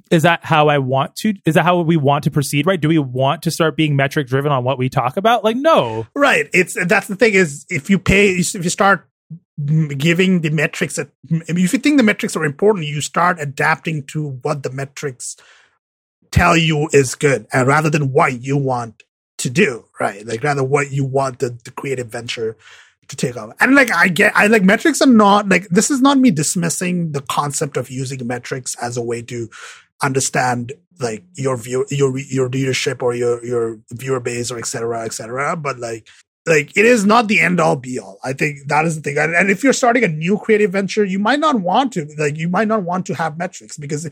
is 0.10 0.24
that 0.24 0.46
how 0.46 0.70
I 0.70 0.78
want 0.78 1.16
to 1.18 1.34
is 1.46 1.56
that 1.56 1.64
how 1.64 1.82
we 1.82 1.98
want 1.98 2.24
to 2.26 2.32
proceed 2.32 2.66
right? 2.66 2.80
Do 2.80 2.88
we 2.88 3.00
want 3.00 3.42
to 3.44 3.52
start 3.52 3.76
being 3.76 3.96
metric 3.96 4.28
driven 4.28 4.52
on 4.52 4.64
what 4.64 4.78
we 4.78 4.90
talk 4.90 5.18
about? 5.18 5.44
Like 5.44 5.58
no. 5.58 6.08
Right. 6.16 6.50
It's 6.54 6.78
that's 6.86 7.08
the 7.08 7.16
thing 7.16 7.34
is 7.34 7.66
if 7.70 7.90
you 7.90 8.00
pay 8.00 8.30
if 8.32 8.64
you 8.64 8.70
start 8.70 9.08
giving 9.98 10.42
the 10.42 10.52
metrics 10.52 10.98
that 10.98 11.10
if 11.30 11.58
you 11.58 11.68
think 11.68 11.98
the 11.98 12.04
metrics 12.04 12.36
are 12.36 12.46
important, 12.46 12.86
you 12.86 13.02
start 13.02 13.40
adapting 13.40 14.04
to 14.04 14.40
what 14.44 14.62
the 14.62 14.70
metrics 14.70 15.36
tell 16.30 16.56
you 16.56 16.88
is 16.92 17.16
good, 17.16 17.48
and 17.52 17.68
rather 17.68 17.90
than 17.90 18.12
what 18.14 18.44
you 18.44 18.58
want 18.58 19.02
to 19.38 19.50
do, 19.50 19.86
right? 20.00 20.26
Like 20.26 20.44
rather 20.44 20.64
what 20.64 20.92
you 20.92 21.06
want 21.06 21.40
the, 21.40 21.58
the 21.64 21.72
creative 21.72 22.08
venture 22.08 22.58
to 23.08 23.16
take 23.16 23.38
off. 23.38 23.54
And 23.60 23.76
like 23.76 23.92
I 23.92 24.08
get, 24.10 24.36
I 24.36 24.48
like 24.48 24.64
metrics 24.64 25.02
are 25.02 25.08
not 25.08 25.48
like 25.50 25.68
this 25.70 25.90
is 25.90 26.02
not 26.02 26.18
me 26.18 26.32
dismissing 26.32 27.12
the 27.12 27.22
concept 27.22 27.78
of 27.78 27.90
using 27.90 28.26
metrics 28.26 28.76
as 28.82 28.98
a 28.98 29.02
way 29.02 29.22
to 29.24 29.50
understand 30.02 30.74
like 31.00 31.24
your 31.36 31.58
view, 31.58 31.86
your 31.90 32.18
your 32.18 32.50
readership 32.50 33.02
or 33.02 33.14
your 33.16 33.44
your 33.46 33.80
viewer 33.92 34.20
base 34.20 34.52
or 34.52 34.58
et 34.58 34.66
cetera, 34.66 35.06
et 35.06 35.14
cetera. 35.14 35.56
But 35.56 35.80
like 35.80 36.08
like 36.46 36.76
it 36.76 36.86
is 36.86 37.06
not 37.06 37.28
the 37.28 37.40
end 37.40 37.60
all 37.60 37.76
be 37.76 38.00
all. 38.00 38.18
I 38.24 38.34
think 38.34 38.68
that 38.68 38.86
is 38.86 38.96
the 38.96 39.02
thing. 39.02 39.18
And 39.18 39.52
if 39.52 39.64
you're 39.64 39.74
starting 39.74 40.04
a 40.04 40.08
new 40.08 40.38
creative 40.38 40.72
venture, 40.72 41.06
you 41.06 41.20
might 41.20 41.40
not 41.40 41.56
want 41.62 41.94
to 41.94 42.08
like 42.18 42.38
you 42.38 42.50
might 42.50 42.68
not 42.68 42.84
want 42.84 43.06
to 43.08 43.14
have 43.14 43.38
metrics 43.38 43.78
because 43.78 44.10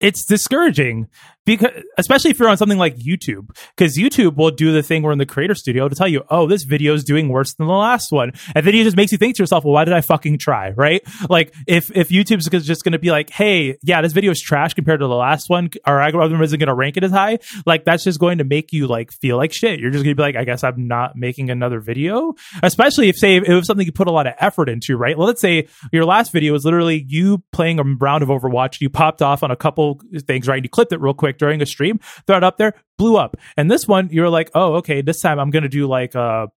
it's 0.00 0.24
discouraging 0.24 1.08
because 1.46 1.70
especially 1.98 2.30
if 2.30 2.38
you're 2.38 2.48
on 2.48 2.56
something 2.56 2.78
like 2.78 2.96
YouTube, 2.96 3.48
because 3.76 3.96
YouTube 3.96 4.36
will 4.36 4.50
do 4.50 4.72
the 4.72 4.82
thing 4.82 5.02
where 5.02 5.12
in 5.12 5.18
the 5.18 5.26
creator 5.26 5.54
studio 5.54 5.88
to 5.88 5.94
tell 5.94 6.08
you, 6.08 6.22
oh, 6.30 6.46
this 6.46 6.64
video 6.64 6.94
is 6.94 7.04
doing 7.04 7.28
worse 7.28 7.54
than 7.54 7.66
the 7.66 7.72
last 7.72 8.12
one, 8.12 8.32
and 8.54 8.66
then 8.66 8.74
it 8.74 8.84
just 8.84 8.96
makes 8.96 9.12
you 9.12 9.18
think 9.18 9.36
to 9.36 9.42
yourself, 9.42 9.64
well, 9.64 9.74
why 9.74 9.84
did 9.84 9.94
I 9.94 10.00
fucking 10.00 10.38
try, 10.38 10.70
right? 10.70 11.02
Like 11.28 11.54
if 11.66 11.90
if 11.96 12.10
YouTube's 12.10 12.48
just 12.66 12.84
going 12.84 12.92
to 12.92 12.98
be 12.98 13.10
like, 13.10 13.30
hey, 13.30 13.78
yeah, 13.82 14.02
this 14.02 14.12
video 14.12 14.30
is 14.30 14.40
trash 14.40 14.74
compared 14.74 15.00
to 15.00 15.06
the 15.06 15.14
last 15.14 15.48
one, 15.48 15.70
our 15.84 16.00
algorithm 16.00 16.42
isn't 16.42 16.58
going 16.58 16.68
to 16.68 16.74
rank 16.74 16.96
it 16.96 17.04
as 17.04 17.10
high, 17.10 17.38
like 17.66 17.84
that's 17.84 18.04
just 18.04 18.20
going 18.20 18.38
to 18.38 18.44
make 18.44 18.72
you 18.72 18.86
like 18.86 19.12
feel 19.12 19.36
like 19.36 19.52
shit. 19.52 19.80
You're 19.80 19.90
just 19.90 20.04
going 20.04 20.14
to 20.14 20.20
be 20.20 20.22
like, 20.22 20.36
I 20.36 20.44
guess 20.44 20.62
I'm 20.62 20.86
not 20.86 21.16
making 21.16 21.50
another 21.50 21.80
video, 21.80 22.34
especially 22.62 23.08
if 23.08 23.16
say 23.16 23.36
it 23.36 23.48
was 23.48 23.66
something 23.66 23.86
you 23.86 23.92
put 23.92 24.08
a 24.08 24.12
lot 24.12 24.26
of 24.26 24.34
effort 24.38 24.68
into, 24.68 24.96
right? 24.96 25.16
Well, 25.16 25.26
let's 25.26 25.40
say 25.40 25.68
your 25.92 26.04
last 26.04 26.32
video 26.32 26.52
was 26.52 26.64
literally 26.64 27.04
you 27.08 27.42
playing 27.52 27.78
a 27.78 27.84
round 27.84 28.22
of 28.22 28.28
Overwatch, 28.28 28.80
you 28.80 28.90
popped 28.90 29.22
off 29.22 29.42
on 29.42 29.50
a 29.50 29.56
couple 29.56 30.00
things, 30.26 30.46
right? 30.46 30.56
And 30.56 30.64
you 30.64 30.70
clipped 30.70 30.92
it 30.92 31.00
real 31.00 31.14
quick 31.14 31.38
during 31.40 31.60
a 31.60 31.66
stream, 31.66 31.98
throw 32.28 32.36
it 32.36 32.44
up 32.44 32.58
there, 32.58 32.74
blew 32.96 33.16
up. 33.16 33.36
And 33.56 33.68
this 33.68 33.88
one, 33.88 34.08
you're 34.12 34.28
like, 34.28 34.50
oh, 34.54 34.74
okay, 34.74 35.02
this 35.02 35.20
time 35.20 35.40
I'm 35.40 35.50
going 35.50 35.64
to 35.64 35.68
do 35.68 35.88
like 35.88 36.14
a 36.14 36.48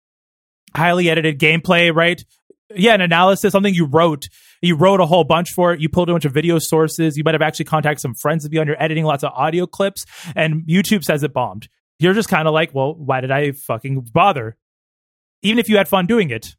highly 0.75 1.09
edited 1.09 1.39
gameplay, 1.39 1.93
right? 1.93 2.23
Yeah, 2.75 2.93
an 2.93 3.01
analysis, 3.01 3.51
something 3.51 3.73
you 3.73 3.85
wrote. 3.85 4.29
You 4.61 4.75
wrote 4.75 4.99
a 4.99 5.05
whole 5.05 5.23
bunch 5.23 5.51
for 5.51 5.73
it. 5.73 5.79
You 5.79 5.89
pulled 5.89 6.09
a 6.09 6.13
bunch 6.13 6.25
of 6.25 6.33
video 6.33 6.59
sources. 6.59 7.17
You 7.17 7.23
might 7.23 7.33
have 7.33 7.41
actually 7.41 7.65
contacted 7.65 8.01
some 8.01 8.13
friends 8.13 8.45
of 8.45 8.53
you, 8.53 8.61
and 8.61 8.67
you're 8.67 8.81
editing 8.81 9.05
lots 9.05 9.23
of 9.23 9.31
audio 9.33 9.65
clips. 9.65 10.05
And 10.35 10.63
YouTube 10.63 11.03
says 11.03 11.23
it 11.23 11.33
bombed. 11.33 11.67
You're 11.99 12.13
just 12.13 12.29
kind 12.29 12.47
of 12.47 12.53
like, 12.53 12.73
well, 12.73 12.93
why 12.95 13.21
did 13.21 13.31
I 13.31 13.51
fucking 13.51 14.09
bother? 14.13 14.57
Even 15.41 15.59
if 15.59 15.69
you 15.69 15.77
had 15.77 15.87
fun 15.87 16.05
doing 16.05 16.29
it. 16.29 16.55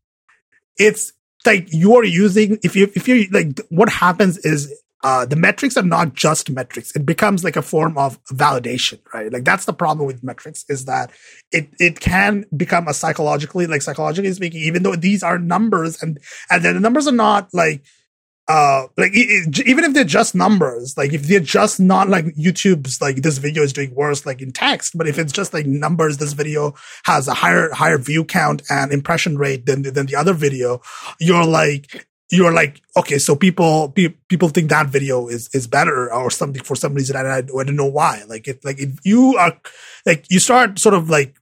It's 0.77 1.13
like 1.47 1.69
you're 1.73 2.05
using 2.05 2.59
if 2.63 2.75
you 2.77 2.91
if 2.95 3.07
you 3.09 3.27
like 3.31 3.61
what 3.69 3.89
happens 3.89 4.39
is 4.39 4.73
uh, 5.05 5.27
the 5.27 5.37
metrics 5.37 5.77
are 5.77 5.83
not 5.83 6.15
just 6.15 6.49
metrics. 6.49 6.97
It 6.97 7.05
becomes 7.05 7.45
like 7.45 7.57
a 7.57 7.63
form 7.63 7.99
of 7.99 8.23
validation, 8.25 9.01
right? 9.13 9.31
Like 9.31 9.45
that's 9.45 9.67
the 9.67 9.75
problem 9.75 10.07
with 10.07 10.25
metrics 10.25 10.65
is 10.71 10.87
that 10.87 11.13
it, 11.53 11.69
it 11.79 12.01
can 12.01 12.47
become 12.57 12.89
a 12.89 12.95
psychologically, 12.95 13.67
like 13.67 13.83
psychologically 13.83 14.33
speaking, 14.33 14.63
even 14.63 14.83
though 14.83 14.97
these 14.97 15.23
are 15.23 15.39
numbers 15.39 16.03
and, 16.03 16.19
and 16.51 16.65
the 16.65 16.81
numbers 16.81 17.07
are 17.07 17.13
not 17.13 17.51
like, 17.53 17.85
uh, 18.49 18.87
like 18.97 19.11
it, 19.13 19.61
even 19.67 19.85
if 19.85 19.93
they're 19.93 20.05
just 20.05 20.35
numbers, 20.35 20.95
like 20.97 21.13
if 21.13 21.25
they're 21.25 21.39
just 21.39 21.79
not 21.79 22.09
like 22.09 22.25
YouTube's, 22.37 23.03
like 23.03 23.17
this 23.17 23.37
video 23.37 23.63
is 23.63 23.75
doing 23.75 23.95
worse, 23.95 24.25
like 24.25 24.41
in 24.41 24.53
text, 24.53 24.97
but 24.97 25.07
if 25.07 25.19
it's 25.19 25.35
just 25.35 25.53
like 25.53 25.67
numbers, 25.67 26.17
this 26.17 26.33
video 26.33 26.73
has 27.05 27.29
a 27.29 27.35
higher, 27.35 27.71
higher 27.73 27.99
view 27.99 28.25
count 28.25 28.63
and 28.71 28.91
impression 28.91 29.37
rate 29.37 29.67
than, 29.67 29.83
than 29.83 30.07
the 30.07 30.17
other 30.17 30.33
video, 30.33 30.81
you're 31.21 31.45
like, 31.45 32.07
you're 32.31 32.53
like, 32.53 32.81
okay, 32.97 33.19
so 33.19 33.37
people 33.37 33.91
pe- 33.91 34.15
people 34.29 34.49
think 34.49 34.71
that 34.71 34.89
video 34.89 35.29
is 35.29 35.49
is 35.53 35.67
better 35.67 36.13
or 36.13 36.31
something 36.31 36.63
for 36.63 36.75
some 36.77 36.95
reason, 36.95 37.17
and 37.17 37.29
I, 37.29 37.37
I 37.39 37.65
don't 37.65 37.77
know 37.77 37.87
why. 37.87 38.23
Like, 38.27 38.49
it 38.49 38.65
like 38.65 38.79
if 38.79 38.99
you 39.05 39.37
are 39.37 39.59
like 40.07 40.27
you 40.31 40.41
start 40.41 40.79
sort 40.79 40.95
of 40.95 41.11
like 41.11 41.37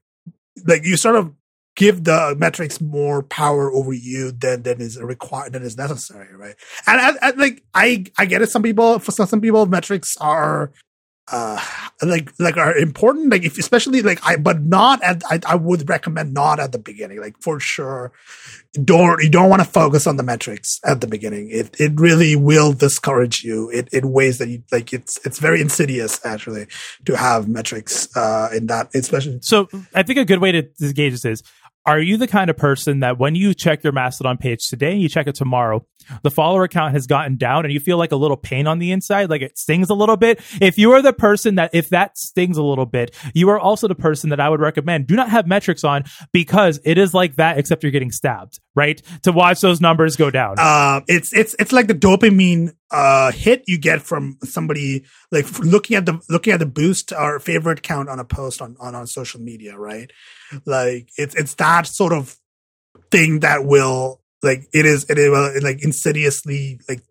like 0.67 0.85
you 0.85 0.97
sort 0.97 1.17
of 1.17 1.33
give 1.75 2.05
the 2.05 2.35
metrics 2.39 2.81
more 2.81 3.23
power 3.23 3.73
over 3.73 3.93
you 3.93 4.33
than 4.33 4.63
than 4.63 4.81
is 4.81 5.01
required 5.01 5.53
than 5.53 5.63
is 5.63 5.77
necessary, 5.77 6.35
right? 6.35 6.57
And 6.87 7.01
I, 7.01 7.29
I, 7.29 7.31
like 7.31 7.63
I 7.75 8.05
I 8.19 8.27
get 8.27 8.43
it. 8.43 8.51
Some 8.51 8.63
people 8.63 8.99
for 8.99 9.13
some, 9.13 9.27
some 9.27 9.41
people 9.41 9.65
metrics 9.67 10.17
are 10.19 10.73
uh 11.31 11.65
like 12.03 12.33
like 12.39 12.57
are 12.57 12.77
important 12.77 13.31
like 13.31 13.45
if 13.45 13.59
especially 13.59 14.03
like 14.03 14.19
i 14.25 14.37
but 14.37 14.61
not 14.63 15.03
at 15.03 15.23
I, 15.31 15.41
I 15.47 15.55
would 15.55 15.89
recommend 15.89 16.35
not 16.35 16.59
at 16.59 16.73
the 16.73 16.79
beginning 16.79 17.21
like 17.21 17.37
for 17.41 17.61
sure. 17.61 18.13
Don't 18.85 19.23
you 19.23 19.29
don't 19.29 19.51
want 19.51 19.61
to 19.61 19.69
focus 19.69 20.07
on 20.07 20.17
the 20.17 20.23
metrics 20.23 20.81
at 20.85 21.01
the 21.03 21.07
beginning. 21.07 21.51
It 21.51 21.79
it 21.79 21.93
really 22.01 22.37
will 22.37 22.73
discourage 22.73 23.45
you 23.45 23.71
it 23.71 23.89
in 23.93 24.11
ways 24.13 24.39
that 24.39 24.49
you 24.49 24.63
like 24.73 24.93
it's 24.93 25.19
it's 25.27 25.39
very 25.39 25.61
insidious 25.61 26.25
actually 26.25 26.67
to 27.05 27.17
have 27.17 27.49
metrics 27.49 28.15
uh 28.17 28.49
in 28.55 28.67
that 28.67 28.89
especially 28.95 29.39
so 29.43 29.69
i 29.95 30.03
think 30.03 30.19
a 30.19 30.25
good 30.25 30.41
way 30.41 30.53
to 30.53 30.63
gauge 30.93 31.13
this 31.13 31.25
is 31.25 31.43
are 31.85 32.01
you 32.01 32.17
the 32.17 32.27
kind 32.29 32.49
of 32.51 32.57
person 32.57 33.01
that 33.01 33.19
when 33.19 33.35
you 33.35 33.55
check 33.55 33.83
your 33.83 33.93
Mastodon 33.93 34.39
page 34.39 34.69
today 34.69 34.93
and 34.93 35.03
you 35.03 35.09
check 35.09 35.27
it 35.27 35.35
tomorrow, 35.35 35.85
the 36.23 36.31
follower 36.31 36.69
count 36.69 36.93
has 36.93 37.07
gotten 37.07 37.37
down 37.37 37.65
and 37.65 37.73
you 37.73 37.81
feel 37.81 37.97
like 37.97 38.13
a 38.13 38.17
little 38.17 38.37
pain 38.37 38.67
on 38.67 38.79
the 38.79 38.93
inside, 38.93 39.31
like 39.31 39.43
it 39.43 39.59
stings 39.59 39.91
a 39.91 39.95
little 39.95 40.17
bit? 40.17 40.41
If 40.61 40.79
you 40.79 40.93
are 40.93 41.03
the 41.03 41.13
person 41.13 41.57
that, 41.57 41.71
if 41.73 41.89
that 41.91 42.17
stings 42.17 42.57
a 42.57 42.63
little 42.63 42.87
bit, 42.87 43.17
you 43.35 43.49
are 43.51 43.59
also 43.59 43.89
the 43.89 43.95
person 43.95 44.31
that 44.31 44.41
I 44.41 44.49
would 44.49 44.61
recommend 44.61 45.07
do 45.07 45.17
not 45.17 45.31
have 45.31 45.47
metrics 45.47 45.85
on 45.85 46.05
because 46.33 46.81
it 46.85 46.99
is 46.99 47.15
like 47.15 47.37
that, 47.37 47.59
except 47.59 47.83
you're 47.83 47.93
getting 47.93 48.13
stabbed, 48.13 48.61
right? 48.75 49.03
To 49.23 49.33
watch 49.33 49.61
those 49.61 49.81
numbers 49.81 50.17
go 50.17 50.31
down. 50.31 50.57
Uh, 50.59 51.01
it's, 51.09 51.33
it's, 51.33 51.57
it's 51.59 51.73
like 51.73 51.89
the 51.89 51.95
dopamine, 51.95 52.75
uh, 52.93 53.33
hit 53.33 53.65
you 53.67 53.79
get 53.79 54.03
from 54.03 54.39
somebody 54.45 55.05
like 55.31 55.59
looking 55.59 55.97
at 55.97 56.07
the, 56.07 56.21
looking 56.29 56.53
at 56.53 56.61
the 56.61 56.67
boost 56.67 57.13
or 57.13 57.41
favorite 57.41 57.83
count 57.83 58.09
on 58.09 58.21
a 58.21 58.25
post 58.25 58.61
on, 58.61 58.77
on, 58.79 58.95
on 58.95 59.07
social 59.07 59.41
media, 59.41 59.77
right? 59.77 60.11
Like 60.67 61.09
it's 61.17 61.35
it's 61.35 61.55
that 61.55 61.87
sort 61.87 62.13
of 62.13 62.37
thing 63.11 63.41
that 63.41 63.65
will 63.65 64.21
like 64.43 64.69
it 64.73 64.85
is 64.85 65.07
it 65.09 65.17
will 65.17 65.53
like 65.63 65.83
insidiously 65.83 66.81
like 66.89 67.03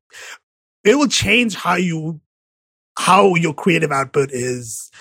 it 0.84 0.96
will 0.96 1.08
change 1.08 1.56
how 1.56 1.76
you 1.76 2.22
how 2.98 3.36
your 3.36 3.54
creative 3.54 3.92
output 3.92 4.30
is 4.32 4.92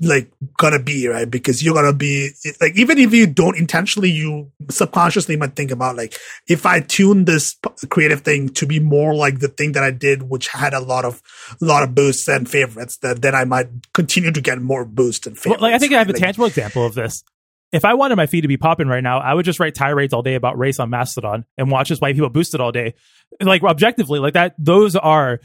like 0.00 0.30
gonna 0.56 0.78
be 0.78 1.08
right? 1.08 1.30
Because 1.30 1.62
you're 1.62 1.74
gonna 1.74 1.92
be 1.92 2.30
like 2.60 2.76
even 2.76 2.98
if 2.98 3.12
you 3.12 3.26
don't 3.26 3.56
intentionally 3.56 4.10
you 4.10 4.50
subconsciously 4.70 5.36
might 5.36 5.54
think 5.54 5.70
about 5.70 5.96
like 5.96 6.16
if 6.48 6.66
i 6.66 6.80
tune 6.80 7.24
this 7.24 7.56
creative 7.90 8.22
thing 8.22 8.48
to 8.48 8.66
be 8.66 8.80
more 8.80 9.14
like 9.14 9.38
the 9.38 9.48
thing 9.48 9.72
that 9.72 9.82
i 9.82 9.90
did 9.90 10.24
which 10.24 10.48
had 10.48 10.74
a 10.74 10.80
lot 10.80 11.04
of 11.04 11.22
a 11.60 11.64
lot 11.64 11.82
of 11.82 11.94
boosts 11.94 12.28
and 12.28 12.48
favorites 12.48 12.98
that 12.98 13.22
then 13.22 13.34
i 13.34 13.44
might 13.44 13.68
continue 13.92 14.32
to 14.32 14.40
get 14.40 14.60
more 14.60 14.84
boosts 14.84 15.26
and 15.26 15.38
favorites 15.38 15.60
well, 15.60 15.70
like 15.70 15.76
i 15.76 15.78
think 15.78 15.92
i 15.92 15.98
have 15.98 16.08
a 16.08 16.12
tangible 16.12 16.46
example 16.46 16.84
of 16.84 16.94
this. 16.94 17.22
If 17.70 17.84
I 17.84 17.92
wanted 17.92 18.16
my 18.16 18.24
feed 18.24 18.40
to 18.40 18.48
be 18.48 18.56
popping 18.56 18.88
right 18.88 19.02
now, 19.02 19.18
I 19.18 19.34
would 19.34 19.44
just 19.44 19.60
write 19.60 19.74
tirades 19.74 20.14
all 20.14 20.22
day 20.22 20.36
about 20.36 20.56
race 20.56 20.80
on 20.80 20.88
Mastodon 20.88 21.44
and 21.58 21.70
watch 21.70 21.88
just 21.88 22.00
white 22.00 22.14
people 22.14 22.30
boosted 22.30 22.62
all 22.62 22.72
day. 22.72 22.94
Like 23.42 23.62
objectively, 23.62 24.20
like 24.20 24.32
that, 24.32 24.54
those 24.56 24.96
are 24.96 25.40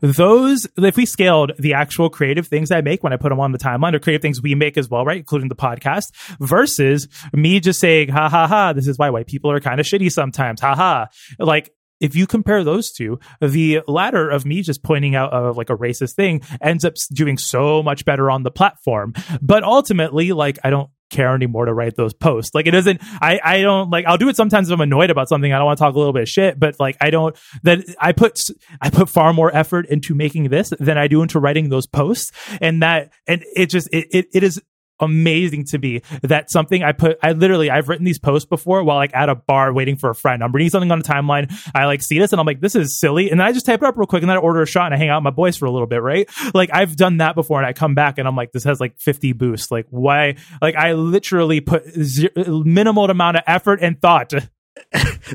those 0.00 0.66
if 0.76 0.96
we 0.96 1.06
scaled 1.06 1.52
the 1.58 1.74
actual 1.74 2.10
creative 2.10 2.46
things 2.46 2.70
I 2.70 2.80
make 2.80 3.02
when 3.02 3.12
I 3.12 3.16
put 3.16 3.30
them 3.30 3.40
on 3.40 3.52
the 3.52 3.58
timeline 3.58 3.94
or 3.94 3.98
creative 3.98 4.22
things 4.22 4.42
we 4.42 4.54
make 4.54 4.76
as 4.76 4.88
well, 4.88 5.04
right? 5.04 5.18
Including 5.18 5.48
the 5.48 5.56
podcast 5.56 6.12
versus 6.40 7.08
me 7.32 7.60
just 7.60 7.80
saying, 7.80 8.08
ha 8.08 8.28
ha 8.28 8.46
ha, 8.46 8.72
this 8.72 8.88
is 8.88 8.98
why 8.98 9.10
white 9.10 9.26
people 9.26 9.50
are 9.50 9.60
kind 9.60 9.80
of 9.80 9.86
shitty 9.86 10.10
sometimes. 10.10 10.60
Ha 10.60 10.74
ha. 10.74 11.06
Like 11.38 11.72
if 12.00 12.16
you 12.16 12.26
compare 12.26 12.64
those 12.64 12.90
two, 12.90 13.20
the 13.40 13.80
latter 13.86 14.28
of 14.28 14.44
me 14.44 14.62
just 14.62 14.82
pointing 14.82 15.14
out 15.14 15.32
uh, 15.32 15.52
like 15.52 15.70
a 15.70 15.76
racist 15.76 16.14
thing 16.14 16.42
ends 16.60 16.84
up 16.84 16.94
doing 17.12 17.38
so 17.38 17.82
much 17.82 18.04
better 18.04 18.28
on 18.28 18.42
the 18.42 18.50
platform. 18.50 19.14
But 19.40 19.62
ultimately, 19.62 20.32
like 20.32 20.58
I 20.64 20.70
don't 20.70 20.90
care 21.12 21.34
anymore 21.34 21.66
to 21.66 21.72
write 21.72 21.94
those 21.94 22.12
posts. 22.14 22.54
Like 22.54 22.66
it 22.66 22.72
doesn't, 22.72 23.00
I, 23.20 23.38
I 23.44 23.60
don't 23.60 23.90
like, 23.90 24.06
I'll 24.06 24.18
do 24.18 24.28
it 24.28 24.36
sometimes 24.36 24.68
if 24.68 24.74
I'm 24.74 24.80
annoyed 24.80 25.10
about 25.10 25.28
something. 25.28 25.52
I 25.52 25.58
don't 25.58 25.66
want 25.66 25.78
to 25.78 25.84
talk 25.84 25.94
a 25.94 25.98
little 25.98 26.12
bit 26.12 26.22
of 26.22 26.28
shit, 26.28 26.58
but 26.58 26.80
like, 26.80 26.96
I 27.00 27.10
don't, 27.10 27.36
that 27.62 27.84
I 28.00 28.12
put, 28.12 28.40
I 28.80 28.90
put 28.90 29.08
far 29.08 29.32
more 29.32 29.54
effort 29.54 29.86
into 29.86 30.14
making 30.14 30.48
this 30.48 30.72
than 30.80 30.98
I 30.98 31.06
do 31.06 31.22
into 31.22 31.38
writing 31.38 31.68
those 31.68 31.86
posts. 31.86 32.32
And 32.60 32.82
that, 32.82 33.12
and 33.28 33.44
it 33.54 33.66
just, 33.66 33.88
it, 33.92 34.08
it, 34.10 34.26
it 34.32 34.42
is 34.42 34.60
amazing 35.02 35.64
to 35.66 35.78
me 35.78 36.02
that 36.22 36.50
something 36.50 36.82
I 36.82 36.92
put, 36.92 37.18
I 37.22 37.32
literally, 37.32 37.70
I've 37.70 37.88
written 37.88 38.04
these 38.04 38.18
posts 38.18 38.48
before 38.48 38.82
while 38.82 38.96
like 38.96 39.14
at 39.14 39.28
a 39.28 39.34
bar 39.34 39.72
waiting 39.72 39.96
for 39.96 40.10
a 40.10 40.14
friend. 40.14 40.42
I'm 40.42 40.52
reading 40.52 40.70
something 40.70 40.90
on 40.90 41.00
a 41.00 41.02
timeline. 41.02 41.52
I 41.74 41.84
like 41.86 42.02
see 42.02 42.18
this 42.18 42.32
and 42.32 42.40
I'm 42.40 42.46
like, 42.46 42.60
this 42.60 42.74
is 42.74 42.98
silly. 42.98 43.30
And 43.30 43.42
I 43.42 43.52
just 43.52 43.66
type 43.66 43.82
it 43.82 43.86
up 43.86 43.96
real 43.96 44.06
quick 44.06 44.22
and 44.22 44.30
then 44.30 44.36
I 44.36 44.40
order 44.40 44.62
a 44.62 44.66
shot 44.66 44.86
and 44.86 44.94
I 44.94 44.98
hang 44.98 45.08
out 45.08 45.18
with 45.18 45.24
my 45.24 45.30
boys 45.30 45.56
for 45.56 45.66
a 45.66 45.70
little 45.70 45.86
bit, 45.86 46.02
right? 46.02 46.28
Like 46.54 46.70
I've 46.72 46.96
done 46.96 47.18
that 47.18 47.34
before 47.34 47.58
and 47.58 47.66
I 47.66 47.72
come 47.72 47.94
back 47.94 48.18
and 48.18 48.26
I'm 48.26 48.36
like, 48.36 48.52
this 48.52 48.64
has 48.64 48.80
like 48.80 48.98
50 48.98 49.32
boosts. 49.32 49.70
Like 49.70 49.86
why? 49.90 50.36
Like 50.60 50.76
I 50.76 50.92
literally 50.92 51.60
put 51.60 51.84
zero, 51.92 52.30
minimal 52.64 53.10
amount 53.10 53.36
of 53.36 53.42
effort 53.46 53.80
and 53.82 54.00
thought 54.00 54.32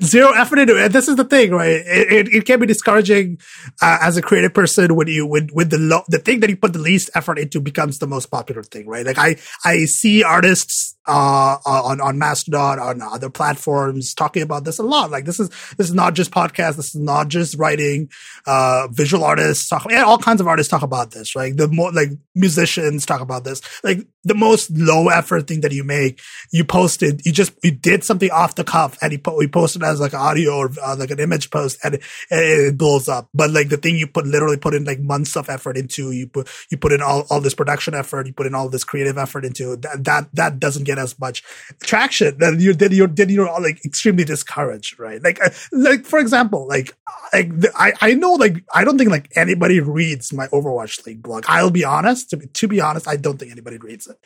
zero 0.04 0.32
effort 0.34 0.60
into 0.60 0.84
it. 0.84 0.92
This 0.92 1.08
is 1.08 1.16
the 1.16 1.24
thing, 1.24 1.52
right? 1.52 1.82
It, 1.86 2.12
it, 2.12 2.28
it 2.34 2.46
can 2.46 2.60
be 2.60 2.66
discouraging 2.66 3.40
uh, 3.82 4.00
as 4.02 4.18
a 4.18 4.22
creative 4.22 4.54
person 4.54 4.96
when 4.96 5.08
you 5.08 5.26
when 5.26 5.48
when 5.50 5.70
the 5.70 5.78
lo- 5.78 6.04
the 6.08 6.20
thing 6.20 6.40
that 6.42 6.50
you 6.50 6.58
put 6.58 6.74
the 6.74 6.80
least 6.80 7.10
effort 7.16 7.40
into 7.40 7.60
becomes 7.60 8.00
the 8.00 8.08
most 8.08 8.28
popular 8.28 8.64
thing, 8.64 8.88
right? 8.88 9.06
Like 9.06 9.18
I 9.18 9.38
I 9.64 9.86
see 9.86 10.24
artists 10.24 10.96
uh, 11.08 11.58
on 11.66 12.02
on 12.02 12.18
Mastodon 12.18 12.80
on 12.80 13.02
other 13.02 13.30
platforms 13.30 14.14
talking 14.14 14.42
about 14.42 14.66
this 14.66 14.80
a 14.80 14.84
lot. 14.84 15.12
Like 15.12 15.26
this 15.26 15.40
is 15.40 15.50
this 15.78 15.88
is 15.88 15.94
not 15.94 16.16
just 16.16 16.32
podcast. 16.32 16.76
This 16.76 16.94
is 16.94 17.02
not 17.02 17.30
just 17.30 17.58
writing. 17.58 18.10
Uh, 18.46 18.88
visual 18.92 19.24
artists 19.24 19.68
talk. 19.70 19.86
Yeah, 19.90 20.04
all 20.04 20.18
kinds 20.18 20.42
of 20.42 20.48
artists 20.48 20.70
talk 20.70 20.82
about 20.82 21.12
this. 21.12 21.36
Right? 21.36 21.56
The 21.56 21.68
more 21.68 21.92
like 21.92 22.10
musicians 22.36 23.06
talk 23.06 23.22
about 23.22 23.44
this. 23.44 23.62
Like 23.84 24.00
the 24.24 24.36
most 24.36 24.70
low 24.72 25.08
effort 25.08 25.48
thing 25.48 25.62
that 25.62 25.72
you 25.72 25.84
make, 25.84 26.20
you 26.52 26.66
posted. 26.66 27.26
You 27.26 27.32
just 27.32 27.54
you 27.64 27.72
did 27.72 28.04
something 28.04 28.32
off 28.32 28.56
the 28.56 28.64
cuff 28.64 28.98
and 29.02 29.14
you 29.14 29.20
po- 29.28 29.38
we 29.38 29.48
post 29.48 29.76
it 29.76 29.84
as 29.84 30.00
like 30.00 30.14
audio 30.14 30.56
or 30.56 30.72
uh, 30.84 30.96
like 30.98 31.12
an 31.12 31.20
image 31.20 31.52
post 31.52 31.78
and 31.84 31.96
it, 31.96 32.04
it, 32.32 32.78
blows 32.78 33.10
up. 33.10 33.30
But 33.34 33.52
like 33.52 33.70
the 33.70 33.78
thing 33.78 33.96
you 33.96 34.08
put 34.08 34.26
literally 34.26 34.58
put 34.58 34.74
in 34.74 34.86
like 34.86 35.00
months 35.00 35.36
of 35.36 35.50
effort 35.50 35.78
into, 35.78 36.12
you 36.12 36.28
put 36.28 36.50
you 36.70 36.78
put 36.78 36.92
in 36.92 37.02
all, 37.02 37.26
all 37.30 37.42
this 37.42 37.54
production 37.54 37.94
effort, 37.94 38.28
you 38.28 38.34
put 38.34 38.48
in 38.48 38.56
all 38.56 38.70
this 38.70 38.84
creative 38.84 39.18
effort 39.18 39.46
into 39.46 39.76
that 39.78 40.04
that 40.04 40.30
that 40.34 40.60
doesn't 40.60 40.86
get 40.86 40.98
as 40.98 41.20
much 41.20 41.44
traction. 41.82 42.38
Then 42.38 42.60
you 42.60 42.74
then 42.74 42.92
you're 42.92 43.08
then 43.08 43.30
you're 43.30 43.50
all 43.50 43.62
like 43.62 43.84
extremely 43.86 44.24
discouraged, 44.24 45.00
right? 45.00 45.22
Like 45.22 45.44
uh, 45.44 45.50
like 45.72 46.06
for 46.06 46.20
example, 46.20 46.68
like 46.68 46.96
like 47.34 47.52
I 47.76 47.94
I 48.02 48.14
know 48.14 48.34
like 48.34 48.64
I 48.74 48.84
don't 48.84 48.98
think 48.98 49.12
like 49.12 49.30
anybody 49.36 49.80
reads 49.80 50.32
my 50.32 50.48
Overwatch 50.48 51.06
League 51.06 51.22
blog. 51.22 51.46
I'll 51.48 51.72
be 51.72 51.84
honest. 51.84 52.30
To 52.30 52.38
be, 52.38 52.48
to 52.48 52.68
be 52.68 52.82
honest, 52.82 53.08
I 53.08 53.18
don't 53.18 53.38
think 53.38 53.52
anybody 53.52 53.78
reads 53.78 54.08
it, 54.08 54.18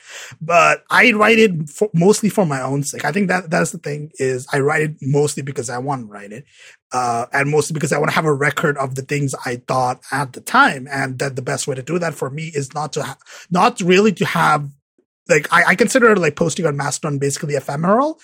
but 0.42 0.84
I 0.90 1.12
write 1.14 1.40
it 1.40 1.70
for, 1.70 1.90
mostly 1.94 2.30
for 2.30 2.46
my 2.46 2.62
own 2.62 2.84
sake. 2.84 3.06
I 3.06 3.12
think 3.12 3.28
that 3.30 3.50
that's 3.50 3.72
the 3.72 3.78
thing 3.78 4.12
is 4.20 4.48
I 4.52 4.60
write 4.60 4.82
it 4.82 4.91
mostly 5.02 5.44
because 5.44 5.70
I 5.70 5.78
want 5.78 6.02
to 6.02 6.12
write 6.12 6.32
it, 6.32 6.46
uh, 6.92 7.26
and 7.32 7.50
mostly 7.50 7.74
because 7.74 7.92
I 7.92 7.98
want 7.98 8.10
to 8.10 8.16
have 8.16 8.26
a 8.26 8.34
record 8.34 8.78
of 8.78 8.96
the 8.96 9.02
things 9.02 9.36
I 9.46 9.58
thought 9.68 10.02
at 10.12 10.34
the 10.34 10.42
time, 10.42 10.88
and 10.92 11.20
that 11.20 11.36
the 11.36 11.42
best 11.42 11.68
way 11.68 11.76
to 11.76 11.84
do 11.84 12.00
that 12.00 12.14
for 12.14 12.30
me 12.30 12.52
is 12.54 12.74
not 12.74 12.94
to 12.94 13.04
ha- 13.04 13.18
not 13.50 13.82
really 13.82 14.12
to 14.14 14.26
have 14.26 14.70
like 15.30 15.52
I, 15.54 15.64
I, 15.68 15.76
consider 15.76 16.16
like 16.16 16.36
posting 16.36 16.66
on 16.66 16.76
Mastodon 16.76 17.20
basically 17.20 17.54
ephemeral 17.54 18.20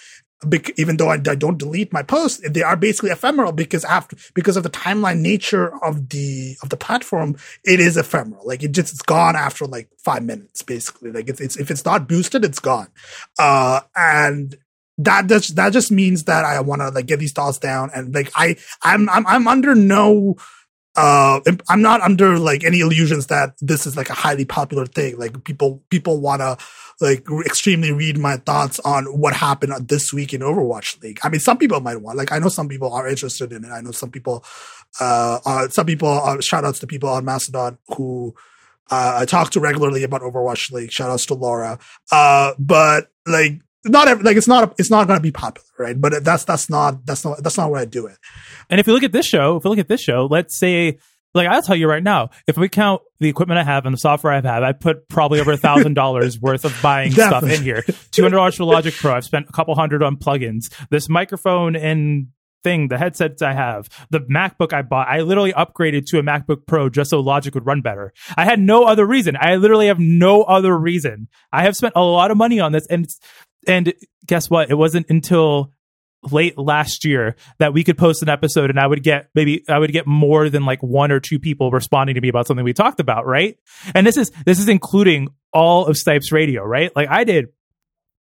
even 0.78 0.98
though 0.98 1.10
I, 1.10 1.16
I, 1.16 1.36
don't 1.36 1.58
delete 1.58 1.92
my 1.92 2.04
posts, 2.04 2.48
they 2.48 2.62
are 2.62 2.76
basically 2.76 3.10
ephemeral 3.10 3.52
because 3.52 3.84
after 3.84 4.16
because 4.36 4.56
of 4.56 4.62
the 4.62 4.70
timeline 4.70 5.20
nature 5.20 5.74
of 5.84 6.10
the 6.10 6.56
of 6.62 6.70
the 6.70 6.78
platform, 6.78 7.36
it 7.64 7.80
is 7.80 7.98
ephemeral. 7.98 8.46
Like 8.46 8.62
it 8.62 8.72
just 8.72 8.94
it's 8.94 9.02
gone 9.02 9.36
after 9.36 9.66
like 9.66 9.90
five 9.98 10.24
minutes, 10.24 10.62
basically. 10.62 11.12
Like 11.12 11.28
it's, 11.28 11.42
it's 11.42 11.58
if 11.58 11.72
it's 11.72 11.86
not 11.86 12.08
boosted, 12.08 12.46
it's 12.46 12.60
gone. 12.60 12.90
Uh, 13.40 13.82
and 13.96 14.56
that 15.00 15.28
just 15.28 15.56
that 15.56 15.74
just 15.74 15.92
means 15.92 16.24
that 16.24 16.46
I 16.46 16.60
want 16.62 16.82
to 16.82 16.90
like 16.90 17.06
get 17.06 17.20
these 17.20 17.34
thoughts 17.34 17.60
down 17.60 17.92
and 17.94 18.14
like 18.14 18.32
I 18.36 18.56
I'm 18.84 19.10
I'm 19.10 19.28
I'm 19.28 19.48
under 19.48 19.76
no 19.76 20.38
uh, 20.98 21.40
I'm 21.70 21.84
not 21.84 22.02
under 22.02 22.40
like 22.40 22.64
any 22.64 22.80
illusions 22.80 23.28
that 23.28 23.54
this 23.62 23.86
is 23.86 23.96
like 23.96 24.10
a 24.10 24.14
highly 24.14 24.46
popular 24.46 24.88
thing. 24.88 25.18
Like 25.18 25.44
people, 25.44 25.84
people 25.92 26.20
want 26.20 26.42
to 26.42 26.58
like 27.00 27.24
extremely 27.46 27.92
read 27.92 28.18
my 28.18 28.38
thoughts 28.38 28.80
on 28.80 29.06
what 29.06 29.36
happened 29.36 29.88
this 29.88 30.12
week 30.12 30.34
in 30.34 30.42
Overwatch 30.42 31.02
League. 31.04 31.20
I 31.22 31.30
mean, 31.30 31.40
some 31.40 31.60
people 31.60 31.80
might 31.82 32.02
want, 32.02 32.18
like, 32.18 32.32
I 32.32 32.40
know 32.40 32.50
some 32.50 32.68
people 32.68 32.92
are 32.92 33.08
interested 33.08 33.54
in 33.54 33.64
it. 33.64 33.70
I 33.70 33.82
know 33.82 33.92
some 33.92 34.10
people, 34.10 34.44
uh, 35.00 35.68
some 35.70 35.86
people, 35.86 36.10
uh, 36.10 36.42
shout 36.42 36.66
outs 36.66 36.80
to 36.80 36.88
people 36.88 37.10
on 37.10 37.24
Mastodon 37.24 37.78
who, 37.96 38.34
uh, 38.90 39.18
I 39.20 39.26
talk 39.26 39.52
to 39.52 39.60
regularly 39.60 40.02
about 40.02 40.22
Overwatch 40.22 40.72
League. 40.72 40.92
Shout 40.92 41.12
outs 41.12 41.28
to 41.28 41.36
Laura. 41.36 41.78
Uh, 42.12 42.54
but 42.58 43.12
like, 43.28 43.62
not 43.90 44.08
every, 44.08 44.24
like 44.24 44.38
it's 44.38 44.48
not 44.48 44.76
it's 44.78 44.92
not 44.92 45.08
going 45.08 45.18
to 45.18 45.24
be 45.24 45.32
popular, 45.32 45.68
right? 45.78 46.00
But 46.00 46.24
that's 46.24 46.44
that's 46.44 46.70
not 46.70 47.06
that's 47.06 47.26
not 47.26 47.44
that's 47.44 47.58
not 47.58 47.70
what 47.70 47.80
I 47.80 47.86
do 47.86 48.08
it. 48.08 48.18
And 48.70 48.80
if 48.80 48.88
you 48.88 48.94
look 48.94 49.04
at 49.04 49.12
this 49.12 49.26
show, 49.26 49.58
if 49.58 49.64
we 49.64 49.70
look 49.70 49.80
at 49.80 49.88
this 49.88 50.02
show, 50.02 50.28
let's 50.30 50.58
say 50.58 51.00
like 51.34 51.48
I'll 51.48 51.62
tell 51.62 51.76
you 51.76 51.88
right 51.88 52.04
now, 52.04 52.30
if 52.48 52.58
we 52.58 52.70
count 52.70 53.02
the 53.20 53.30
equipment 53.30 53.60
I 53.60 53.64
have 53.64 53.86
and 53.86 53.94
the 53.94 53.98
software 53.98 54.34
I 54.34 54.42
have, 54.42 54.64
I 54.64 54.72
put 54.74 55.08
probably 55.08 55.40
over 55.40 55.52
a 55.52 55.58
thousand 55.58 55.94
dollars 55.94 56.40
worth 56.42 56.66
of 56.66 56.78
buying 56.82 57.12
stuff 57.12 57.44
in 57.44 57.62
here. 57.62 57.84
Two 58.12 58.24
hundred 58.24 58.38
dollars 58.38 58.56
for 58.56 58.64
Logic 58.66 58.94
Pro. 58.94 59.14
I've 59.14 59.26
spent 59.26 59.48
a 59.50 59.52
couple 59.52 59.76
hundred 59.76 60.04
on 60.04 60.18
plugins. 60.18 60.74
This 60.90 61.10
microphone 61.10 61.76
and 61.76 62.28
thing, 62.64 62.88
the 62.88 62.98
headsets 62.98 63.42
I 63.42 63.54
have, 63.54 63.90
the 64.10 64.20
MacBook 64.22 64.74
I 64.74 64.82
bought, 64.82 65.08
I 65.08 65.22
literally 65.22 65.54
upgraded 65.54 66.06
to 66.08 66.20
a 66.20 66.24
MacBook 66.24 66.66
Pro 66.66 66.90
just 66.90 67.10
so 67.10 67.20
Logic 67.20 67.54
would 67.54 67.66
run 67.66 67.82
better. 67.82 68.14
I 68.36 68.46
had 68.46 68.60
no 68.60 68.84
other 68.84 69.06
reason. 69.06 69.38
I 69.40 69.56
literally 69.56 69.88
have 69.88 70.00
no 70.00 70.44
other 70.44 70.78
reason. 70.78 71.28
I 71.52 71.64
have 71.64 71.76
spent 71.76 71.94
a 71.96 72.04
lot 72.04 72.32
of 72.32 72.38
money 72.38 72.60
on 72.60 72.72
this, 72.72 72.88
and 72.88 73.08
and 73.68 73.94
guess 74.26 74.50
what? 74.50 74.70
It 74.70 74.76
wasn't 74.76 75.08
until 75.10 75.72
late 76.32 76.58
last 76.58 77.06
year 77.06 77.36
that 77.60 77.74
we 77.74 77.84
could 77.84 77.98
post 77.98 78.22
an 78.22 78.30
episode 78.30 78.70
and 78.70 78.80
I 78.80 78.88
would 78.88 79.04
get 79.04 79.30
maybe 79.36 79.64
I 79.70 79.78
would 79.78 79.92
get 79.92 80.08
more 80.08 80.50
than 80.50 80.66
like 80.66 80.82
one 80.82 81.12
or 81.12 81.20
two 81.20 81.40
people 81.40 81.72
responding 81.72 82.16
to 82.16 82.22
me 82.22 82.28
about 82.28 82.48
something 82.48 82.64
we 82.64 82.74
talked 82.74 83.00
about, 83.00 83.26
right? 83.26 83.58
And 83.94 84.06
this 84.06 84.18
is 84.18 84.32
this 84.46 84.60
is 84.60 84.68
including 84.68 85.30
all 85.54 85.86
of 85.86 85.98
Stipes 85.98 86.32
Radio, 86.32 86.64
right? 86.64 86.94
Like 86.96 87.10
I 87.10 87.24
did 87.24 87.50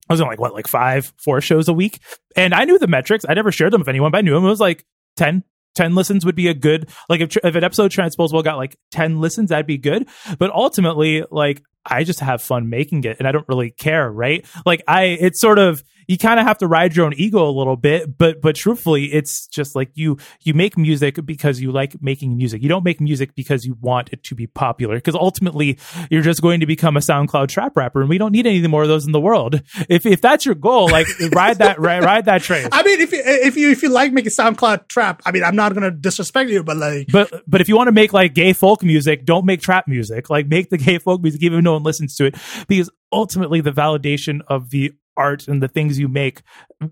I 0.09 0.13
was 0.13 0.21
on 0.21 0.29
like 0.29 0.41
what, 0.41 0.55
like 0.55 0.69
five, 0.69 1.13
four 1.17 1.41
shows 1.41 1.69
a 1.69 1.73
week. 1.73 2.01
And 2.37 2.55
I 2.55 2.65
knew 2.65 2.79
the 2.79 2.87
metrics. 2.87 3.25
I 3.29 3.35
never 3.35 3.53
shared 3.53 3.73
them 3.73 3.81
with 3.81 3.89
anyone, 3.89 4.11
but 4.11 4.19
I 4.19 4.21
knew 4.23 4.35
them. 4.35 4.45
It 4.45 4.49
was 4.49 4.61
like 4.61 4.85
10, 5.17 5.45
10 5.75 5.95
listens 5.95 6.25
would 6.25 6.35
be 6.35 6.49
a 6.49 6.55
good 6.55 6.89
like 7.09 7.21
if, 7.21 7.37
if 7.39 7.55
an 7.55 7.65
episode 7.65 7.91
transposable 7.91 8.43
got 8.43 8.57
like 8.57 8.77
10 8.93 9.21
listens 9.21 9.51
that'd 9.51 9.67
be 9.67 9.79
good 9.79 10.07
but 10.39 10.51
ultimately 10.51 11.25
like 11.31 11.63
i 11.85 12.05
just 12.05 12.21
have 12.21 12.41
fun 12.41 12.69
making 12.69 13.03
it 13.05 13.17
and 13.19 13.27
i 13.27 13.33
don't 13.33 13.49
really 13.49 13.71
care 13.71 14.11
right 14.11 14.47
like 14.65 14.83
i 14.87 15.05
it's 15.21 15.41
sort 15.41 15.59
of 15.59 15.83
you 16.07 16.19
kind 16.19 16.39
of 16.41 16.47
have 16.47 16.59
to 16.59 16.67
ride 16.67 16.95
your 16.95 17.07
own 17.07 17.15
ego 17.17 17.49
a 17.49 17.51
little 17.51 17.77
bit 17.77 18.17
but 18.17 18.41
but 18.41 18.55
truthfully 18.55 19.07
it's 19.13 19.47
just 19.47 19.75
like 19.75 19.91
you 19.95 20.17
you 20.43 20.55
make 20.55 20.77
music 20.77 21.25
because 21.25 21.61
you 21.61 21.73
like 21.73 22.01
making 22.03 22.37
music. 22.37 22.63
You 22.63 22.69
don't 22.69 22.85
make 22.85 23.01
music 23.01 23.35
because 23.35 23.65
you 23.65 23.77
want 23.81 24.11
it 24.13 24.23
to 24.25 24.35
be 24.35 24.47
popular 24.47 24.97
because 24.97 25.15
ultimately 25.15 25.79
you're 26.11 26.23
just 26.23 26.43
going 26.43 26.61
to 26.61 26.67
become 26.67 26.97
a 26.97 27.01
soundcloud 27.01 27.49
trap 27.49 27.77
rapper 27.77 28.01
and 28.01 28.09
we 28.09 28.19
don't 28.19 28.33
need 28.33 28.47
any 28.47 28.67
more 28.67 28.83
of 28.83 28.89
those 28.89 29.07
in 29.07 29.13
the 29.13 29.21
world. 29.21 29.61
If 29.89 30.07
if 30.07 30.21
that's 30.21 30.47
your 30.47 30.55
goal 30.55 30.89
like 30.89 31.07
ride 31.35 31.59
that 31.59 31.81
ride, 31.81 32.05
ride 32.05 32.27
that 32.27 32.43
train. 32.43 32.69
I 32.73 32.83
mean 32.83 33.01
if 33.01 33.13
you 33.13 33.23
if 33.25 33.57
you 33.57 33.71
if 33.71 33.83
you 33.83 33.89
like 33.89 34.13
making 34.13 34.31
soundcloud 34.31 34.89
trap 34.89 35.23
i 35.27 35.33
mean 35.33 35.45
i'm 35.45 35.57
not 35.57 35.75
gonna 35.75 35.91
disrespect 35.91 36.51
you 36.51 36.63
but 36.63 36.77
like 36.77 37.09
but 37.13 37.43
but 37.47 37.61
if 37.61 37.69
you 37.69 37.77
want 37.77 37.89
to 37.89 37.93
make 37.93 38.13
like 38.13 38.35
gay 38.35 38.53
folk 38.53 38.83
music 38.83 39.25
don't 39.25 39.45
make 39.45 39.61
trap 39.61 39.89
music. 39.89 40.31
Like 40.31 40.47
make 40.47 40.71
the 40.71 40.79
gay 40.79 40.99
folk 40.99 41.23
music 41.23 41.43
even 41.43 41.65
though 41.65 41.71
no 41.71 41.73
one 41.75 41.83
listens 41.83 42.15
to 42.17 42.27
it. 42.27 42.37
Because 42.69 42.91
ultimately 43.15 43.61
the 43.61 43.73
validation 43.73 44.41
of 44.49 44.71
the 44.71 44.93
art 45.17 45.47
and 45.49 45.63
the 45.63 45.69
things 45.69 45.99
you 45.99 46.09
make. 46.09 46.43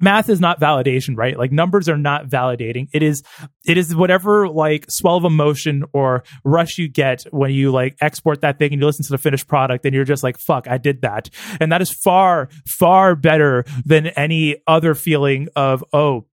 Math 0.01 0.29
is 0.29 0.41
not 0.41 0.61
validation 0.61 1.17
right? 1.17 1.37
Like 1.37 1.53
numbers 1.53 1.89
are 1.89 1.99
not 1.99 2.29
validating. 2.29 2.89
It 2.93 3.03
is 3.03 3.23
it 3.67 3.77
is 3.77 3.95
whatever 3.95 4.49
like 4.49 4.87
swell 4.89 5.17
of 5.17 5.25
emotion 5.25 5.85
or 5.93 6.23
rush 6.45 6.79
you 6.79 6.89
get 6.89 7.25
when 7.31 7.51
you 7.51 7.73
like 7.73 7.97
export 8.01 8.41
that 8.43 8.59
thing 8.59 8.73
and 8.73 8.81
you 8.81 8.87
listen 8.87 9.05
to 9.05 9.11
the 9.11 9.19
finished 9.19 9.49
product 9.49 9.85
and 9.85 9.95
you're 9.95 10.05
just 10.05 10.23
like 10.23 10.39
fuck 10.39 10.69
i 10.69 10.79
did 10.79 11.03
that. 11.03 11.29
And 11.61 11.73
that 11.73 11.83
is 11.83 11.91
far 11.91 12.49
far 12.67 13.17
better 13.17 13.65
than 13.85 14.07
any 14.07 14.57
other 14.67 14.95
feeling 14.95 15.49
of 15.57 15.85
oh 15.93 16.27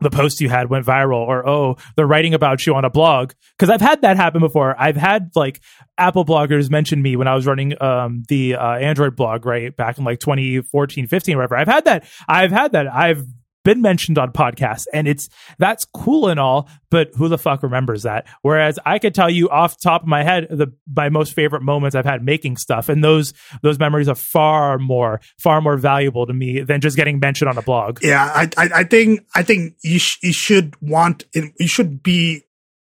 the 0.00 0.10
post 0.10 0.40
you 0.40 0.48
had 0.48 0.68
went 0.68 0.84
viral 0.84 1.20
or 1.26 1.48
oh 1.48 1.76
they're 1.96 2.06
writing 2.06 2.34
about 2.34 2.66
you 2.66 2.74
on 2.74 2.84
a 2.84 2.90
blog. 2.90 3.32
Because 3.56 3.70
i've 3.70 3.80
had 3.80 4.02
that 4.02 4.16
happen 4.16 4.40
before. 4.40 4.74
I've 4.78 4.96
had 4.96 5.30
like 5.34 5.60
apple 5.96 6.24
bloggers 6.24 6.70
mention 6.70 7.00
me 7.00 7.16
when 7.16 7.28
i 7.28 7.34
was 7.34 7.46
running 7.46 7.80
um, 7.82 8.24
the 8.28 8.56
uh, 8.56 8.74
android 8.74 9.16
blog 9.16 9.46
right 9.46 9.74
back 9.76 9.98
in 9.98 10.04
like 10.04 10.20
2014 10.20 11.06
15 11.06 11.36
whatever. 11.36 11.56
I've 11.56 11.68
had 11.68 11.84
that. 11.84 12.04
I've 12.28 12.52
had 12.52 12.72
that. 12.72 12.86
I've 12.86 13.24
been 13.64 13.80
mentioned 13.80 14.18
on 14.18 14.30
podcasts 14.32 14.84
and 14.92 15.08
it's 15.08 15.28
that's 15.58 15.84
cool 15.86 16.28
and 16.28 16.38
all 16.38 16.68
but 16.90 17.10
who 17.16 17.28
the 17.28 17.38
fuck 17.38 17.62
remembers 17.62 18.04
that? 18.04 18.26
Whereas 18.42 18.78
i 18.86 18.98
could 18.98 19.14
tell 19.14 19.30
you 19.30 19.48
off 19.48 19.76
top 19.80 20.02
of 20.02 20.08
my 20.08 20.22
head 20.22 20.46
the 20.50 20.68
my 20.94 21.08
most 21.08 21.32
favorite 21.32 21.62
moments 21.62 21.96
i've 21.96 22.04
had 22.04 22.22
making 22.24 22.56
stuff 22.56 22.88
and 22.88 23.02
those 23.02 23.32
those 23.62 23.78
memories 23.78 24.08
are 24.08 24.14
far 24.14 24.78
more 24.78 25.20
far 25.38 25.60
more 25.60 25.76
valuable 25.76 26.26
to 26.26 26.32
me 26.32 26.60
than 26.60 26.80
just 26.80 26.96
getting 26.96 27.18
mentioned 27.18 27.48
on 27.48 27.58
a 27.58 27.62
blog. 27.62 27.98
Yeah 28.02 28.30
i 28.34 28.48
i, 28.56 28.70
I 28.74 28.84
think 28.84 29.20
i 29.34 29.42
think 29.42 29.74
you, 29.82 29.98
sh- 29.98 30.18
you 30.22 30.32
should 30.32 30.80
want 30.80 31.24
you 31.34 31.68
should 31.68 32.02
be 32.02 32.42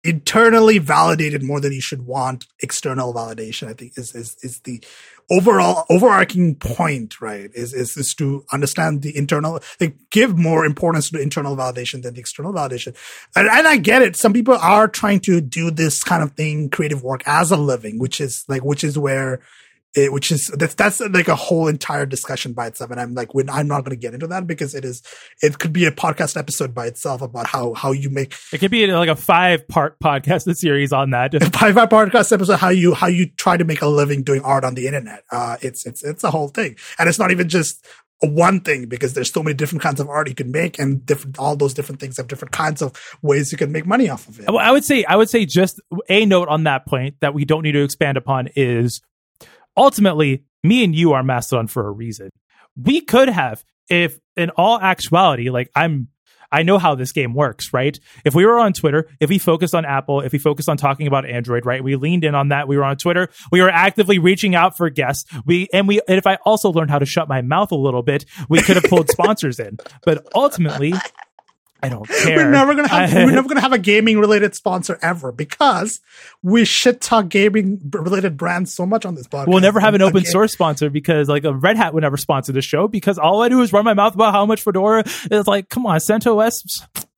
internally 0.04 0.78
validated 0.78 1.42
more 1.42 1.60
than 1.60 1.72
you 1.72 1.80
should 1.80 2.02
want 2.02 2.46
external 2.60 3.12
validation 3.12 3.68
i 3.68 3.72
think 3.72 3.92
is 3.96 4.14
is, 4.14 4.36
is 4.42 4.60
the 4.60 4.82
overall 5.30 5.84
overarching 5.90 6.54
point 6.54 7.20
right 7.20 7.50
is, 7.54 7.72
is 7.72 7.96
is 7.96 8.14
to 8.14 8.44
understand 8.52 9.02
the 9.02 9.16
internal 9.16 9.60
like 9.80 9.96
give 10.10 10.38
more 10.38 10.64
importance 10.64 11.10
to 11.10 11.20
internal 11.20 11.56
validation 11.56 12.02
than 12.02 12.14
the 12.14 12.20
external 12.20 12.52
validation. 12.52 12.94
And, 13.34 13.48
and 13.48 13.66
i 13.66 13.76
get 13.76 14.02
it. 14.02 14.16
Some 14.16 14.32
people 14.32 14.54
are 14.54 14.88
trying 14.88 15.20
to 15.20 15.40
do 15.40 15.70
this 15.70 16.02
kind 16.04 16.22
of 16.22 16.32
thing 16.32 16.70
creative 16.70 17.02
work 17.02 17.22
as 17.26 17.50
a 17.50 17.56
living 17.56 17.98
which 17.98 18.20
is 18.20 18.44
like 18.48 18.64
which 18.64 18.84
is 18.84 18.98
where 18.98 19.40
it, 19.96 20.12
which 20.12 20.30
is 20.30 20.48
that's 20.54 20.74
that's 20.74 21.00
like 21.00 21.28
a 21.28 21.34
whole 21.34 21.66
entire 21.66 22.06
discussion 22.06 22.52
by 22.52 22.66
itself. 22.66 22.90
And 22.90 23.00
i'm 23.00 23.14
like 23.14 23.34
when 23.34 23.48
i'm 23.50 23.66
not 23.66 23.80
going 23.80 23.96
to 23.96 24.00
get 24.00 24.14
into 24.14 24.26
that 24.28 24.46
because 24.46 24.74
it 24.74 24.84
is 24.84 25.02
it 25.42 25.58
could 25.58 25.72
be 25.72 25.86
a 25.86 25.90
podcast 25.90 26.36
episode 26.36 26.74
by 26.74 26.86
itself 26.86 27.22
about 27.22 27.46
how 27.46 27.72
how 27.74 27.92
you 27.92 28.10
make 28.10 28.34
it 28.52 28.58
could 28.58 28.70
be 28.70 28.86
like 28.86 29.08
a 29.08 29.16
five 29.16 29.66
part 29.66 29.98
podcast 29.98 30.54
series 30.56 30.92
on 30.92 31.10
that. 31.10 31.32
Five 31.54 31.74
part 31.74 31.90
podcast 31.90 32.32
episode 32.32 32.56
how 32.56 32.68
you 32.68 32.94
how 32.94 33.06
you 33.06 33.30
try 33.36 33.56
to 33.56 33.64
make 33.64 33.82
a 33.82 33.88
living 33.88 34.22
doing 34.22 34.42
art 34.42 34.64
on 34.64 34.74
the 34.74 34.86
internet. 34.86 35.24
Uh 35.32 35.56
it's 35.62 35.86
it's 35.86 36.04
it's 36.04 36.22
a 36.22 36.30
whole 36.30 36.48
thing. 36.48 36.76
And 36.98 37.08
it's 37.08 37.18
not 37.18 37.30
even 37.30 37.48
just 37.48 37.84
one 38.20 38.60
thing 38.60 38.86
because 38.86 39.14
there's 39.14 39.30
so 39.30 39.42
many 39.42 39.54
different 39.54 39.82
kinds 39.82 40.00
of 40.00 40.08
art 40.08 40.28
you 40.28 40.34
can 40.34 40.50
make 40.50 40.78
and 40.78 41.04
different 41.04 41.38
all 41.38 41.56
those 41.56 41.74
different 41.74 42.00
things 42.00 42.16
have 42.16 42.28
different 42.28 42.52
kinds 42.52 42.80
of 42.80 42.92
ways 43.22 43.52
you 43.52 43.58
can 43.58 43.72
make 43.72 43.86
money 43.86 44.08
off 44.08 44.28
of 44.28 44.40
it. 44.40 44.46
Well, 44.48 44.58
I 44.58 44.70
would 44.70 44.84
say 44.84 45.04
I 45.04 45.16
would 45.16 45.30
say 45.30 45.46
just 45.46 45.80
a 46.08 46.26
note 46.26 46.48
on 46.48 46.64
that 46.64 46.86
point 46.86 47.16
that 47.20 47.34
we 47.34 47.44
don't 47.44 47.62
need 47.62 47.72
to 47.72 47.82
expand 47.82 48.16
upon 48.16 48.48
is 48.56 49.00
ultimately, 49.76 50.44
me 50.62 50.84
and 50.84 50.94
you 50.94 51.12
are 51.12 51.22
Mastodon 51.22 51.66
for 51.66 51.86
a 51.86 51.90
reason. 51.90 52.30
We 52.76 53.00
could 53.00 53.28
have, 53.28 53.64
if 53.88 54.18
in 54.36 54.50
all 54.50 54.80
actuality, 54.80 55.50
like 55.50 55.70
I'm, 55.74 56.08
I 56.52 56.62
know 56.62 56.78
how 56.78 56.94
this 56.94 57.12
game 57.12 57.34
works, 57.34 57.72
right? 57.72 57.98
If 58.24 58.34
we 58.34 58.44
were 58.46 58.58
on 58.58 58.72
Twitter, 58.72 59.08
if 59.20 59.28
we 59.28 59.38
focused 59.38 59.74
on 59.74 59.84
Apple, 59.84 60.20
if 60.20 60.32
we 60.32 60.38
focused 60.38 60.68
on 60.68 60.76
talking 60.76 61.06
about 61.06 61.28
Android, 61.28 61.66
right? 61.66 61.82
We 61.82 61.96
leaned 61.96 62.24
in 62.24 62.34
on 62.34 62.48
that. 62.48 62.68
We 62.68 62.76
were 62.76 62.84
on 62.84 62.96
Twitter. 62.96 63.28
We 63.50 63.60
were 63.60 63.68
actively 63.68 64.18
reaching 64.18 64.54
out 64.54 64.76
for 64.76 64.88
guests. 64.90 65.24
We, 65.44 65.68
and 65.72 65.88
we, 65.88 66.00
and 66.06 66.18
if 66.18 66.26
I 66.26 66.36
also 66.44 66.70
learned 66.70 66.90
how 66.90 66.98
to 66.98 67.06
shut 67.06 67.28
my 67.28 67.42
mouth 67.42 67.72
a 67.72 67.76
little 67.76 68.02
bit, 68.02 68.24
we 68.48 68.60
could 68.62 68.76
have 68.76 68.84
pulled 68.84 69.10
sponsors 69.10 69.58
in. 69.58 69.78
But 70.04 70.26
ultimately, 70.34 70.94
I 71.82 71.88
don't 71.88 72.08
care. 72.24 72.36
We're 72.36 72.50
never 72.50 72.74
gonna 72.74 72.88
have 72.88 73.12
we're 73.12 73.32
never 73.32 73.48
gonna 73.48 73.60
have 73.60 73.72
a 73.72 73.78
gaming 73.78 74.18
related 74.18 74.54
sponsor 74.54 74.98
ever 75.02 75.32
because 75.32 76.00
we 76.42 76.64
shit 76.64 77.00
talk 77.00 77.28
gaming 77.28 77.80
related 77.92 78.36
brands 78.36 78.74
so 78.74 78.86
much 78.86 79.04
on 79.04 79.14
this 79.14 79.26
podcast. 79.26 79.48
We'll 79.48 79.60
never 79.60 79.80
have 79.80 79.94
an 79.94 80.02
open 80.02 80.24
source 80.24 80.52
sponsor 80.52 80.90
because 80.90 81.28
like 81.28 81.44
a 81.44 81.52
Red 81.52 81.76
Hat 81.76 81.94
would 81.94 82.02
never 82.02 82.16
sponsor 82.16 82.52
the 82.52 82.62
show 82.62 82.88
because 82.88 83.18
all 83.18 83.42
I 83.42 83.48
do 83.48 83.60
is 83.62 83.72
run 83.72 83.84
my 83.84 83.94
mouth 83.94 84.14
about 84.14 84.32
how 84.32 84.46
much 84.46 84.62
Fedora 84.62 85.04
is 85.30 85.46
like. 85.46 85.68
Come 85.68 85.86
on, 85.86 85.98
CentOS 85.98 86.52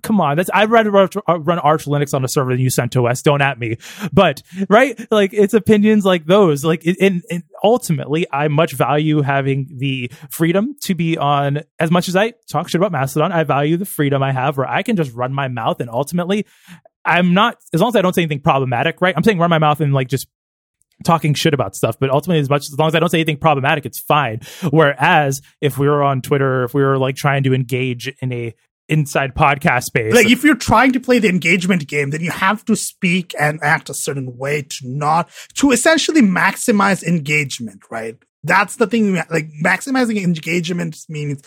come 0.03 0.21
on, 0.21 0.37
that's 0.37 0.51
I'd 0.53 0.71
rather 0.71 0.95
uh, 0.97 1.41
run 1.41 1.59
Arch 1.59 1.85
Linux 1.85 2.15
on 2.15 2.25
a 2.25 2.29
server 2.29 2.53
than 2.53 2.61
you 2.61 2.69
CentOS 2.69 3.23
Don't 3.23 3.43
at 3.43 3.59
me, 3.59 3.77
but 4.13 4.43
right, 4.69 4.99
like 5.11 5.33
it's 5.33 5.55
opinions 5.55 6.05
like 6.05 6.27
those. 6.27 6.65
Like, 6.65 6.85
and 7.01 7.23
ultimately, 7.63 8.27
I 8.33 8.49
much 8.49 8.73
value 8.73 9.23
having 9.23 9.69
the 9.77 10.11
freedom 10.31 10.77
to 10.83 10.95
be 10.95 11.19
on. 11.19 11.61
As 11.79 11.91
much 11.91 12.09
as 12.09 12.17
I 12.17 12.35
talk 12.51 12.69
shit 12.69 12.81
about 12.81 12.93
Mastodon, 12.93 13.33
I 13.33 13.45
value 13.45 13.77
the 13.77 13.85
freedom 13.85 14.23
I 14.23 14.33
have 14.33 14.57
where 14.57 14.69
I 14.69 14.83
can 14.83 14.97
just 14.97 15.13
run 15.13 15.33
my 15.33 15.49
mouth, 15.49 15.81
and 15.81 15.91
ultimately, 15.91 16.47
I'm 17.05 17.35
not 17.35 17.59
as 17.73 17.81
long 17.81 17.89
as 17.89 17.97
I 17.97 18.03
don't 18.03 18.15
say 18.15 18.23
anything 18.23 18.41
problematic. 18.41 19.01
Right, 19.01 19.15
I'm 19.17 19.25
saying 19.25 19.39
run 19.39 19.51
my 19.51 19.59
mouth 19.59 19.81
and 19.81 19.93
like 19.93 20.09
just 20.09 20.29
talking 21.05 21.35
shit 21.35 21.55
about 21.55 21.77
stuff, 21.77 21.97
but 21.99 22.11
ultimately, 22.11 22.41
as 22.41 22.51
much 22.51 22.63
as 22.63 22.79
long 22.79 22.89
as 22.89 22.95
I 22.95 23.01
don't 23.01 23.09
say 23.09 23.19
anything 23.19 23.39
problematic, 23.39 23.87
it's 23.87 24.01
fine. 24.01 24.41
Whereas 24.71 25.41
if 25.61 25.79
we 25.79 25.89
were 25.89 26.03
on 26.03 26.23
Twitter, 26.23 26.65
if 26.65 26.75
we 26.75 26.83
were 26.83 26.99
like 26.99 27.17
trying 27.17 27.45
to 27.45 27.55
engage 27.55 28.09
in 28.21 28.33
a 28.33 28.55
inside 28.89 29.35
podcast 29.35 29.85
space. 29.85 30.15
Like 30.15 30.31
if 30.31 30.45
you're 30.45 30.57
trying 30.57 30.93
to 30.93 31.01
play 31.01 31.19
the 31.19 31.29
engagement 31.29 31.87
game, 31.87 32.11
then 32.11 32.21
you 32.21 32.31
have 32.31 32.65
to 32.67 32.77
speak 32.77 33.35
and 33.39 33.59
act 33.63 33.91
a 33.91 33.95
certain 33.95 34.37
way 34.37 34.63
to 34.63 34.79
not 34.85 35.31
to 35.55 35.71
essentially 35.71 36.23
maximize 36.23 37.03
engagement, 37.03 37.83
right? 37.91 38.17
That's 38.45 38.77
the 38.77 38.87
thing. 38.87 39.15
Like 39.15 39.49
maximizing 39.63 40.23
engagement 40.23 40.99
means 41.09 41.43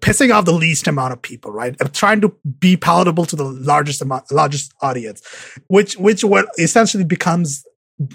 pissing 0.00 0.34
off 0.34 0.46
the 0.46 0.52
least 0.52 0.88
amount 0.88 1.12
of 1.12 1.22
people, 1.22 1.52
right? 1.52 1.76
I'm 1.80 1.90
trying 1.90 2.20
to 2.22 2.34
be 2.58 2.76
palatable 2.76 3.26
to 3.26 3.36
the 3.36 3.44
largest 3.44 4.02
amount, 4.02 4.32
largest 4.32 4.72
audience, 4.80 5.22
which 5.68 5.96
which 5.96 6.24
what 6.24 6.46
essentially 6.58 7.04
becomes 7.04 7.64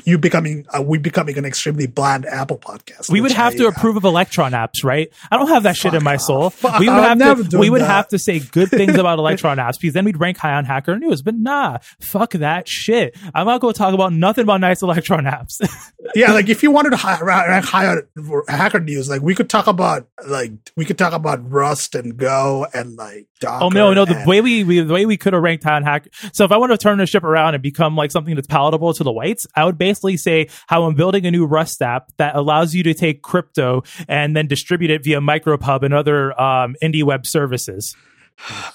you 0.04 0.18
becoming 0.18 0.66
uh, 0.76 0.82
we 0.82 0.98
becoming 0.98 1.38
an 1.38 1.46
extremely 1.46 1.86
bland 1.88 2.26
Apple 2.26 2.58
podcast. 2.58 3.12
We 3.12 3.22
would 3.22 3.32
have 3.32 3.54
I, 3.54 3.58
to 3.58 3.66
uh, 3.66 3.70
approve 3.70 3.98
of 3.98 4.04
Electron 4.04 4.54
apps, 4.54 4.84
right? 4.84 5.12
I 5.32 5.38
don't 5.38 5.48
have 5.48 5.64
that 5.64 5.76
shit 5.76 5.94
in 5.94 6.04
my 6.04 6.18
soul. 6.18 6.54
We 6.80 6.90
would 6.90 7.20
have 7.20 7.50
to 7.50 7.58
we 7.58 7.70
would 7.70 7.82
that. 7.82 7.88
have 7.88 8.08
to 8.10 8.20
say 8.20 8.40
good 8.40 8.70
things 8.70 8.96
about 8.96 9.20
Electron 9.26 9.58
apps 9.58 9.74
because 9.80 9.94
then 9.94 10.06
we'd 10.06 10.20
rank 10.20 10.38
high 10.38 10.54
on 10.54 10.66
Hacker 10.66 10.98
News. 10.98 11.22
But 11.22 11.36
nah, 11.36 11.80
fuck 12.00 12.32
that 12.32 12.68
shit. 12.68 13.16
I'm 13.34 13.46
not 13.46 13.62
going 13.62 13.74
to 13.74 13.78
talk 13.78 13.94
about 13.94 14.14
nothing 14.14 14.44
about 14.44 14.62
nice 14.62 14.82
Electron 14.82 15.26
apps. 15.26 15.62
yeah, 16.16 16.32
like 16.32 16.50
if 16.50 16.64
you 16.64 16.72
wanted 16.72 16.92
to 16.92 16.98
high, 16.98 17.20
rank 17.22 17.66
high 17.66 17.88
on 17.88 18.08
Hacker 18.48 18.80
News, 18.80 19.10
like 19.10 19.22
we 19.22 19.36
could 19.36 19.50
talk 19.50 19.68
about 19.68 20.08
like 20.28 20.52
we 20.76 20.86
could 20.86 20.98
talk 20.98 21.14
about 21.14 21.50
Rust 21.50 21.94
and 21.96 22.18
Go 22.18 22.66
and 22.74 22.96
like 22.96 23.28
Docker 23.40 23.66
oh 23.66 23.70
no, 23.70 23.94
no, 23.94 24.06
the 24.06 24.24
way 24.26 24.42
we, 24.42 24.64
we 24.64 24.80
the 24.80 24.94
way 24.94 25.06
we 25.06 25.18
could 25.18 25.34
have 25.34 25.44
ranked 25.44 25.64
high 25.64 25.76
on 25.76 25.84
Hacker. 25.84 26.10
So 26.34 26.44
if 26.44 26.52
I 26.52 26.58
want 26.58 26.72
to 26.72 26.78
turn 26.78 26.98
the 26.98 27.06
ship 27.06 27.24
around 27.24 27.54
and 27.54 27.62
become 27.62 27.96
like 27.96 28.12
something 28.12 28.34
that's 28.34 28.48
palatable 28.48 28.94
to 28.94 29.04
the 29.04 29.12
whites, 29.12 29.46
I 29.56 29.66
would 29.66 29.75
would 29.76 29.78
basically 29.78 30.18
say 30.18 30.48
how 30.68 30.84
I'm 30.84 30.96
building 30.96 31.26
a 31.26 31.32
new 31.32 31.46
Rust 31.46 31.82
app 31.82 32.12
that 32.18 32.36
allows 32.36 32.74
you 32.74 32.84
to 32.84 32.94
take 32.94 33.22
crypto 33.22 33.84
and 34.08 34.36
then 34.36 34.48
distribute 34.48 34.92
it 34.92 35.04
via 35.04 35.20
MicroPub 35.20 35.84
and 35.84 35.94
other 35.94 36.40
um, 36.42 36.76
indie 36.82 37.04
web 37.04 37.26
services. 37.26 37.96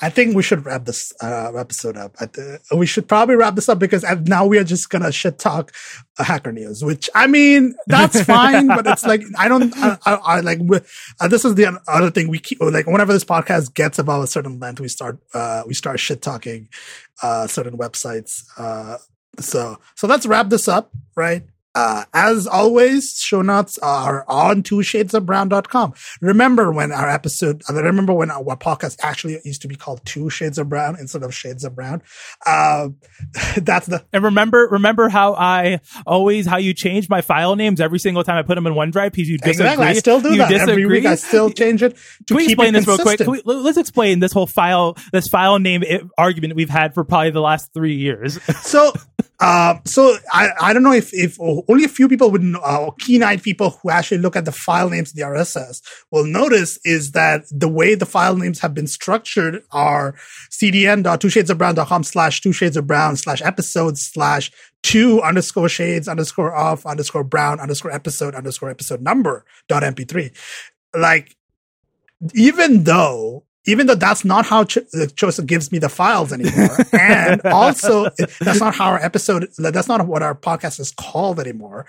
I 0.01 0.09
think 0.09 0.35
we 0.35 0.43
should 0.43 0.65
wrap 0.65 0.87
this 0.87 1.13
uh, 1.23 1.53
episode 1.55 1.99
up. 1.99 2.17
we 2.75 2.87
should 2.87 3.07
probably 3.07 3.37
wrap 3.37 3.57
this 3.57 3.69
up 3.69 3.79
because 3.79 4.03
now 4.27 4.47
we 4.47 4.59
are 4.59 4.65
just 4.65 4.89
gonna 4.89 5.13
shit 5.13 5.39
talk 5.39 5.73
uh, 6.19 6.25
hacker 6.25 6.51
news. 6.51 6.83
Which 6.83 7.11
I 7.15 7.27
mean, 7.27 7.75
that's 7.87 8.23
fine, 8.25 8.69
but 8.69 8.87
it's 8.87 9.05
like 9.05 9.23
I 9.39 9.49
don't. 9.49 9.77
I, 9.77 9.99
I, 10.07 10.15
I 10.15 10.41
like 10.41 10.61
uh, 11.21 11.29
this 11.29 11.45
is 11.45 11.57
the 11.57 11.79
other 11.87 12.11
thing 12.11 12.29
we 12.29 12.39
keep 12.39 12.59
like 12.63 12.87
whenever 12.87 13.13
this 13.13 13.25
podcast 13.25 13.75
gets 13.75 13.99
above 13.99 14.25
a 14.25 14.27
certain 14.27 14.59
length, 14.59 14.81
we 14.81 14.89
start 14.89 15.19
uh, 15.35 15.63
we 15.67 15.75
start 15.75 16.01
shit 16.01 16.23
talking 16.23 16.71
uh, 17.23 17.47
certain 17.47 17.77
websites. 17.77 18.45
So, 19.39 19.79
so 19.95 20.07
let's 20.07 20.27
wrap 20.27 20.49
this 20.49 20.69
up, 20.69 20.91
right? 21.17 21.45
Uh, 21.73 22.05
as 22.13 22.49
always, 22.49 23.13
show 23.13 23.43
notes 23.43 23.79
are 23.79 24.25
on 24.27 24.61
two 24.61 24.83
shades 24.83 25.15
of 25.15 25.25
brown.com. 25.25 25.95
Remember 26.21 26.73
when 26.73 26.91
our 26.91 27.09
episode, 27.09 27.63
I 27.69 27.73
remember 27.73 28.13
when 28.13 28.29
our 28.29 28.57
podcast 28.57 28.97
actually 29.03 29.39
used 29.45 29.63
to 29.63 29.69
be 29.69 29.77
called 29.77 30.01
two 30.05 30.31
shades 30.31 30.59
of 30.59 30.69
brown 30.69 30.99
instead 30.99 31.23
of 31.23 31.33
shades 31.33 31.63
of 31.63 31.77
brown. 31.77 32.03
Uh, 32.45 32.89
that's 33.57 33.87
the, 33.87 34.05
and 34.13 34.25
remember, 34.25 34.67
remember 34.69 35.09
how 35.09 35.35
I 35.35 35.79
always, 36.07 36.45
how 36.45 36.57
you 36.57 36.75
change 36.75 37.09
my 37.09 37.21
file 37.21 37.55
names 37.55 37.81
every 37.81 38.01
single 38.01 38.25
time 38.25 38.37
I 38.37 38.43
put 38.43 38.57
them 38.57 38.67
in 38.67 38.73
OneDrive 38.73 39.13
because 39.13 39.29
you 39.29 39.39
disagree. 39.39 39.67
Exactly. 39.67 39.87
I 39.87 39.93
still 39.93 40.21
do 40.21 40.33
you 40.33 40.39
that 40.39 40.49
disagree. 40.49 40.73
every 40.73 40.87
week. 40.87 41.07
I 41.07 41.15
still 41.15 41.51
change 41.51 41.85
it 41.85 41.95
to 41.95 42.25
Can 42.27 42.37
we 42.37 42.43
keep 42.47 42.59
explain 42.59 42.75
this 42.75 42.85
consistent. 42.85 43.21
real 43.21 43.43
quick? 43.43 43.47
We, 43.47 43.55
let's 43.55 43.79
explain 43.79 44.19
this 44.19 44.33
whole 44.33 44.49
file, 44.49 44.97
this 45.13 45.29
file 45.29 45.61
name 45.61 45.85
argument 46.19 46.57
we've 46.57 46.69
had 46.69 46.95
for 46.95 47.05
probably 47.05 47.31
the 47.31 47.41
last 47.41 47.73
three 47.73 47.95
years. 47.95 48.43
So, 48.67 48.93
uh, 49.41 49.77
so 49.87 50.17
I, 50.31 50.51
I 50.61 50.73
don't 50.75 50.83
know 50.83 50.93
if, 50.93 51.15
if 51.15 51.39
only 51.41 51.85
a 51.85 51.89
few 51.89 52.09
people 52.09 52.31
would 52.31 52.43
know, 52.43 52.61
uh, 52.61 52.91
keen-eyed 52.99 53.43
people 53.43 53.71
who 53.71 53.89
actually 53.91 54.19
look 54.19 54.37
at 54.37 54.45
the 54.45 54.53
file 54.53 54.91
names 54.91 55.11
of 55.11 55.17
the 55.17 55.23
RSS 55.23 55.81
will 56.11 56.27
notice 56.27 56.79
is 56.85 57.13
that 57.13 57.45
the 57.51 57.69
way 57.69 57.95
the 57.95 58.05
file 58.05 58.37
names 58.37 58.61
have 58.61 58.75
been 58.75 58.87
structured 58.87 59.63
are 59.73 60.15
cdn.twoshadesofbrown.com 60.51 62.05
slash 62.05 62.43
two 62.43 62.53
shades 62.53 62.77
of 62.77 62.87
brown 62.87 63.17
slash 63.17 63.41
episodes 63.41 64.03
slash 64.03 64.53
two 64.83 65.23
underscore 65.23 65.71
shades 65.71 66.07
underscore 66.07 66.55
off 66.55 66.85
underscore 66.85 67.25
brown 67.25 67.61
underscore 67.61 67.93
episode 67.93 68.35
underscore 68.35 68.71
episode 68.71 69.01
number 69.01 69.47
dot 69.69 69.83
mp3. 69.83 70.37
Like, 70.95 71.35
even 72.35 72.85
though 72.85 73.45
even 73.71 73.87
though 73.87 73.95
that's 73.95 74.25
not 74.25 74.45
how 74.45 74.65
Ch- 74.65 74.79
uh, 74.79 75.07
Joseph 75.15 75.47
gives 75.47 75.71
me 75.73 75.79
the 75.79 75.89
files 75.89 76.33
anymore. 76.33 76.77
and 76.93 77.41
also 77.47 78.11
that's 78.41 78.61
not 78.61 78.75
how 78.75 78.87
our 78.87 78.99
episode, 78.99 79.49
that's 79.59 79.89
not 79.89 80.07
what 80.07 80.23
our 80.23 80.35
podcast 80.35 80.81
is 80.81 80.91
called 80.91 81.39
anymore. 81.39 81.87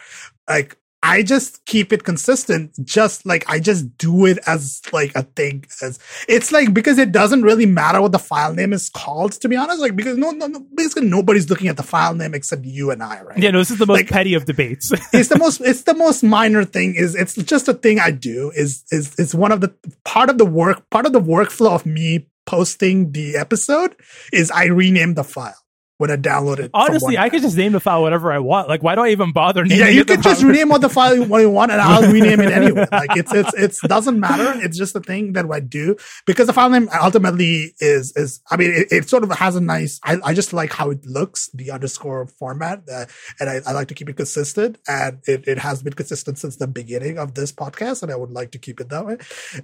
Like 0.48 0.78
I 1.04 1.24
just 1.24 1.66
keep 1.66 1.92
it 1.92 2.04
consistent, 2.04 2.74
just 2.84 3.26
like 3.26 3.44
I 3.50 3.60
just 3.60 3.98
do 3.98 4.28
it 4.28 4.38
as 4.46 4.82
like 4.94 5.12
a 5.16 5.24
thing. 5.24 5.66
As 5.82 5.98
it's 6.28 6.52
like 6.52 6.74
because 6.74 7.00
it 7.00 7.12
doesn't 7.12 7.42
really 7.42 7.66
matter 7.66 8.02
what 8.02 8.12
the 8.12 8.20
file 8.20 8.54
name 8.54 8.72
is 8.72 8.90
called, 8.90 9.32
to 9.34 9.50
be 9.50 9.56
honest. 9.56 9.80
Like 9.80 9.96
because 9.96 10.18
no, 10.18 10.30
no, 10.30 10.46
no 10.46 10.66
basically 10.76 11.08
nobody's 11.08 11.50
looking 11.50 11.70
at 11.70 11.78
the 11.78 11.84
file 11.84 12.14
name 12.14 12.36
except 12.36 12.66
you 12.66 12.92
and 12.92 13.02
I, 13.02 13.22
right? 13.22 13.38
Yeah, 13.40 13.50
no, 13.50 13.60
this 13.60 13.72
is 13.72 13.80
the 13.80 13.88
most 13.88 13.98
like, 13.98 14.10
petty 14.10 14.36
of 14.36 14.46
debates. 14.46 14.92
it's 15.14 15.30
the 15.30 15.40
most, 15.40 15.62
it's 15.62 15.84
the 15.84 15.96
most 15.96 16.22
minor 16.22 16.64
thing. 16.64 16.94
Is 16.96 17.16
it's 17.16 17.36
just 17.36 17.68
a 17.68 17.74
thing 17.74 18.00
I 18.00 18.12
do. 18.12 18.52
Is 18.56 18.84
is 18.92 19.16
it's 19.18 19.34
one 19.34 19.52
of 19.52 19.62
the 19.62 19.74
part 20.06 20.30
of 20.30 20.38
the 20.38 20.46
work, 20.46 20.88
part 20.92 21.08
of 21.08 21.14
the 21.14 21.22
workflow 21.22 21.72
of 21.72 21.86
me 21.86 22.28
posting 22.46 23.12
the 23.12 23.38
episode 23.38 23.96
is 24.34 24.52
I 24.52 24.66
rename 24.66 25.14
the 25.14 25.24
file 25.24 25.61
when 26.02 26.10
I 26.10 26.18
download 26.18 26.58
it. 26.58 26.72
Honestly, 26.74 27.16
I 27.16 27.30
could 27.30 27.44
just 27.44 27.56
name 27.56 27.74
the 27.74 27.80
file 27.80 28.02
whatever 28.02 28.32
I 28.32 28.40
want. 28.40 28.68
Like, 28.68 28.82
why 28.82 28.96
do 28.96 29.02
I 29.02 29.10
even 29.10 29.32
bother 29.32 29.64
naming? 29.64 29.78
It? 29.78 29.82
Yeah, 29.82 29.90
you 29.90 30.04
can 30.04 30.20
just 30.20 30.42
rename 30.42 30.70
what 30.70 30.82
the 30.82 30.90
file 30.90 31.16
you 31.16 31.50
want, 31.50 31.72
and 31.72 31.80
I'll 31.80 32.12
rename 32.12 32.42
it 32.42 32.52
anyway. 32.52 32.88
Like, 32.92 33.16
it's 33.16 33.32
it's 33.56 33.84
it 33.84 33.88
doesn't 33.88 34.20
matter. 34.20 34.60
It's 34.66 34.78
just 34.78 34.96
a 34.96 35.00
thing 35.00 35.34
that 35.34 35.46
I 35.46 35.60
do 35.60 35.96
because 36.26 36.48
the 36.48 36.54
file 36.54 36.72
name 36.72 36.90
ultimately 37.00 37.76
is 37.80 38.16
is. 38.18 38.42
I 38.50 38.58
mean, 38.58 38.72
it, 38.72 38.92
it 38.92 39.10
sort 39.10 39.24
of 39.24 39.32
has 39.32 39.56
a 39.56 39.62
nice. 39.62 40.00
I, 40.04 40.18
I 40.24 40.34
just 40.34 40.54
like 40.54 40.74
how 40.74 40.90
it 40.90 41.06
looks, 41.06 41.50
the 41.54 41.70
underscore 41.70 42.26
format, 42.26 42.82
uh, 42.92 43.06
and 43.40 43.48
I, 43.48 43.62
I 43.68 43.72
like 43.74 43.88
to 43.90 43.94
keep 43.94 44.10
it 44.10 44.18
consistent. 44.18 44.80
And 44.88 45.20
it, 45.28 45.48
it 45.48 45.60
has 45.60 45.84
been 45.84 45.94
consistent 45.94 46.40
since 46.40 46.56
the 46.56 46.68
beginning 46.68 47.20
of 47.20 47.36
this 47.36 47.52
podcast, 47.52 48.02
and 48.02 48.12
I 48.12 48.16
would 48.16 48.32
like 48.32 48.50
to 48.52 48.58
keep 48.58 48.82
it 48.82 48.90
that 48.90 49.06
way. 49.06 49.18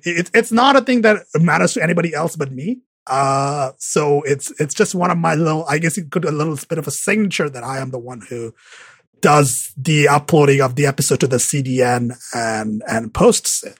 It, 0.04 0.30
it's 0.36 0.52
not 0.52 0.76
a 0.76 0.82
thing 0.82 1.02
that 1.02 1.26
matters 1.36 1.74
to 1.74 1.84
anybody 1.84 2.14
else 2.14 2.36
but 2.36 2.52
me. 2.52 2.82
Uh, 3.10 3.72
so 3.78 4.22
it's, 4.24 4.52
it's 4.60 4.74
just 4.74 4.96
one 4.96 5.12
of 5.12 5.18
my 5.18 5.36
little, 5.36 5.66
I 5.68 5.78
guess 5.78 5.98
it 5.98 6.12
could 6.12 6.26
a 6.26 6.32
little 6.32 6.58
bit 6.68 6.78
of 6.78 6.88
a 6.88 6.92
signature 6.92 7.50
that 7.50 7.64
I 7.64 7.80
am 7.80 7.92
the 7.92 8.00
one 8.00 8.22
who 8.30 8.54
does 9.22 9.74
the 9.78 10.08
uploading 10.08 10.62
of 10.62 10.76
the 10.76 10.86
episode 10.86 11.20
to 11.22 11.28
the 11.28 11.38
CDN 11.38 12.18
and, 12.36 12.84
and 12.88 13.14
posts 13.14 13.64
it. 13.64 13.80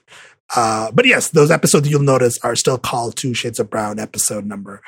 Uh, 0.56 0.90
but 0.92 1.06
yes, 1.06 1.28
those 1.28 1.50
episodes 1.50 1.90
you'll 1.90 2.02
notice 2.02 2.38
are 2.42 2.56
still 2.56 2.78
called 2.78 3.16
Two 3.16 3.34
Shades 3.34 3.60
of 3.60 3.68
Brown 3.68 3.98
episode 3.98 4.46
number, 4.46 4.80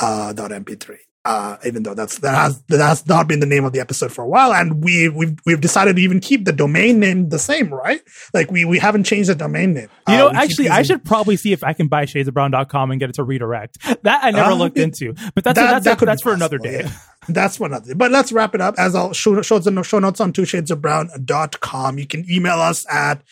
uh, 0.00 0.32
dot 0.32 0.50
MP3 0.50 0.98
uh, 1.24 1.56
even 1.64 1.82
though 1.82 1.94
that's 1.94 2.18
that 2.18 2.34
has 2.34 2.62
that 2.68 2.80
has 2.80 3.06
not 3.06 3.26
been 3.26 3.40
the 3.40 3.46
name 3.46 3.64
of 3.64 3.72
the 3.72 3.80
episode 3.80 4.12
for 4.12 4.22
a 4.22 4.28
while, 4.28 4.52
and 4.52 4.84
we 4.84 5.08
we've 5.08 5.38
we've 5.46 5.60
decided 5.60 5.96
to 5.96 6.02
even 6.02 6.20
keep 6.20 6.44
the 6.44 6.52
domain 6.52 7.00
name 7.00 7.30
the 7.30 7.38
same, 7.38 7.72
right? 7.72 8.02
Like 8.34 8.50
we 8.50 8.64
we 8.64 8.78
haven't 8.78 9.04
changed 9.04 9.30
the 9.30 9.34
domain 9.34 9.72
name. 9.72 9.88
You 10.06 10.16
know, 10.16 10.28
uh, 10.28 10.32
actually, 10.34 10.68
I 10.68 10.82
should 10.82 11.02
probably 11.02 11.36
see 11.36 11.52
if 11.52 11.64
I 11.64 11.72
can 11.72 11.88
buy 11.88 12.04
shadesofbrown.com 12.04 12.90
and 12.90 13.00
get 13.00 13.08
it 13.08 13.14
to 13.14 13.24
redirect. 13.24 13.78
That 14.02 14.22
I 14.22 14.32
never 14.32 14.50
uh, 14.50 14.54
looked 14.54 14.76
into, 14.76 15.14
but 15.34 15.44
that's 15.44 15.58
that, 15.58 15.82
that's 15.82 15.84
that 15.84 15.98
that's 16.04 16.22
for 16.22 16.34
another 16.34 16.58
day. 16.58 16.82
Yeah. 16.84 16.92
That's 17.26 17.56
for 17.56 17.66
another 17.66 17.86
day. 17.86 17.94
But 17.94 18.10
let's 18.10 18.32
wrap 18.32 18.54
it 18.54 18.60
up. 18.60 18.74
As 18.76 18.94
I'll 18.94 19.14
show, 19.14 19.40
show, 19.40 19.58
show 19.60 19.98
notes 19.98 20.20
on 20.20 20.32
two 20.34 20.44
shades 20.44 20.70
of 20.70 20.82
brown.com. 20.82 21.98
You 21.98 22.06
can 22.06 22.30
email 22.30 22.60
us 22.60 22.84
at 22.90 23.22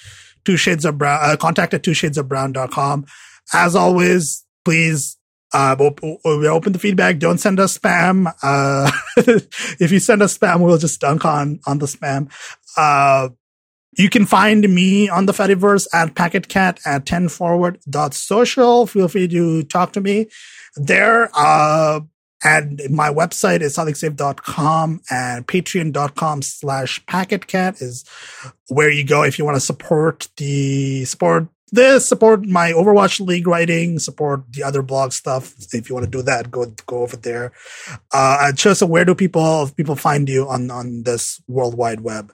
two 0.47 0.57
shades 0.57 0.87
of 0.87 0.97
brown, 0.97 1.21
uh, 1.23 1.37
contact 1.37 1.75
at 1.75 1.83
two 1.83 1.93
shades 1.93 2.17
of 2.17 2.27
brown.com. 2.27 3.05
As 3.53 3.77
always, 3.77 4.47
please 4.65 5.19
uh, 5.53 5.77
we 6.25 6.49
open 6.49 6.73
the 6.73 6.79
feedback. 6.79 7.19
Don't 7.19 7.39
send 7.39 7.61
us 7.61 7.77
spam. 7.77 8.33
Uh, 8.43 8.91
if 9.81 9.93
you 9.93 9.99
send 10.01 10.23
us 10.23 10.37
spam, 10.37 10.61
we'll 10.61 10.79
just 10.79 11.01
dunk 11.01 11.25
on, 11.25 11.61
on 11.67 11.79
the 11.79 11.87
spam. 11.87 12.31
Uh, 12.77 13.29
You 13.99 14.09
can 14.09 14.25
find 14.25 14.63
me 14.75 15.11
on 15.11 15.27
the 15.27 15.33
Fediverse 15.35 15.87
at 15.93 16.15
packetcat 16.15 16.81
at 16.87 17.05
10forward.social. 17.05 18.87
Feel 18.87 19.09
free 19.09 19.29
to 19.29 19.63
talk 19.65 19.93
to 19.93 20.01
me 20.01 20.29
there. 20.77 21.29
Uh, 21.35 22.01
and 22.43 22.81
my 22.91 23.11
website 23.11 23.61
is 23.61 23.77
sonicsafe.com 23.77 25.01
and 25.11 25.47
patreon.com 25.47 26.43
slash 26.43 27.05
packetcat 27.05 27.83
is 27.83 28.05
where 28.69 28.91
you 28.91 29.05
go 29.05 29.23
if 29.23 29.39
you 29.39 29.45
want 29.45 29.57
to 29.57 29.61
support 29.61 30.29
the 30.39 31.05
support 31.05 31.47
this, 31.73 32.07
support 32.07 32.45
my 32.45 32.73
Overwatch 32.73 33.19
League 33.19 33.47
writing, 33.47 33.99
support 33.99 34.45
the 34.53 34.63
other 34.63 34.83
blog 34.83 35.13
stuff. 35.13 35.55
If 35.73 35.89
you 35.89 35.95
want 35.95 36.05
to 36.05 36.11
do 36.11 36.23
that, 36.23 36.51
go 36.51 36.67
go 36.87 37.03
over 37.03 37.17
there. 37.17 37.53
Uh, 38.13 38.53
just 38.53 38.83
where 38.83 39.05
do 39.05 39.15
people 39.15 39.71
people 39.75 39.97
find 39.97 40.29
you 40.29 40.49
on 40.49 40.71
on 40.71 41.03
this 41.03 41.41
world 41.49 41.75
wide 41.75 42.03
web? 42.03 42.33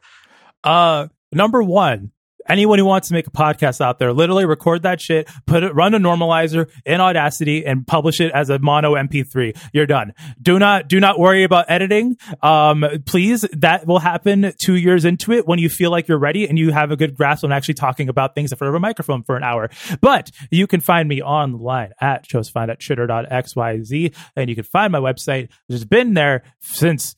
Uh, 0.65 1.07
number 1.33 1.63
one, 1.63 2.11
anyone 2.49 2.79
who 2.79 2.85
wants 2.85 3.09
to 3.09 3.15
make 3.15 3.27
a 3.27 3.31
podcast 3.31 3.81
out 3.81 3.99
there, 3.99 4.13
literally 4.13 4.47
record 4.47 4.83
that 4.83 5.01
shit, 5.01 5.29
put 5.47 5.63
it, 5.63 5.75
run 5.75 5.95
a 5.95 5.99
normalizer 5.99 6.71
in 6.85 7.01
Audacity 7.01 7.65
and 7.65 7.87
publish 7.87 8.21
it 8.21 8.33
as 8.33 8.51
a 8.51 8.59
mono 8.59 8.95
MP3. 8.95 9.57
You're 9.73 9.87
done. 9.87 10.15
Do 10.41 10.59
not, 10.59 10.89
do 10.89 11.01
not 11.01 11.19
worry 11.19 11.45
about 11.45 11.67
editing. 11.69 12.17
Um, 12.43 12.85
please, 13.07 13.43
that 13.53 13.87
will 13.87 13.99
happen 13.99 14.53
two 14.59 14.77
years 14.77 15.05
into 15.05 15.33
it 15.33 15.47
when 15.47 15.59
you 15.59 15.69
feel 15.69 15.91
like 15.91 16.09
you're 16.09 16.19
ready 16.19 16.49
and 16.49 16.59
you 16.59 16.73
have 16.73 16.91
a 16.91 16.97
good 16.97 17.17
grasp 17.17 17.45
on 17.45 17.53
actually 17.53 17.75
talking 17.75 18.09
about 18.09 18.35
things 18.35 18.53
in 18.53 18.59
front 18.59 18.69
of 18.71 18.75
a 18.75 18.81
microphone 18.81 19.23
for 19.23 19.37
an 19.37 19.43
hour. 19.43 19.71
But 20.01 20.31
you 20.51 20.67
can 20.67 20.81
find 20.81 21.09
me 21.09 21.23
online 21.23 21.93
at 22.01 22.27
find 22.29 22.71
at 22.71 22.81
shitter.xyz 22.81 24.15
and 24.37 24.49
you 24.49 24.55
can 24.55 24.65
find 24.65 24.93
my 24.93 25.01
website, 25.01 25.51
which 25.67 25.75
has 25.75 25.85
been 25.85 26.15
there 26.15 26.43
since 26.61 27.17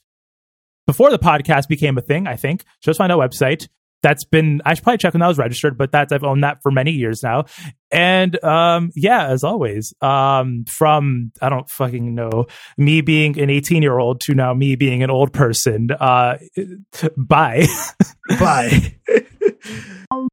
before 0.86 1.10
the 1.10 1.18
podcast 1.18 1.68
became 1.68 1.96
a 1.98 2.00
thing, 2.00 2.26
I 2.26 2.36
think. 2.36 2.64
Just 2.80 2.98
find 2.98 3.12
out 3.12 3.20
website 3.20 3.68
that's 4.03 4.24
been 4.24 4.62
I 4.64 4.74
should 4.74 4.84
probably 4.84 4.98
check 4.98 5.14
when 5.14 5.20
that 5.20 5.28
was 5.28 5.38
registered, 5.38 5.76
but 5.76 5.92
that's 5.92 6.12
I've 6.12 6.24
owned 6.24 6.44
that 6.44 6.62
for 6.62 6.70
many 6.70 6.92
years 6.92 7.22
now. 7.22 7.44
And 7.90 8.42
um 8.44 8.90
yeah, 8.94 9.28
as 9.28 9.44
always, 9.44 9.92
um 10.01 10.64
from 10.66 11.32
I 11.40 11.48
don't 11.48 11.68
fucking 11.68 12.14
know, 12.14 12.46
me 12.76 13.01
being 13.01 13.38
an 13.38 13.51
18 13.51 13.82
year 13.82 13.98
old 13.98 14.20
to 14.22 14.34
now 14.34 14.55
me 14.55 14.76
being 14.76 15.03
an 15.03 15.11
old 15.11 15.32
person. 15.32 15.88
Uh 15.98 16.38
bye. 17.16 17.66
bye. 18.38 18.94